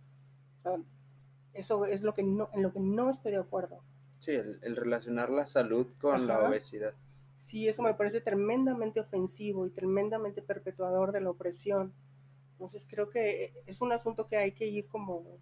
eso 1.54 1.86
es 1.86 2.02
lo 2.02 2.14
que 2.14 2.24
no, 2.24 2.50
en 2.54 2.64
lo 2.64 2.74
que 2.74 2.80
no 2.80 3.10
estoy 3.10 3.32
de 3.32 3.38
acuerdo. 3.38 3.82
Sí, 4.20 4.32
el, 4.32 4.76
relacionar 4.76 5.30
la 5.30 5.46
salud 5.46 5.88
con 6.00 6.28
la 6.28 6.48
obesidad. 6.48 6.94
Sí, 7.36 7.68
eso 7.68 7.84
me 7.84 7.94
parece 7.94 8.20
tremendamente 8.20 9.00
ofensivo 9.00 9.68
y 9.68 9.70
tremendamente 9.70 10.42
perpetuador 10.42 11.12
de 11.12 11.22
la 11.22 11.30
opresión. 11.30 11.94
Entonces 12.54 12.86
creo 12.90 13.10
que 13.10 13.54
es 13.66 13.82
un 13.82 13.92
asunto 13.92 14.28
que 14.28 14.38
hay 14.38 14.54
que 14.54 14.66
ir 14.66 14.88
como, 14.88 15.38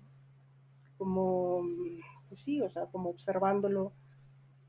como, 0.97 1.63
pues 2.27 2.41
sí, 2.41 2.61
o 2.61 2.69
sea, 2.69 2.87
como 2.87 3.09
observándolo 3.09 3.93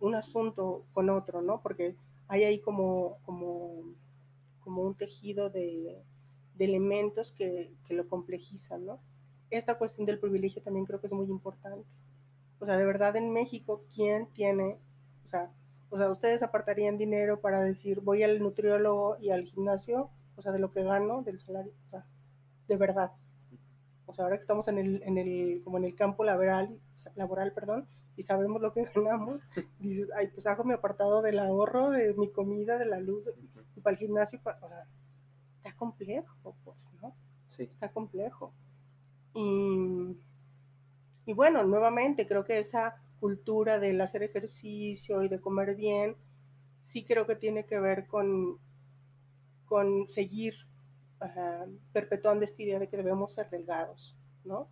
un 0.04 0.14
asunto 0.14 0.84
con 0.92 1.08
otro, 1.08 1.40
¿no? 1.40 1.62
Porque 1.62 1.96
hay 2.28 2.44
ahí 2.44 2.60
como, 2.60 3.18
como, 3.24 3.94
como 4.60 4.82
un 4.82 4.94
tejido 4.94 5.50
de, 5.50 6.02
de 6.54 6.64
elementos 6.64 7.32
que, 7.32 7.72
que 7.86 7.94
lo 7.94 8.08
complejizan, 8.08 8.84
¿no? 8.84 9.00
Esta 9.50 9.78
cuestión 9.78 10.06
del 10.06 10.18
privilegio 10.18 10.62
también 10.62 10.84
creo 10.84 11.00
que 11.00 11.06
es 11.06 11.12
muy 11.12 11.26
importante. 11.26 11.88
O 12.58 12.66
sea, 12.66 12.76
de 12.76 12.84
verdad 12.84 13.16
en 13.16 13.32
México, 13.32 13.82
¿quién 13.94 14.26
tiene, 14.32 14.78
o 15.24 15.26
sea, 15.26 15.50
o 15.90 15.96
sea, 15.96 16.10
ustedes 16.10 16.42
apartarían 16.42 16.98
dinero 16.98 17.40
para 17.40 17.62
decir, 17.62 18.00
voy 18.00 18.22
al 18.22 18.40
nutriólogo 18.40 19.16
y 19.20 19.30
al 19.30 19.44
gimnasio, 19.44 20.10
o 20.36 20.42
sea, 20.42 20.52
de 20.52 20.58
lo 20.58 20.72
que 20.72 20.82
gano, 20.82 21.22
del 21.22 21.40
salario, 21.40 21.72
o 21.86 21.90
sea, 21.90 22.04
de 22.68 22.76
verdad. 22.76 23.12
O 24.06 24.12
sea, 24.12 24.24
ahora 24.24 24.36
que 24.36 24.42
estamos 24.42 24.68
en 24.68 24.78
el, 24.78 25.02
en 25.02 25.16
el, 25.16 25.62
como 25.64 25.78
en 25.78 25.84
el 25.84 25.94
campo 25.94 26.24
laboral, 26.24 26.78
laboral, 27.14 27.52
perdón, 27.52 27.86
y 28.16 28.22
sabemos 28.22 28.60
lo 28.62 28.72
que 28.72 28.84
ganamos, 28.94 29.42
dices, 29.78 30.08
ay, 30.16 30.28
pues 30.28 30.46
hago 30.46 30.64
mi 30.64 30.74
apartado 30.74 31.22
del 31.22 31.38
ahorro, 31.38 31.90
de 31.90 32.14
mi 32.14 32.30
comida, 32.30 32.78
de 32.78 32.86
la 32.86 33.00
luz, 33.00 33.28
y 33.76 33.80
para 33.80 33.94
el 33.94 33.98
gimnasio, 33.98 34.38
o 34.38 34.68
sea, 34.68 34.86
está 35.56 35.76
complejo, 35.76 36.56
pues, 36.64 36.90
¿no? 37.00 37.14
Sí. 37.48 37.64
Está 37.64 37.90
complejo. 37.90 38.52
Y 39.34 40.16
y 41.26 41.32
bueno, 41.32 41.64
nuevamente 41.64 42.26
creo 42.26 42.44
que 42.44 42.58
esa 42.58 42.96
cultura 43.20 43.78
del 43.78 44.00
hacer 44.00 44.22
ejercicio 44.22 45.22
y 45.22 45.28
de 45.28 45.40
comer 45.40 45.74
bien, 45.74 46.16
sí 46.80 47.04
creo 47.04 47.26
que 47.26 47.36
tiene 47.36 47.64
que 47.64 47.80
ver 47.80 48.06
con, 48.06 48.58
con 49.64 50.06
seguir 50.06 50.54
perpetuando 51.92 52.44
esta 52.44 52.62
idea 52.62 52.78
de 52.78 52.88
que 52.88 52.98
debemos 52.98 53.32
ser 53.32 53.48
delgados, 53.48 54.14
¿no? 54.44 54.68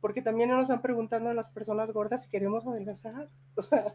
Porque 0.00 0.22
también 0.22 0.50
nos 0.50 0.70
han 0.70 0.82
preguntado 0.82 1.28
a 1.28 1.34
las 1.34 1.48
personas 1.48 1.90
gordas 1.92 2.24
si 2.24 2.30
queremos 2.30 2.66
adelgazar. 2.66 3.28
O 3.56 3.62
sea, 3.62 3.92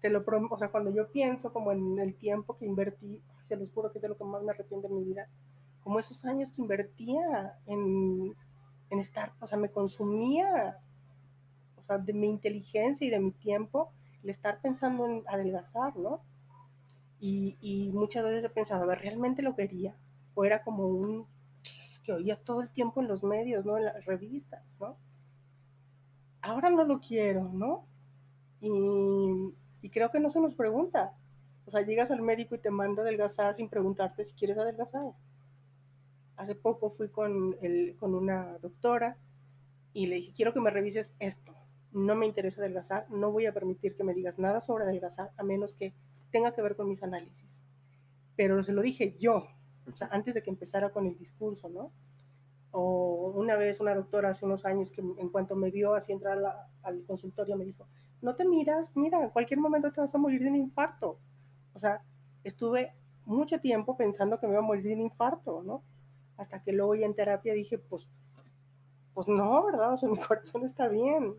te 0.00 0.10
lo 0.10 0.24
o 0.50 0.58
sea, 0.58 0.68
cuando 0.68 0.90
yo 0.90 1.10
pienso 1.10 1.52
como 1.52 1.72
en 1.72 1.98
el 1.98 2.14
tiempo 2.14 2.56
que 2.58 2.66
invertí, 2.66 3.22
se 3.44 3.56
los 3.56 3.70
juro 3.70 3.92
que 3.92 3.98
es 3.98 4.02
de 4.02 4.08
lo 4.08 4.16
que 4.16 4.24
más 4.24 4.42
me 4.42 4.50
arrepiento 4.50 4.88
en 4.88 4.96
mi 4.96 5.04
vida, 5.04 5.28
como 5.84 5.98
esos 5.98 6.24
años 6.24 6.50
que 6.50 6.60
invertía 6.60 7.56
en 7.66 8.34
en 8.92 8.98
estar, 9.00 9.32
o 9.40 9.46
sea, 9.46 9.56
me 9.56 9.70
consumía, 9.70 10.78
o 11.76 11.82
sea, 11.82 11.96
de 11.96 12.12
mi 12.12 12.28
inteligencia 12.28 13.06
y 13.06 13.10
de 13.10 13.20
mi 13.20 13.32
tiempo, 13.32 13.90
el 14.22 14.28
estar 14.28 14.60
pensando 14.60 15.06
en 15.06 15.24
adelgazar, 15.26 15.96
¿no? 15.96 16.20
Y, 17.18 17.56
y 17.62 17.90
muchas 17.92 18.22
veces 18.22 18.44
he 18.44 18.50
pensado, 18.50 18.82
a 18.82 18.86
ver, 18.86 18.98
¿realmente 18.98 19.40
lo 19.40 19.56
quería? 19.56 19.96
O 20.34 20.44
era 20.44 20.62
como 20.62 20.86
un 20.88 21.26
que 22.02 22.12
oía 22.12 22.36
todo 22.36 22.62
el 22.62 22.70
tiempo 22.70 23.00
en 23.00 23.08
los 23.08 23.22
medios, 23.22 23.64
¿no? 23.64 23.78
En 23.78 23.84
las 23.84 24.04
revistas, 24.04 24.76
¿no? 24.80 24.96
Ahora 26.40 26.70
no 26.70 26.84
lo 26.84 27.00
quiero, 27.00 27.50
¿no? 27.52 27.86
Y, 28.60 29.54
y 29.82 29.90
creo 29.90 30.10
que 30.10 30.20
no 30.20 30.30
se 30.30 30.40
nos 30.40 30.54
pregunta. 30.54 31.16
O 31.66 31.70
sea, 31.70 31.82
llegas 31.82 32.10
al 32.10 32.22
médico 32.22 32.54
y 32.54 32.58
te 32.58 32.70
manda 32.70 33.02
adelgazar 33.02 33.54
sin 33.54 33.68
preguntarte 33.68 34.24
si 34.24 34.34
quieres 34.34 34.58
adelgazar. 34.58 35.12
Hace 36.36 36.54
poco 36.54 36.90
fui 36.90 37.08
con, 37.08 37.56
el, 37.60 37.96
con 37.96 38.14
una 38.14 38.58
doctora 38.58 39.16
y 39.92 40.06
le 40.06 40.16
dije, 40.16 40.32
quiero 40.34 40.52
que 40.52 40.60
me 40.60 40.70
revises 40.70 41.14
esto. 41.18 41.54
No 41.92 42.14
me 42.14 42.26
interesa 42.26 42.60
adelgazar, 42.60 43.08
no 43.10 43.30
voy 43.30 43.46
a 43.46 43.52
permitir 43.52 43.94
que 43.94 44.02
me 44.02 44.14
digas 44.14 44.38
nada 44.38 44.60
sobre 44.60 44.84
adelgazar 44.84 45.30
a 45.36 45.42
menos 45.42 45.74
que 45.74 45.94
tenga 46.30 46.52
que 46.54 46.62
ver 46.62 46.74
con 46.74 46.88
mis 46.88 47.02
análisis. 47.02 47.62
Pero 48.34 48.62
se 48.62 48.72
lo 48.72 48.82
dije 48.82 49.16
yo, 49.20 49.46
o 49.90 49.96
sea, 49.96 50.08
antes 50.10 50.34
de 50.34 50.42
que 50.42 50.50
empezara 50.50 50.90
con 50.90 51.06
el 51.06 51.16
discurso, 51.16 51.68
¿no? 51.68 51.90
O 52.70 53.32
una 53.34 53.56
vez 53.56 53.80
una 53.80 53.94
doctora 53.94 54.30
hace 54.30 54.44
unos 54.44 54.64
años 54.64 54.92
que 54.92 55.00
en 55.00 55.28
cuanto 55.28 55.56
me 55.56 55.70
vio 55.70 55.94
así 55.94 56.12
entrar 56.12 56.38
al 56.82 57.04
consultorio 57.04 57.56
me 57.56 57.64
dijo, 57.64 57.86
no 58.22 58.36
te 58.36 58.46
miras, 58.46 58.96
mira, 58.96 59.22
en 59.22 59.30
cualquier 59.30 59.60
momento 59.60 59.92
te 59.92 60.00
vas 60.00 60.14
a 60.14 60.18
morir 60.18 60.42
de 60.42 60.48
un 60.48 60.56
infarto. 60.56 61.18
O 61.74 61.78
sea, 61.78 62.02
estuve 62.44 62.94
mucho 63.24 63.60
tiempo 63.60 63.96
pensando 63.96 64.38
que 64.38 64.46
me 64.46 64.54
iba 64.54 64.62
a 64.62 64.66
morir 64.66 64.84
de 64.84 64.94
un 64.94 65.00
infarto, 65.00 65.62
¿no? 65.62 65.82
Hasta 66.36 66.62
que 66.62 66.72
luego 66.72 66.94
ya 66.94 67.06
en 67.06 67.14
terapia 67.14 67.52
dije, 67.52 67.78
pues, 67.78 68.08
pues 69.12 69.28
no, 69.28 69.64
¿verdad? 69.64 69.92
O 69.92 69.98
sea, 69.98 70.08
mi 70.08 70.16
corazón 70.28 70.64
está 70.64 70.88
bien. 70.88 71.34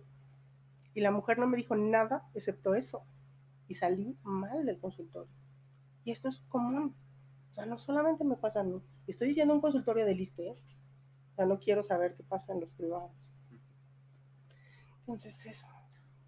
Y 0.93 1.01
la 1.01 1.11
mujer 1.11 1.39
no 1.39 1.47
me 1.47 1.57
dijo 1.57 1.75
nada 1.75 2.23
excepto 2.35 2.75
eso. 2.75 3.03
Y 3.67 3.75
salí 3.75 4.17
mal 4.23 4.65
del 4.65 4.79
consultorio. 4.79 5.31
Y 6.03 6.11
esto 6.11 6.27
es 6.27 6.39
común. 6.49 6.93
O 7.53 7.55
sea, 7.55 7.67
no 7.67 7.77
solamente 7.77 8.23
me 8.23 8.35
pasa 8.35 8.61
a 8.61 8.63
mí. 8.63 8.81
Estoy 9.05 9.27
diciendo 9.27 9.53
un 9.53 9.61
consultorio 9.61 10.07
de 10.07 10.15
liste. 10.15 10.47
¿eh? 10.47 10.55
O 11.33 11.35
sea, 11.35 11.45
no 11.45 11.59
quiero 11.59 11.83
saber 11.83 12.15
qué 12.15 12.23
pasa 12.23 12.51
en 12.51 12.59
los 12.59 12.73
privados. 12.73 13.11
Entonces, 15.01 15.45
eso. 15.45 15.67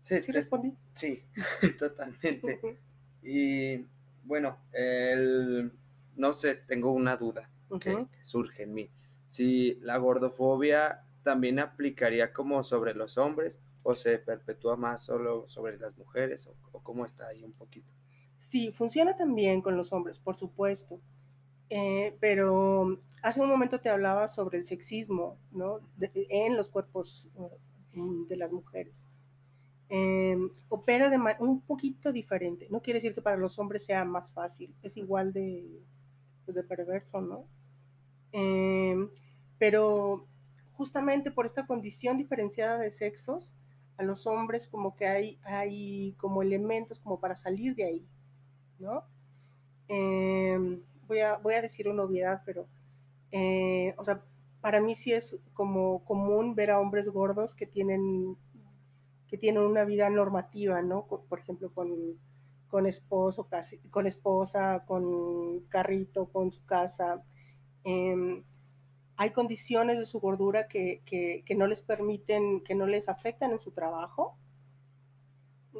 Sí, 0.02 0.20
¿Sí 0.20 0.32
respondí? 0.32 0.78
Sí, 0.94 1.24
totalmente. 1.80 2.78
y 3.24 3.88
bueno, 4.24 4.60
el, 4.72 5.72
no 6.16 6.32
sé, 6.32 6.58
tengo 6.58 6.92
una 6.92 7.18
duda 7.18 7.50
que, 7.80 8.06
surge 8.22 8.62
en 8.62 8.76
mí. 8.76 8.92
Si 9.28 9.80
la 9.82 9.98
gordofobia 9.98 11.08
también 11.24 11.58
aplicaría 11.58 12.34
como 12.34 12.64
sobre 12.64 12.94
los 12.94 13.18
hombres 13.18 13.60
o 13.82 13.96
se 13.96 14.20
perpetúa 14.20 14.76
más 14.76 15.04
solo 15.04 15.48
sobre 15.48 15.80
las 15.80 15.98
mujeres 15.98 16.46
o, 16.46 16.56
o 16.72 16.84
cómo 16.84 17.04
está 17.04 17.26
ahí 17.26 17.44
un 17.44 17.54
poquito. 17.54 17.92
Sí, 18.38 18.72
funciona 18.72 19.18
también 19.18 19.64
con 19.64 19.76
los 19.76 19.92
hombres, 19.92 20.20
por 20.20 20.36
supuesto. 20.36 21.02
Eh, 21.70 22.16
pero 22.20 22.99
hace 23.22 23.41
un 23.41 23.49
momento 23.49 23.80
te 23.80 23.89
hablaba 23.89 24.28
sobre 24.28 24.59
el 24.59 24.66
sexismo, 24.66 25.38
¿no? 25.51 25.80
en 25.99 26.55
los 26.55 26.70
cuerpos 26.70 27.28
uh, 27.36 28.26
de 28.28 28.38
las 28.38 28.51
mujeres. 28.51 29.05
Em, 29.88 30.49
opera 30.70 31.09
de 31.09 31.20
un 31.39 31.61
poquito 31.61 32.11
diferente. 32.11 32.68
No 32.70 32.82
quiere 32.82 32.99
decir 32.99 33.13
que 33.13 33.22
para 33.22 33.38
los 33.38 33.59
hombres 33.59 33.86
sea 33.86 34.03
más 34.03 34.32
fácil, 34.32 34.74
es 34.82 34.97
igual 34.97 35.32
de, 35.32 35.84
pues 36.45 36.55
de 36.55 36.63
perverso, 36.63 37.22
¿no? 37.22 37.45
Em, 38.32 39.09
pero 39.57 40.28
justamente 40.74 41.32
por 41.32 41.45
esta 41.45 41.66
condición 41.66 42.18
diferenciada 42.18 42.78
de 42.80 42.91
sexos, 42.91 43.53
a 43.97 44.03
los 44.03 44.28
hombres 44.28 44.68
como 44.68 44.95
que 44.95 45.07
hay, 45.07 45.39
hay 45.43 46.13
como 46.18 46.41
elementos 46.41 46.99
como 46.99 47.20
para 47.20 47.36
salir 47.36 47.76
de 47.76 47.86
ahí, 47.86 48.07
¿no? 48.80 49.03
Eh, 49.88 50.82
voy 51.08 51.20
a, 51.20 51.38
voy 51.38 51.53
a 51.53 51.62
decir 51.62 51.88
una 51.88 52.03
obviedad, 52.03 52.41
pero, 52.45 52.68
eh, 53.32 53.93
o 53.97 54.03
sea, 54.03 54.24
para 54.62 54.82
mí 54.82 54.95
sí 54.95 55.14
es 55.14 55.38
como 55.53 56.03
común 56.06 56.56
ver 56.56 56.72
a 56.72 56.80
hombres 56.80 57.10
gordos 57.10 57.53
que 57.53 57.66
tienen, 57.66 58.38
que 59.28 59.38
tienen 59.38 59.64
una 59.64 59.86
vida 59.86 60.10
normativa, 60.10 60.82
¿no? 60.82 61.06
Por 61.06 61.39
ejemplo, 61.39 61.72
con, 61.74 62.18
con 62.68 62.88
esposo, 62.88 63.47
casi, 63.47 63.78
con 63.89 64.08
esposa, 64.08 64.84
con 64.88 65.62
carrito, 65.70 66.28
con 66.32 66.51
su 66.51 66.66
casa. 66.66 67.24
Em, 67.84 68.43
hay 69.18 69.30
condiciones 69.32 69.99
de 69.99 70.06
su 70.06 70.20
gordura 70.20 70.68
que, 70.68 71.01
que, 71.06 71.43
que, 71.45 71.56
no 71.56 71.68
les 71.68 71.82
permiten, 71.82 72.62
que 72.62 72.76
no 72.76 72.88
les 72.88 73.08
afectan 73.08 73.51
en 73.51 73.60
su 73.60 73.72
trabajo 73.72 74.38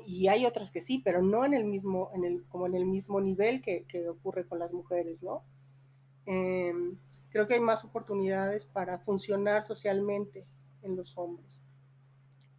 y 0.06 0.28
hay 0.28 0.46
otras 0.46 0.72
que 0.72 0.82
sí, 0.82 1.02
pero 1.04 1.22
no 1.22 1.46
en 1.46 1.54
el 1.54 1.66
mismo, 1.66 2.10
en 2.14 2.26
el, 2.26 2.44
como 2.50 2.66
en 2.66 2.76
el 2.76 2.86
mismo 2.86 3.22
nivel 3.22 3.62
que, 3.62 3.86
que 3.86 4.10
ocurre 4.10 4.46
con 4.46 4.60
las 4.60 4.74
mujeres, 4.74 5.24
¿no? 5.24 5.44
Em, 6.26 6.98
creo 7.30 7.48
que 7.48 7.54
hay 7.56 7.60
más 7.60 7.84
oportunidades 7.86 8.66
para 8.66 9.00
funcionar 9.00 9.66
socialmente 9.66 10.46
en 10.82 10.96
los 10.96 11.18
hombres. 11.18 11.64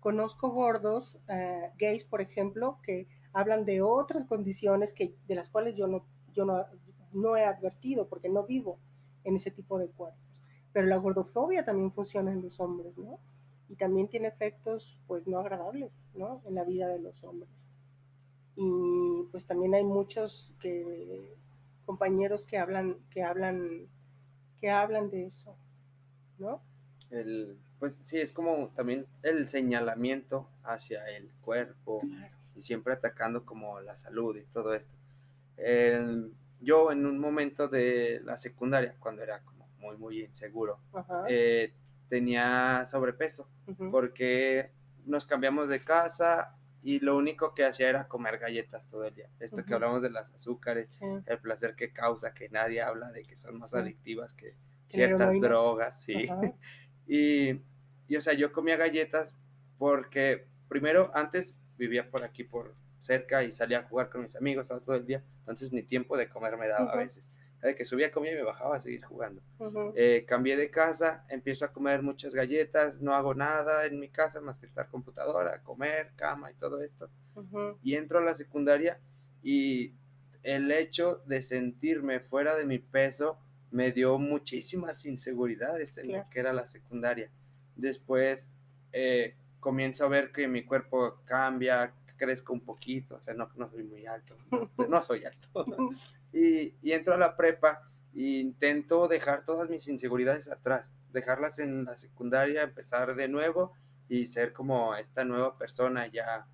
Conozco 0.01 0.51
gordos, 0.51 1.19
eh, 1.29 1.71
gays, 1.79 2.05
por 2.05 2.21
ejemplo, 2.21 2.79
que 2.83 3.09
hablan 3.33 3.65
de 3.65 3.83
otras 3.83 4.25
condiciones 4.25 4.93
que, 4.93 5.17
de 5.27 5.35
las 5.35 5.49
cuales 5.49 5.77
yo, 5.77 5.87
no, 5.89 6.07
yo 6.33 6.45
no, 6.45 6.65
no 7.13 7.37
he 7.37 7.45
advertido 7.45 8.09
porque 8.09 8.29
no 8.29 8.45
vivo 8.45 8.79
en 9.25 9.37
ese 9.37 9.51
tipo 9.51 9.79
de 9.79 9.89
cuerpos. 9.89 10.43
Pero 10.73 10.87
la 10.87 10.97
gordofobia 10.97 11.65
también 11.65 11.91
funciona 11.91 12.33
en 12.33 12.43
los 12.43 12.61
hombres, 12.61 12.97
¿no? 12.97 13.19
Y 13.69 13.77
también 13.77 14.09
tiene 14.09 14.29
efectos 14.29 14.99
pues 15.07 15.27
no 15.27 15.39
agradables 15.39 16.09
¿no? 16.15 16.41
en 16.47 16.55
la 16.55 16.65
vida 16.65 16.89
de 16.89 17.01
los 17.01 17.23
hombres. 17.25 17.51
Y 18.57 19.25
pues 19.31 19.47
también 19.47 19.75
hay 19.75 19.85
muchos 19.85 20.55
que, 20.61 21.37
compañeros 21.85 22.47
que 22.47 22.59
hablan, 22.59 22.97
que 23.11 23.23
hablan, 23.23 23.87
que 24.61 24.71
hablan 24.71 25.11
de 25.11 25.27
eso, 25.27 25.57
¿no? 26.39 26.63
El, 27.11 27.59
pues 27.79 27.99
sí, 28.01 28.19
es 28.19 28.33
como 28.33 28.69
también 28.71 29.07
el 29.23 29.47
señalamiento 29.49 30.49
hacia 30.65 31.07
el 31.09 31.31
cuerpo 31.43 32.01
y 32.55 32.63
siempre 32.63 32.95
atacando 32.95 33.45
como 33.45 33.81
la 33.81 33.95
salud 33.95 34.37
y 34.37 34.45
todo 34.45 34.75
esto. 34.75 34.97
yo 36.61 36.91
en 36.91 37.07
un 37.07 37.19
momento 37.19 37.69
de 37.69 38.21
la 38.25 38.39
secundaria, 38.39 38.97
cuando 38.99 39.23
era 39.23 39.41
como 39.41 39.69
muy, 39.79 39.97
muy 39.99 40.25
inseguro, 40.25 40.79
eh, 41.29 41.75
tenía 42.09 42.85
sobrepeso, 42.87 43.49
porque 43.91 44.71
nos 45.05 45.25
cambiamos 45.27 45.69
de 45.69 45.85
casa 45.85 46.57
y 46.83 47.01
lo 47.01 47.17
único 47.17 47.55
que 47.55 47.65
hacía 47.65 47.89
era 47.89 48.09
comer 48.09 48.39
galletas 48.39 48.87
todo 48.87 49.05
el 49.05 49.15
día. 49.15 49.29
Esto 49.41 49.65
que 49.65 49.75
hablamos 49.75 50.03
de 50.03 50.11
las 50.11 50.31
azúcares, 50.33 50.99
el 51.27 51.39
placer 51.41 51.75
que 51.75 51.93
causa, 51.93 52.33
que 52.33 52.49
nadie 52.49 52.81
habla 52.81 53.11
de 53.11 53.25
que 53.25 53.37
son 53.37 53.59
más 53.59 53.75
adictivas 53.75 54.35
que 54.35 54.55
ciertas 54.87 55.41
drogas, 55.41 56.01
sí. 56.03 56.29
y, 57.09 57.61
y, 58.09 58.17
o 58.17 58.21
sea, 58.21 58.35
yo 58.35 58.53
comía 58.53 58.77
galletas 58.77 59.35
porque 59.79 60.47
primero 60.69 61.11
antes 61.15 61.59
vivía 61.77 62.09
por 62.11 62.25
aquí, 62.25 62.45
por 62.45 62.75
cerca 62.99 63.43
y 63.45 63.53
salía 63.53 63.81
a 63.81 63.83
jugar 63.83 64.09
con 64.09 64.23
mis 64.23 64.37
amigos 64.37 64.67
todo 64.67 64.95
el 64.95 65.07
día, 65.07 65.23
entonces 65.41 65.73
ni 65.73 65.83
tiempo 65.83 66.17
de 66.17 66.29
comer 66.29 66.57
me 66.57 66.69
daba 66.69 66.93
a 66.93 66.97
veces 66.97 67.31
de 67.67 67.75
que 67.75 67.85
subía, 67.85 68.11
comía 68.11 68.33
y 68.33 68.37
me 68.37 68.43
bajaba 68.43 68.77
a 68.77 68.81
seguir 68.81 69.05
jugando. 69.05 69.43
Eh, 69.95 70.25
cambié 70.27 70.57
de 70.57 70.71
casa, 70.71 71.25
empiezo 71.29 71.65
a 71.65 71.73
comer 71.73 72.03
muchas 72.03 72.35
galletas, 72.35 73.01
no 73.01 73.15
hago 73.15 73.35
nada 73.35 73.87
en 73.87 73.99
mi 73.99 74.09
casa 74.09 74.41
más 74.41 74.59
que 74.59 74.67
estar 74.67 74.89
computadora, 74.89 75.63
comer, 75.63 76.13
cama 76.17 76.51
y 76.51 76.55
todo 76.55 76.83
esto. 76.83 77.11
Y 77.83 77.95
entro 77.95 78.19
a 78.19 78.23
la 78.23 78.35
secundaria 78.35 79.01
y 79.43 79.95
el 80.43 80.71
hecho 80.71 81.23
de 81.27 81.43
sentirme 81.43 82.21
fuera 82.21 82.55
de 82.57 82.65
mi 82.65 82.79
peso 82.79 83.39
me 83.71 83.93
dio 83.93 84.19
muchísimas 84.19 85.05
inseguridades 85.05 85.99
en 85.99 86.13
lo 86.13 86.29
que 86.31 86.41
era 86.41 86.53
la 86.53 86.67
secundaria. 86.67 87.31
Después 87.75 88.49
eh, 88.93 89.35
comienzo 89.61 90.05
a 90.05 90.09
ver 90.09 90.33
que 90.33 90.49
mi 90.49 90.65
cuerpo 90.65 91.21
cambia, 91.25 91.93
crezco 92.17 92.53
un 92.53 92.61
poquito, 92.61 93.17
o 93.17 93.21
sea, 93.21 93.35
no, 93.35 93.49
no 93.57 93.69
soy 93.69 93.85
muy 93.85 94.07
alto, 94.07 94.37
no, 94.89 95.03
soy 95.03 95.25
alto. 95.25 95.65
y, 96.37 96.75
y, 96.83 96.93
entro 96.93 97.15
a 97.15 97.19
la 97.19 97.35
prepa 97.35 97.81
e 98.15 98.41
intento 98.41 99.09
dejar 99.09 99.45
todas 99.45 99.71
mis 99.71 99.89
inseguridades 99.89 100.51
atrás, 100.51 100.93
dejarlas 101.13 101.59
en 101.59 101.85
la 101.85 101.97
secundaria, 101.97 102.63
empezar 102.63 103.15
de 103.15 103.29
nuevo 103.29 103.73
y 104.09 104.27
ser 104.27 104.53
como 104.53 104.95
esta 104.97 105.25
nueva 105.25 105.57
persona 105.57 106.07
ya. 106.07 106.47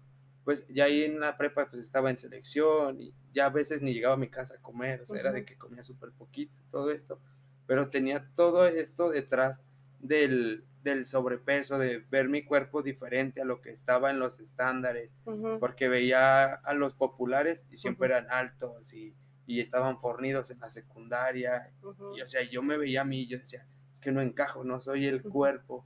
Pues 0.45 0.67
ya 0.69 0.85
ahí 0.85 1.05
en 1.05 1.21
la 1.21 1.37
prepa 1.37 1.69
pues 1.69 1.83
estaba 1.83 2.11
en 2.11 2.17
selección 2.17 3.01
y 3.01 3.13
ya 3.33 3.47
a 3.47 3.51
veces 3.51 3.83
ni 3.83 3.93
llegaba 3.93 4.15
a 4.15 4.19
mi 4.19 4.29
casa 4.29 4.55
a 4.55 4.63
comer, 4.63 5.03
o 5.03 5.07
sea, 5.07 5.21
era 5.21 5.33
de 5.33 5.45
que 5.45 5.57
comía 5.57 5.83
súper 5.83 6.11
poquito, 6.13 6.55
todo 6.71 6.91
esto, 6.91 7.21
pero 7.67 7.91
tenía 7.91 8.29
todo 8.35 8.67
esto 8.67 9.11
detrás 9.11 9.65
del, 10.01 10.65
del 10.83 11.07
sobrepeso, 11.07 11.79
de 11.79 11.99
ver 12.11 12.29
mi 12.29 12.45
cuerpo 12.45 12.83
diferente 12.83 13.41
a 13.41 13.45
lo 13.45 13.61
que 13.61 13.71
estaba 13.71 14.11
en 14.11 14.19
los 14.19 14.41
estándares, 14.41 15.15
porque 15.61 15.89
veía 15.89 16.55
a 16.55 16.75
los 16.75 16.95
populares 16.95 17.69
y 17.71 17.77
siempre 17.77 18.09
eran 18.09 18.29
altos 18.31 18.93
y, 18.93 19.15
y, 19.47 19.61
estaban 19.61 19.99
fornidos 20.01 20.51
en 20.51 20.61
la 20.61 20.69
secundaria. 20.69 21.73
Y 22.17 22.21
o 22.21 22.27
sea, 22.27 22.43
yo 22.49 22.63
me 22.63 22.77
veía 22.77 23.03
a 23.03 23.05
mí 23.05 23.23
y 23.23 23.27
yo 23.27 23.39
decía, 23.39 23.67
es 23.93 24.01
que 24.01 24.13
no 24.13 24.21
encajo, 24.21 24.65
no 24.65 24.81
soy 24.81 25.07
el 25.07 25.23
cuerpo. 25.23 25.85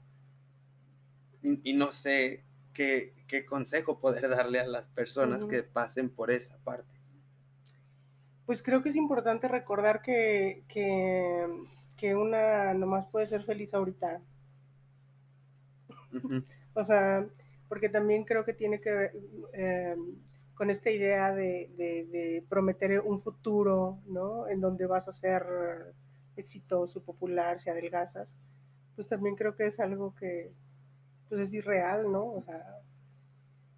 Y, 1.41 1.73
no 1.73 1.91
sé 1.91 2.43
qué, 2.73 3.13
qué, 3.27 3.45
consejo 3.45 3.99
poder 3.99 4.27
darle 4.29 4.59
a 4.59 4.67
las 4.67 4.87
personas 4.87 5.45
que 5.45 5.63
pasen 5.63 6.09
por 6.09 6.31
esa 6.31 6.57
parte. 6.59 6.97
Pues 8.47 8.61
creo 8.61 8.81
que 8.81 8.89
es 8.89 8.95
importante 8.95 9.49
recordar 9.49 10.01
que, 10.01 10.63
que, 10.69 12.15
una 12.15 12.73
nomás 12.73 13.05
puede 13.07 13.27
ser 13.27 13.43
feliz 13.43 13.73
ahorita. 13.73 14.21
o 16.73 16.83
sea, 16.83 17.27
porque 17.67 17.89
también 17.89 18.23
creo 18.23 18.45
que 18.45 18.53
tiene 18.53 18.79
que 18.79 18.91
ver 18.93 19.13
em, 19.51 20.15
con 20.57 20.71
esta 20.71 20.89
idea 20.89 21.33
de, 21.33 22.43
prometer 22.49 22.99
un 23.01 23.21
futuro, 23.21 23.99
¿no? 24.07 24.47
En 24.47 24.59
donde 24.59 24.87
vas 24.87 25.07
a 25.07 25.13
ser 25.13 25.45
exitoso, 26.35 27.01
popular, 27.03 27.59
si 27.59 27.69
adelgazas, 27.69 28.35
pues 28.95 29.07
también 29.07 29.35
creo 29.35 29.55
que 29.55 29.67
es 29.67 29.79
algo 29.79 30.15
que, 30.15 30.51
pues 31.29 31.41
es 31.41 31.53
irreal, 31.53 32.11
¿no? 32.11 32.25
O 32.33 32.41
sea, 32.41 32.79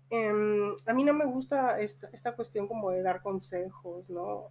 em, 0.10 0.74
a 0.86 0.94
mí 0.94 1.04
no 1.04 1.14
me 1.14 1.26
gusta 1.26 1.80
esta, 1.80 2.10
esta 2.14 2.36
cuestión 2.36 2.68
como 2.68 2.92
de 2.92 3.02
dar 3.02 3.22
consejos, 3.22 4.10
¿no? 4.10 4.48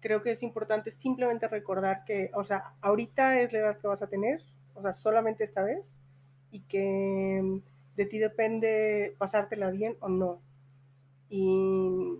Creo 0.00 0.22
que 0.22 0.32
es 0.32 0.42
importante 0.42 0.90
simplemente 0.90 1.46
recordar 1.48 2.04
que, 2.04 2.30
o 2.34 2.44
sea, 2.44 2.74
ahorita 2.80 3.40
es 3.40 3.52
la 3.52 3.60
edad 3.60 3.78
que 3.78 3.86
vas 3.86 4.02
a 4.02 4.08
tener, 4.08 4.42
o 4.74 4.82
sea, 4.82 4.92
solamente 4.92 5.44
esta 5.44 5.62
vez, 5.62 5.96
y 6.50 6.60
que 6.62 7.62
de 7.96 8.06
ti 8.06 8.18
depende 8.18 9.14
pasártela 9.18 9.70
bien 9.70 9.96
o 10.00 10.08
no. 10.08 10.45
Y, 11.28 12.16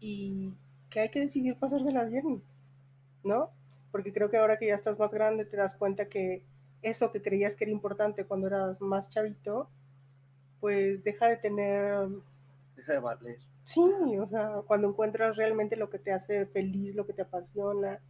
y 0.00 0.54
que 0.90 1.00
hay 1.00 1.08
que 1.10 1.20
decidir 1.20 1.56
pasársela 1.58 2.04
bien, 2.04 2.42
¿no? 3.24 3.50
Porque 3.92 4.12
creo 4.12 4.30
que 4.30 4.36
ahora 4.36 4.58
que 4.58 4.66
ya 4.66 4.74
estás 4.74 4.98
más 4.98 5.12
grande 5.12 5.44
te 5.44 5.56
das 5.56 5.74
cuenta 5.74 6.08
que 6.08 6.42
eso 6.82 7.12
que 7.12 7.22
creías 7.22 7.56
que 7.56 7.64
era 7.64 7.72
importante 7.72 8.24
cuando 8.24 8.46
eras 8.46 8.80
más 8.80 9.08
chavito, 9.08 9.68
pues 10.60 11.04
deja 11.04 11.28
de 11.28 11.36
tener... 11.36 12.08
Deja 12.76 12.92
de 12.92 13.00
valer. 13.00 13.38
Sí, 13.64 13.82
o 14.18 14.26
sea, 14.26 14.62
cuando 14.66 14.88
encuentras 14.88 15.36
realmente 15.36 15.76
lo 15.76 15.90
que 15.90 15.98
te 15.98 16.12
hace 16.12 16.46
feliz, 16.46 16.94
lo 16.94 17.06
que 17.06 17.12
te 17.12 17.22
apasiona, 17.22 18.00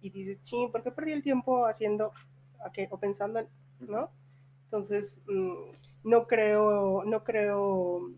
y 0.00 0.10
dices, 0.10 0.42
ching, 0.42 0.72
¿por 0.72 0.82
qué 0.82 0.90
perdí 0.90 1.12
el 1.12 1.22
tiempo 1.22 1.64
haciendo 1.66 2.12
qué? 2.72 2.88
o 2.90 2.98
pensando 2.98 3.38
en, 3.38 3.48
¿no? 3.80 4.10
Entonces, 4.64 5.22
mm, 5.28 6.08
no 6.08 6.26
creo, 6.26 7.04
no 7.04 7.22
creo, 7.22 8.10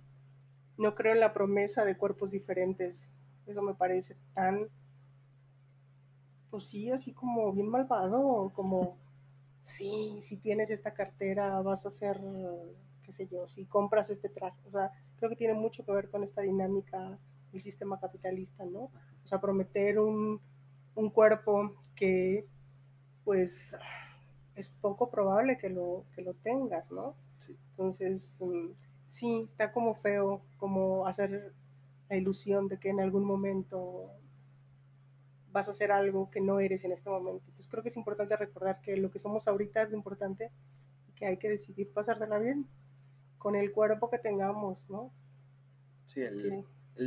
no 0.76 0.94
creo 0.94 1.12
en 1.14 1.20
la 1.20 1.32
promesa 1.32 1.84
de 1.84 1.96
cuerpos 1.96 2.30
diferentes. 2.30 3.10
Eso 3.46 3.62
me 3.62 3.74
parece 3.74 4.16
tan, 4.34 4.68
pues 6.50 6.64
sí, 6.64 6.90
así 6.90 7.12
como 7.12 7.52
bien 7.52 7.68
malvado, 7.68 8.50
como 8.54 8.96
sí, 9.60 10.18
si 10.20 10.36
tienes 10.36 10.70
esta 10.70 10.94
cartera 10.94 11.60
vas 11.62 11.86
a 11.86 11.90
ser, 11.90 12.20
qué 13.02 13.12
sé 13.12 13.26
yo, 13.26 13.46
si 13.46 13.64
compras 13.66 14.10
este 14.10 14.28
traje. 14.28 14.58
O 14.66 14.70
sea, 14.70 14.90
creo 15.16 15.30
que 15.30 15.36
tiene 15.36 15.54
mucho 15.54 15.84
que 15.84 15.92
ver 15.92 16.10
con 16.10 16.22
esta 16.22 16.42
dinámica 16.42 17.18
del 17.52 17.62
sistema 17.62 17.98
capitalista, 17.98 18.64
¿no? 18.64 18.84
O 18.84 19.26
sea, 19.26 19.40
prometer 19.40 19.98
un, 19.98 20.40
un 20.94 21.10
cuerpo 21.10 21.74
que, 21.94 22.46
pues, 23.24 23.76
es 24.54 24.68
poco 24.68 25.10
probable 25.10 25.58
que 25.58 25.70
lo, 25.70 26.04
que 26.14 26.22
lo 26.22 26.34
tengas, 26.34 26.90
¿no? 26.90 27.16
Entonces, 27.70 28.40
mm, 28.40 28.70
sí, 29.06 29.46
está 29.48 29.72
como 29.72 29.94
feo, 29.94 30.42
como 30.58 31.06
hacer 31.06 31.52
la 32.08 32.16
ilusión 32.16 32.68
de 32.68 32.78
que 32.78 32.90
en 32.90 33.00
algún 33.00 33.24
momento 33.24 34.10
vas 35.52 35.68
a 35.68 35.70
hacer 35.70 35.92
algo 35.92 36.30
que 36.30 36.40
no 36.40 36.58
eres 36.58 36.84
en 36.84 36.92
este 36.92 37.08
momento. 37.08 37.44
Entonces 37.46 37.68
creo 37.70 37.82
que 37.82 37.88
es 37.88 37.96
importante 37.96 38.36
recordar 38.36 38.80
que 38.80 38.96
lo 38.96 39.10
que 39.10 39.20
somos 39.20 39.46
ahorita 39.46 39.82
es 39.82 39.90
lo 39.90 39.96
importante 39.96 40.50
y 41.08 41.12
que 41.12 41.26
hay 41.26 41.36
que 41.36 41.48
decidir 41.48 41.92
pasársela 41.92 42.38
bien 42.38 42.66
con 43.38 43.54
el 43.54 43.72
cuerpo 43.72 44.10
que 44.10 44.18
tengamos, 44.18 44.90
¿no? 44.90 45.12
Sí, 46.06 46.22
el, 46.22 46.64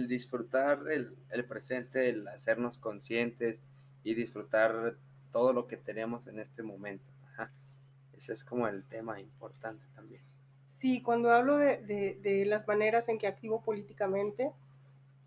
disfrutar 0.07 0.79
el, 0.89 1.45
presente, 1.45 2.09
el 2.09 2.27
hacernos 2.27 2.77
conscientes 2.77 3.63
y 4.03 4.13
disfrutar 4.13 4.95
todo 5.31 5.51
lo 5.51 5.67
que 5.67 5.77
tenemos 5.77 6.27
en 6.27 6.39
este 6.39 6.63
momento. 6.63 7.05
Ese 8.13 8.33
es 8.33 8.43
como 8.43 8.67
el 8.67 8.83
tema 8.85 9.19
importante 9.19 9.85
también. 9.93 10.23
Sí, 10.79 11.01
cuando 11.01 11.31
hablo 11.31 11.57
de, 11.57 12.43
las 12.45 12.67
maneras 12.67 13.09
en 13.09 13.17
que 13.17 13.25
activo 13.25 13.63
políticamente, 13.63 14.53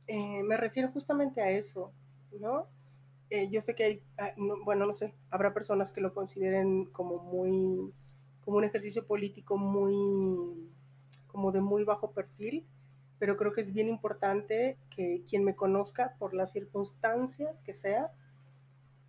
eh, 0.06 0.44
me 0.44 0.56
refiero 0.56 0.90
justamente 0.92 1.42
a 1.42 1.50
eso, 1.50 1.92
¿no? 2.38 2.68
Eh, 3.30 3.48
yo 3.50 3.60
sé 3.60 3.74
que 3.74 3.84
hay, 3.84 4.02
ah, 4.18 4.32
bueno, 4.64 4.86
no 4.86 4.92
sé, 4.92 5.12
habrá 5.28 5.52
personas 5.52 5.90
que 5.90 6.00
lo 6.00 6.14
consideren 6.14 6.84
como 6.86 7.18
muy, 7.18 7.92
como 8.44 8.58
un 8.58 8.64
ejercicio 8.64 9.04
político 9.06 9.56
muy, 9.58 10.70
como 11.26 11.50
de 11.50 11.60
muy 11.60 11.82
bajo 11.82 12.12
perfil, 12.12 12.64
pero 13.18 13.36
creo 13.36 13.52
que 13.52 13.60
es 13.60 13.72
bien 13.72 13.88
importante 13.88 14.78
que 14.88 15.22
quien 15.28 15.42
me 15.42 15.56
conozca 15.56 16.14
por 16.20 16.32
las 16.32 16.52
circunstancias 16.52 17.60
que 17.60 17.72
sea, 17.72 18.12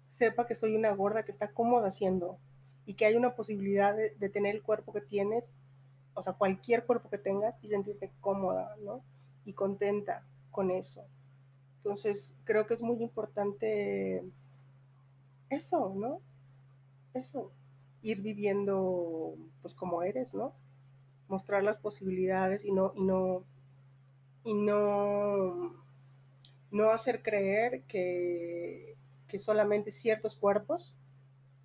sepa 0.05 0.47
que 0.47 0.55
soy 0.55 0.75
una 0.75 0.91
gorda 0.91 1.23
que 1.23 1.31
está 1.31 1.51
cómoda 1.51 1.89
haciendo 1.89 2.39
y 2.87 2.95
que 2.95 3.05
hay 3.05 3.15
una 3.15 3.35
posibilidad 3.35 3.95
de, 3.95 4.15
de 4.19 4.29
tener 4.29 4.55
el 4.55 4.63
cuerpo 4.63 4.91
que 4.91 5.01
tienes, 5.01 5.51
o 6.13 6.21
sea, 6.21 6.33
cualquier 6.33 6.85
cuerpo 6.85 7.09
que 7.09 7.17
tengas 7.17 7.57
y 7.61 7.67
sentirte 7.67 8.11
cómoda, 8.19 8.75
¿no? 8.83 9.03
Y 9.45 9.53
contenta 9.53 10.25
con 10.51 10.71
eso. 10.71 11.05
Entonces, 11.77 12.35
creo 12.43 12.65
que 12.67 12.73
es 12.73 12.81
muy 12.81 13.01
importante 13.01 14.23
eso, 15.49 15.93
¿no? 15.95 16.21
Eso, 17.13 17.51
ir 18.01 18.21
viviendo 18.21 19.35
pues 19.61 19.73
como 19.73 20.03
eres, 20.03 20.33
¿no? 20.33 20.53
Mostrar 21.27 21.63
las 21.63 21.77
posibilidades 21.77 22.65
y 22.65 22.71
no, 22.71 22.93
y 22.95 23.01
no, 23.03 23.43
y 24.43 24.53
no, 24.53 25.73
no 26.71 26.89
hacer 26.91 27.21
creer 27.21 27.83
que, 27.83 28.95
que 29.27 29.39
solamente 29.39 29.91
ciertos 29.91 30.35
cuerpos 30.35 30.95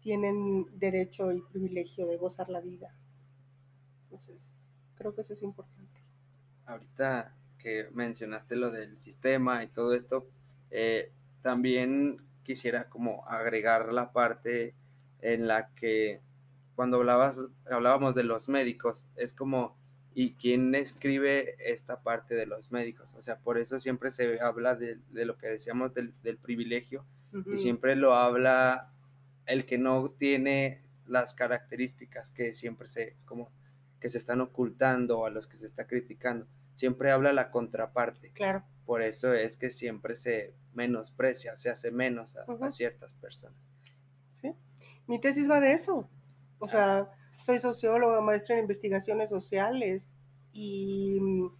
tienen 0.01 0.67
derecho 0.79 1.33
y 1.33 1.41
privilegio 1.41 2.07
de 2.07 2.17
gozar 2.17 2.49
la 2.49 2.61
vida. 2.61 2.95
Entonces, 4.17 4.65
creo 4.97 5.15
que 5.15 5.21
eso 5.21 5.35
es 5.35 5.43
importante. 5.43 6.01
Ahorita 6.65 7.35
mencionaste 7.93 8.57
lo 8.57 8.71
del 8.71 8.99
sistema 8.99 9.65
y 9.65 9.69
todo 9.69 9.95
esto, 9.95 10.29
eh, 10.71 11.13
también 11.43 12.23
quisiera 12.43 12.89
como 12.89 13.27
agregar 13.27 13.93
la 13.93 14.13
parte 14.13 14.75
en 15.21 15.49
la 15.49 15.71
que 15.75 16.21
cuando 16.75 16.99
hablabas, 16.99 17.47
hablábamos 17.71 18.15
de 18.15 18.25
los 18.25 18.49
médicos, 18.49 19.09
es 19.17 19.33
como, 19.33 19.77
¿y 20.15 20.35
quién 20.35 20.75
escribe 20.75 21.57
esta 21.59 22.03
parte 22.03 22.35
de 22.35 22.47
los 22.47 22.71
médicos? 22.71 23.15
O 23.15 23.21
sea, 23.21 23.39
por 23.39 23.59
eso 23.59 23.81
siempre 23.81 24.11
se 24.11 24.41
habla 24.41 24.75
de, 24.75 24.99
lo 25.13 25.39
que 25.39 25.49
decíamos 25.49 25.95
del, 25.95 26.13
privilegio 26.43 27.05
y 27.53 27.59
siempre 27.59 27.97
lo 27.97 28.15
habla 28.15 28.93
el 29.47 29.67
que 29.67 29.79
no 29.79 30.09
tiene 30.09 30.83
las 31.07 31.35
características 31.35 32.31
que 32.31 32.53
siempre 32.53 32.89
se, 32.89 33.17
como, 33.25 33.51
que 34.07 34.11
se 34.11 34.19
están 34.19 34.41
ocultando 34.41 35.27
a 35.27 35.31
los 35.31 35.49
que 35.49 35.57
se 35.57 35.67
está 35.67 35.89
criticando 35.89 36.47
siempre 36.77 37.11
habla 37.11 37.33
la 37.33 37.51
contraparte. 37.51 38.31
Claro. 38.31 38.63
Por 38.85 39.03
eso 39.03 39.35
es 39.35 39.57
que 39.57 39.71
siempre 39.71 40.15
se 40.15 40.55
menosprecia, 40.75 41.57
se 41.57 41.71
hace 41.71 41.91
menos 41.91 42.37
a, 42.37 42.71
ciertas 42.71 43.15
personas. 43.15 43.59
Sí. 44.31 44.55
Mi 45.09 45.21
tesis 45.21 45.51
va 45.51 45.59
de 45.59 45.73
eso. 45.73 46.09
O 46.61 46.69
sea, 46.69 47.11
soy 47.43 47.59
socióloga, 47.59 48.21
maestra 48.21 48.55
en 48.55 48.63
investigaciones 48.63 49.29
sociales 49.31 50.15
y 50.53 51.19
mm, 51.21 51.51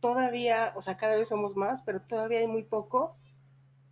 todavía, 0.00 0.72
o 0.74 0.82
sea, 0.82 0.96
cada 0.96 1.14
vez 1.14 1.28
somos 1.28 1.54
más, 1.54 1.82
pero 1.82 2.02
todavía 2.02 2.40
hay 2.40 2.48
muy 2.48 2.64
poco, 2.64 3.16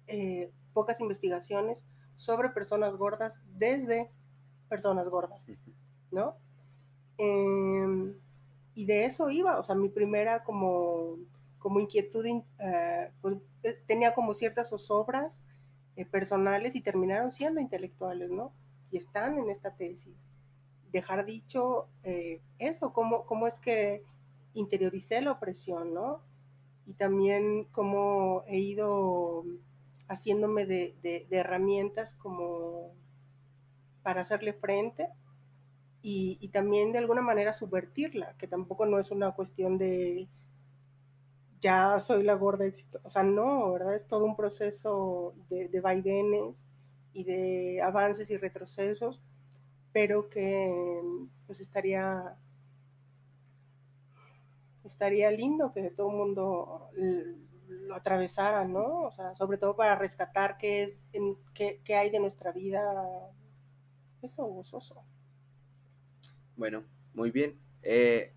eh, 0.09 0.51
pocas 0.73 1.01
investigaciones 1.01 1.87
sobre 2.17 2.51
personas 2.51 2.97
gordas 2.97 3.43
desde 3.47 4.11
personas 4.69 5.09
gordas, 5.09 5.47
¿no? 6.11 6.39
Eh, 7.19 8.15
y 8.77 8.85
de 8.85 9.07
eso 9.07 9.31
iba, 9.31 9.59
o 9.59 9.65
sea, 9.65 9.75
mi 9.75 9.89
primera 9.89 10.45
como, 10.45 11.17
como 11.59 11.81
inquietud, 11.81 12.27
eh, 12.27 13.11
pues 13.23 13.37
eh, 13.63 13.83
tenía 13.87 14.15
como 14.15 14.35
ciertas 14.35 14.69
zozobras 14.69 15.43
eh, 15.97 16.05
personales 16.05 16.77
y 16.77 16.83
terminaron 16.83 17.31
siendo 17.31 17.59
intelectuales, 17.59 18.31
¿no? 18.31 18.53
Y 18.91 18.99
están 18.99 19.39
en 19.39 19.49
esta 19.49 19.75
tesis. 19.75 20.29
Dejar 20.93 21.25
dicho 21.25 21.89
eso, 22.59 22.93
cómo, 22.93 23.25
cómo 23.27 23.47
es 23.47 23.59
que 23.59 24.03
interioricé 24.55 25.23
la 25.23 25.33
opresión, 25.33 25.95
¿no? 25.95 26.21
Y 26.87 26.93
también 26.95 27.65
cómo 27.73 28.45
he 28.47 28.59
ido 28.59 29.45
haciéndome 30.07 30.67
de, 30.67 30.95
de 31.03 31.27
herramientas 31.31 32.15
como 32.15 32.93
para 34.03 34.21
hacerle 34.21 34.53
frente 34.53 35.09
y, 36.03 36.49
también 36.49 36.93
de 36.93 36.99
alguna 36.99 37.23
manera 37.23 37.53
subvertirla, 37.53 38.37
que 38.39 38.47
tampoco 38.47 38.87
no 38.87 38.99
es 38.99 39.11
una 39.11 39.33
cuestión 39.33 39.77
de 39.77 40.29
ya 41.61 41.99
soy 41.99 42.23
la 42.23 42.35
gorda 42.35 42.67
éxito, 42.67 43.01
o 43.03 43.11
sea, 43.11 43.23
no, 43.23 43.73
¿verdad? 43.73 43.95
Es 43.97 44.07
todo 44.07 44.25
un 44.25 44.37
proceso 44.37 45.35
de, 45.49 45.69
de 45.69 45.81
vaivenes 45.81 46.67
y 47.13 47.25
de 47.25 47.83
avances 47.83 48.31
y 48.31 48.37
retrocesos, 48.37 49.21
pero 49.93 50.29
que 50.29 50.71
pues 51.47 51.61
estaría 51.61 52.37
estaría 54.87 55.31
lindo 55.31 55.73
que 55.73 55.91
todo 55.91 56.11
el 56.11 56.17
mundo 56.17 56.91
lo 57.67 57.95
atravesaran, 57.95 58.73
¿no? 58.73 59.03
O 59.03 59.11
sea, 59.11 59.35
sobre 59.35 59.59
todo 59.59 59.77
para 59.77 59.97
rescatar 59.97 60.57
qué 60.59 60.85
es, 60.85 61.01
qué, 61.55 61.81
qué 61.85 61.95
hay 61.97 62.11
de 62.11 62.21
nuestra 62.21 62.53
vida, 62.53 62.83
eso 64.23 64.45
gozoso. 64.47 65.05
Bueno, 66.57 66.85
muy 67.15 67.31
bien. 67.31 67.59
Eh, 67.83 68.33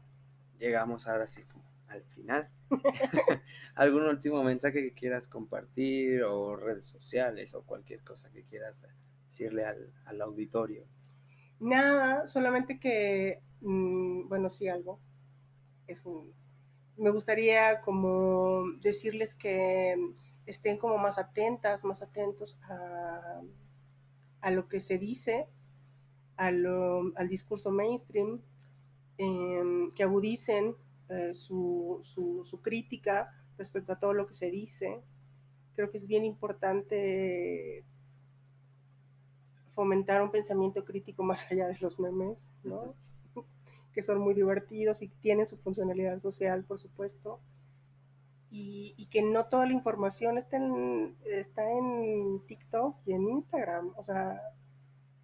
llegamos 0.60 1.08
ahora 1.08 1.28
sí 1.28 1.44
al 1.88 2.04
final. 2.04 2.50
¿Algún 3.76 4.04
último 4.04 4.44
mensaje 4.44 4.82
que 4.82 4.94
quieras 4.94 5.28
compartir 5.28 6.24
o 6.24 6.56
redes 6.56 6.86
sociales 6.86 7.54
o 7.56 7.64
cualquier 7.64 8.04
cosa 8.04 8.30
que 8.32 8.44
quieras 8.44 8.86
decirle 9.26 9.66
al, 9.66 9.94
al 10.06 10.22
auditorio? 10.22 10.86
Nada, 11.60 12.26
solamente 12.26 12.80
que, 12.80 13.42
mm, 13.62 14.28
bueno, 14.28 14.50
sí, 14.50 14.68
algo. 14.68 15.00
Es 15.88 16.06
un, 16.06 16.34
me 16.98 17.10
gustaría 17.10 17.82
como 17.82 18.64
decirles 18.80 19.36
que 19.36 19.96
estén 20.46 20.78
como 20.78 20.98
más 20.98 21.18
atentas, 21.18 21.84
más 21.84 22.02
atentos 22.02 22.58
a, 22.64 23.42
a 24.42 24.52
lo 24.52 24.68
que 24.68 24.82
se 24.82 24.98
dice, 24.98 25.48
al 26.40 27.28
discurso 27.28 27.70
mainstream, 27.70 28.42
em, 29.18 29.92
que 29.92 30.04
agudicen 30.04 30.76
eh, 31.10 31.34
su, 31.34 32.00
su, 32.04 32.62
crítica 32.62 33.34
respecto 33.58 33.92
a 33.92 34.00
todo 34.00 34.14
lo 34.14 34.28
que 34.28 34.34
se 34.34 34.52
dice. 34.52 35.02
Creo 35.76 35.92
que 35.92 35.98
es 35.98 36.08
bien 36.08 36.24
importante 36.24 37.84
fomentar 39.70 40.22
un 40.22 40.32
pensamiento 40.32 40.86
crítico 40.86 41.24
más 41.24 41.50
allá 41.52 41.68
de 41.68 41.78
los 41.80 42.00
memes, 42.00 42.52
¿no? 42.64 42.94
que 43.94 44.04
son 44.04 44.20
muy 44.20 44.34
divertidos 44.34 45.02
y 45.02 45.08
tienen 45.08 45.46
su 45.46 45.58
funcionalidad 45.58 46.20
social, 46.22 46.64
por 46.64 46.80
supuesto, 46.80 47.40
y, 48.52 49.08
que 49.12 49.22
no 49.24 49.46
toda 49.46 49.66
la 49.66 49.74
información 49.74 50.38
está 50.38 50.58
en, 50.58 51.16
está 51.26 51.70
en 51.72 52.42
TikTok 52.46 52.96
y 53.06 53.14
en 53.14 53.28
Instagram. 53.28 53.94
O 53.98 54.04
sea, 54.04 54.42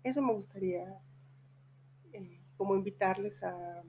eso 0.03 0.21
me 0.21 0.33
gustaría 0.33 0.83
eh, 0.83 1.04
como 2.57 2.75
invitarles 2.75 3.43
a 3.43 3.83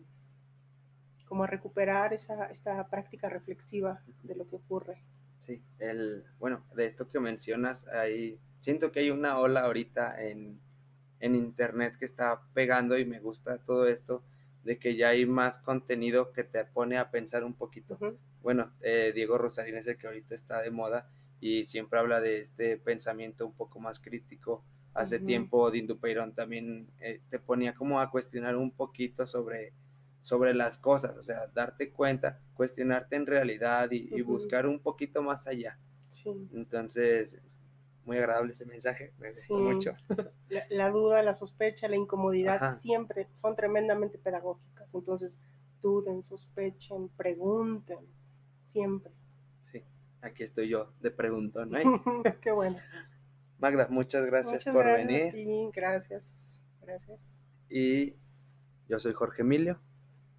como 1.26 1.42
a 1.42 1.48
recuperar 1.48 2.12
esa, 2.12 2.46
esta 2.46 2.88
práctica 2.88 3.28
reflexiva 3.28 4.00
de 4.22 4.36
lo 4.36 4.48
que 4.48 4.56
ocurre. 4.56 5.02
Sí, 5.40 5.60
el, 5.80 6.24
bueno, 6.38 6.64
de 6.74 6.86
esto 6.86 7.08
que 7.08 7.18
mencionas, 7.18 7.88
ahí 7.88 8.38
siento 8.58 8.92
que 8.92 9.00
hay 9.00 9.10
una 9.10 9.38
ola 9.38 9.62
ahorita 9.62 10.22
en, 10.22 10.60
en 11.20 11.34
internet 11.34 11.96
que 11.98 12.04
está 12.04 12.42
pegando 12.54 12.96
y 12.96 13.04
me 13.04 13.20
gusta 13.20 13.58
todo 13.58 13.88
esto 13.88 14.22
de 14.64 14.78
que 14.78 14.96
ya 14.96 15.10
hay 15.10 15.26
más 15.26 15.58
contenido 15.58 16.32
que 16.32 16.42
te 16.42 16.64
pone 16.64 16.98
a 16.98 17.10
pensar 17.10 17.44
un 17.44 17.54
poquito. 17.54 17.98
Bueno, 18.42 18.72
eh, 18.80 19.12
Diego 19.14 19.38
Rosarín 19.38 19.76
es 19.76 19.86
el 19.86 19.96
que 19.96 20.08
ahorita 20.08 20.34
está 20.34 20.60
de 20.60 20.70
moda 20.70 21.08
y 21.40 21.64
siempre 21.64 22.00
habla 22.00 22.20
de 22.20 22.40
este 22.40 22.76
pensamiento 22.76 23.46
un 23.46 23.54
poco 23.54 23.78
más 23.78 24.00
crítico. 24.00 24.64
Hace 24.96 25.18
tiempo 25.18 25.70
Dindu 25.70 25.98
Peirón 25.98 26.34
también 26.34 26.88
eh, 27.00 27.20
te 27.28 27.38
ponía 27.38 27.74
como 27.74 28.00
a 28.00 28.10
cuestionar 28.10 28.56
un 28.56 28.70
poquito 28.70 29.26
sobre, 29.26 29.74
sobre 30.22 30.54
las 30.54 30.78
cosas, 30.78 31.16
o 31.18 31.22
sea, 31.22 31.48
darte 31.54 31.90
cuenta, 31.90 32.40
cuestionarte 32.54 33.14
en 33.16 33.26
realidad 33.26 33.90
y, 33.90 34.22
buscar 34.22 34.66
un 34.66 34.80
poquito 34.80 35.22
más 35.22 35.46
allá. 35.46 35.78
Entonces, 36.54 37.38
muy 38.06 38.16
agradable 38.16 38.52
ese 38.52 38.64
mensaje, 38.64 39.12
me 39.18 39.28
gustó 39.28 39.58
mucho. 39.58 39.94
La, 40.70 40.90
duda, 40.90 41.22
la 41.22 41.34
sospecha, 41.34 41.88
la 41.88 41.96
incomodidad 41.96 42.78
siempre 42.78 43.28
son 43.34 43.54
tremendamente 43.54 44.16
pedagógicas. 44.16 44.94
Entonces, 44.94 45.38
duden, 45.82 46.22
sospechen, 46.22 47.08
pregunten, 47.10 47.98
siempre. 48.62 49.12
Sí, 49.60 49.84
aquí 50.22 50.42
estoy 50.42 50.68
yo 50.68 50.92
de 51.00 51.10
preguntón, 51.10 51.70
¿no? 51.70 51.78
Qué 52.40 52.52
bueno. 52.52 52.78
Magda, 53.58 53.88
muchas 53.88 54.26
gracias 54.26 54.64
por 54.64 54.84
venir. 54.84 55.70
Gracias, 55.72 56.62
gracias. 56.80 57.38
Y 57.68 58.14
yo 58.88 58.98
soy 58.98 59.12
Jorge 59.12 59.42
Emilio. 59.42 59.80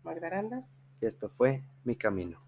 Magda 0.03 0.27
Aranda. 0.27 0.67
Y 1.01 1.05
esto 1.05 1.29
fue 1.29 1.63
Mi 1.83 1.95
Camino. 1.95 2.46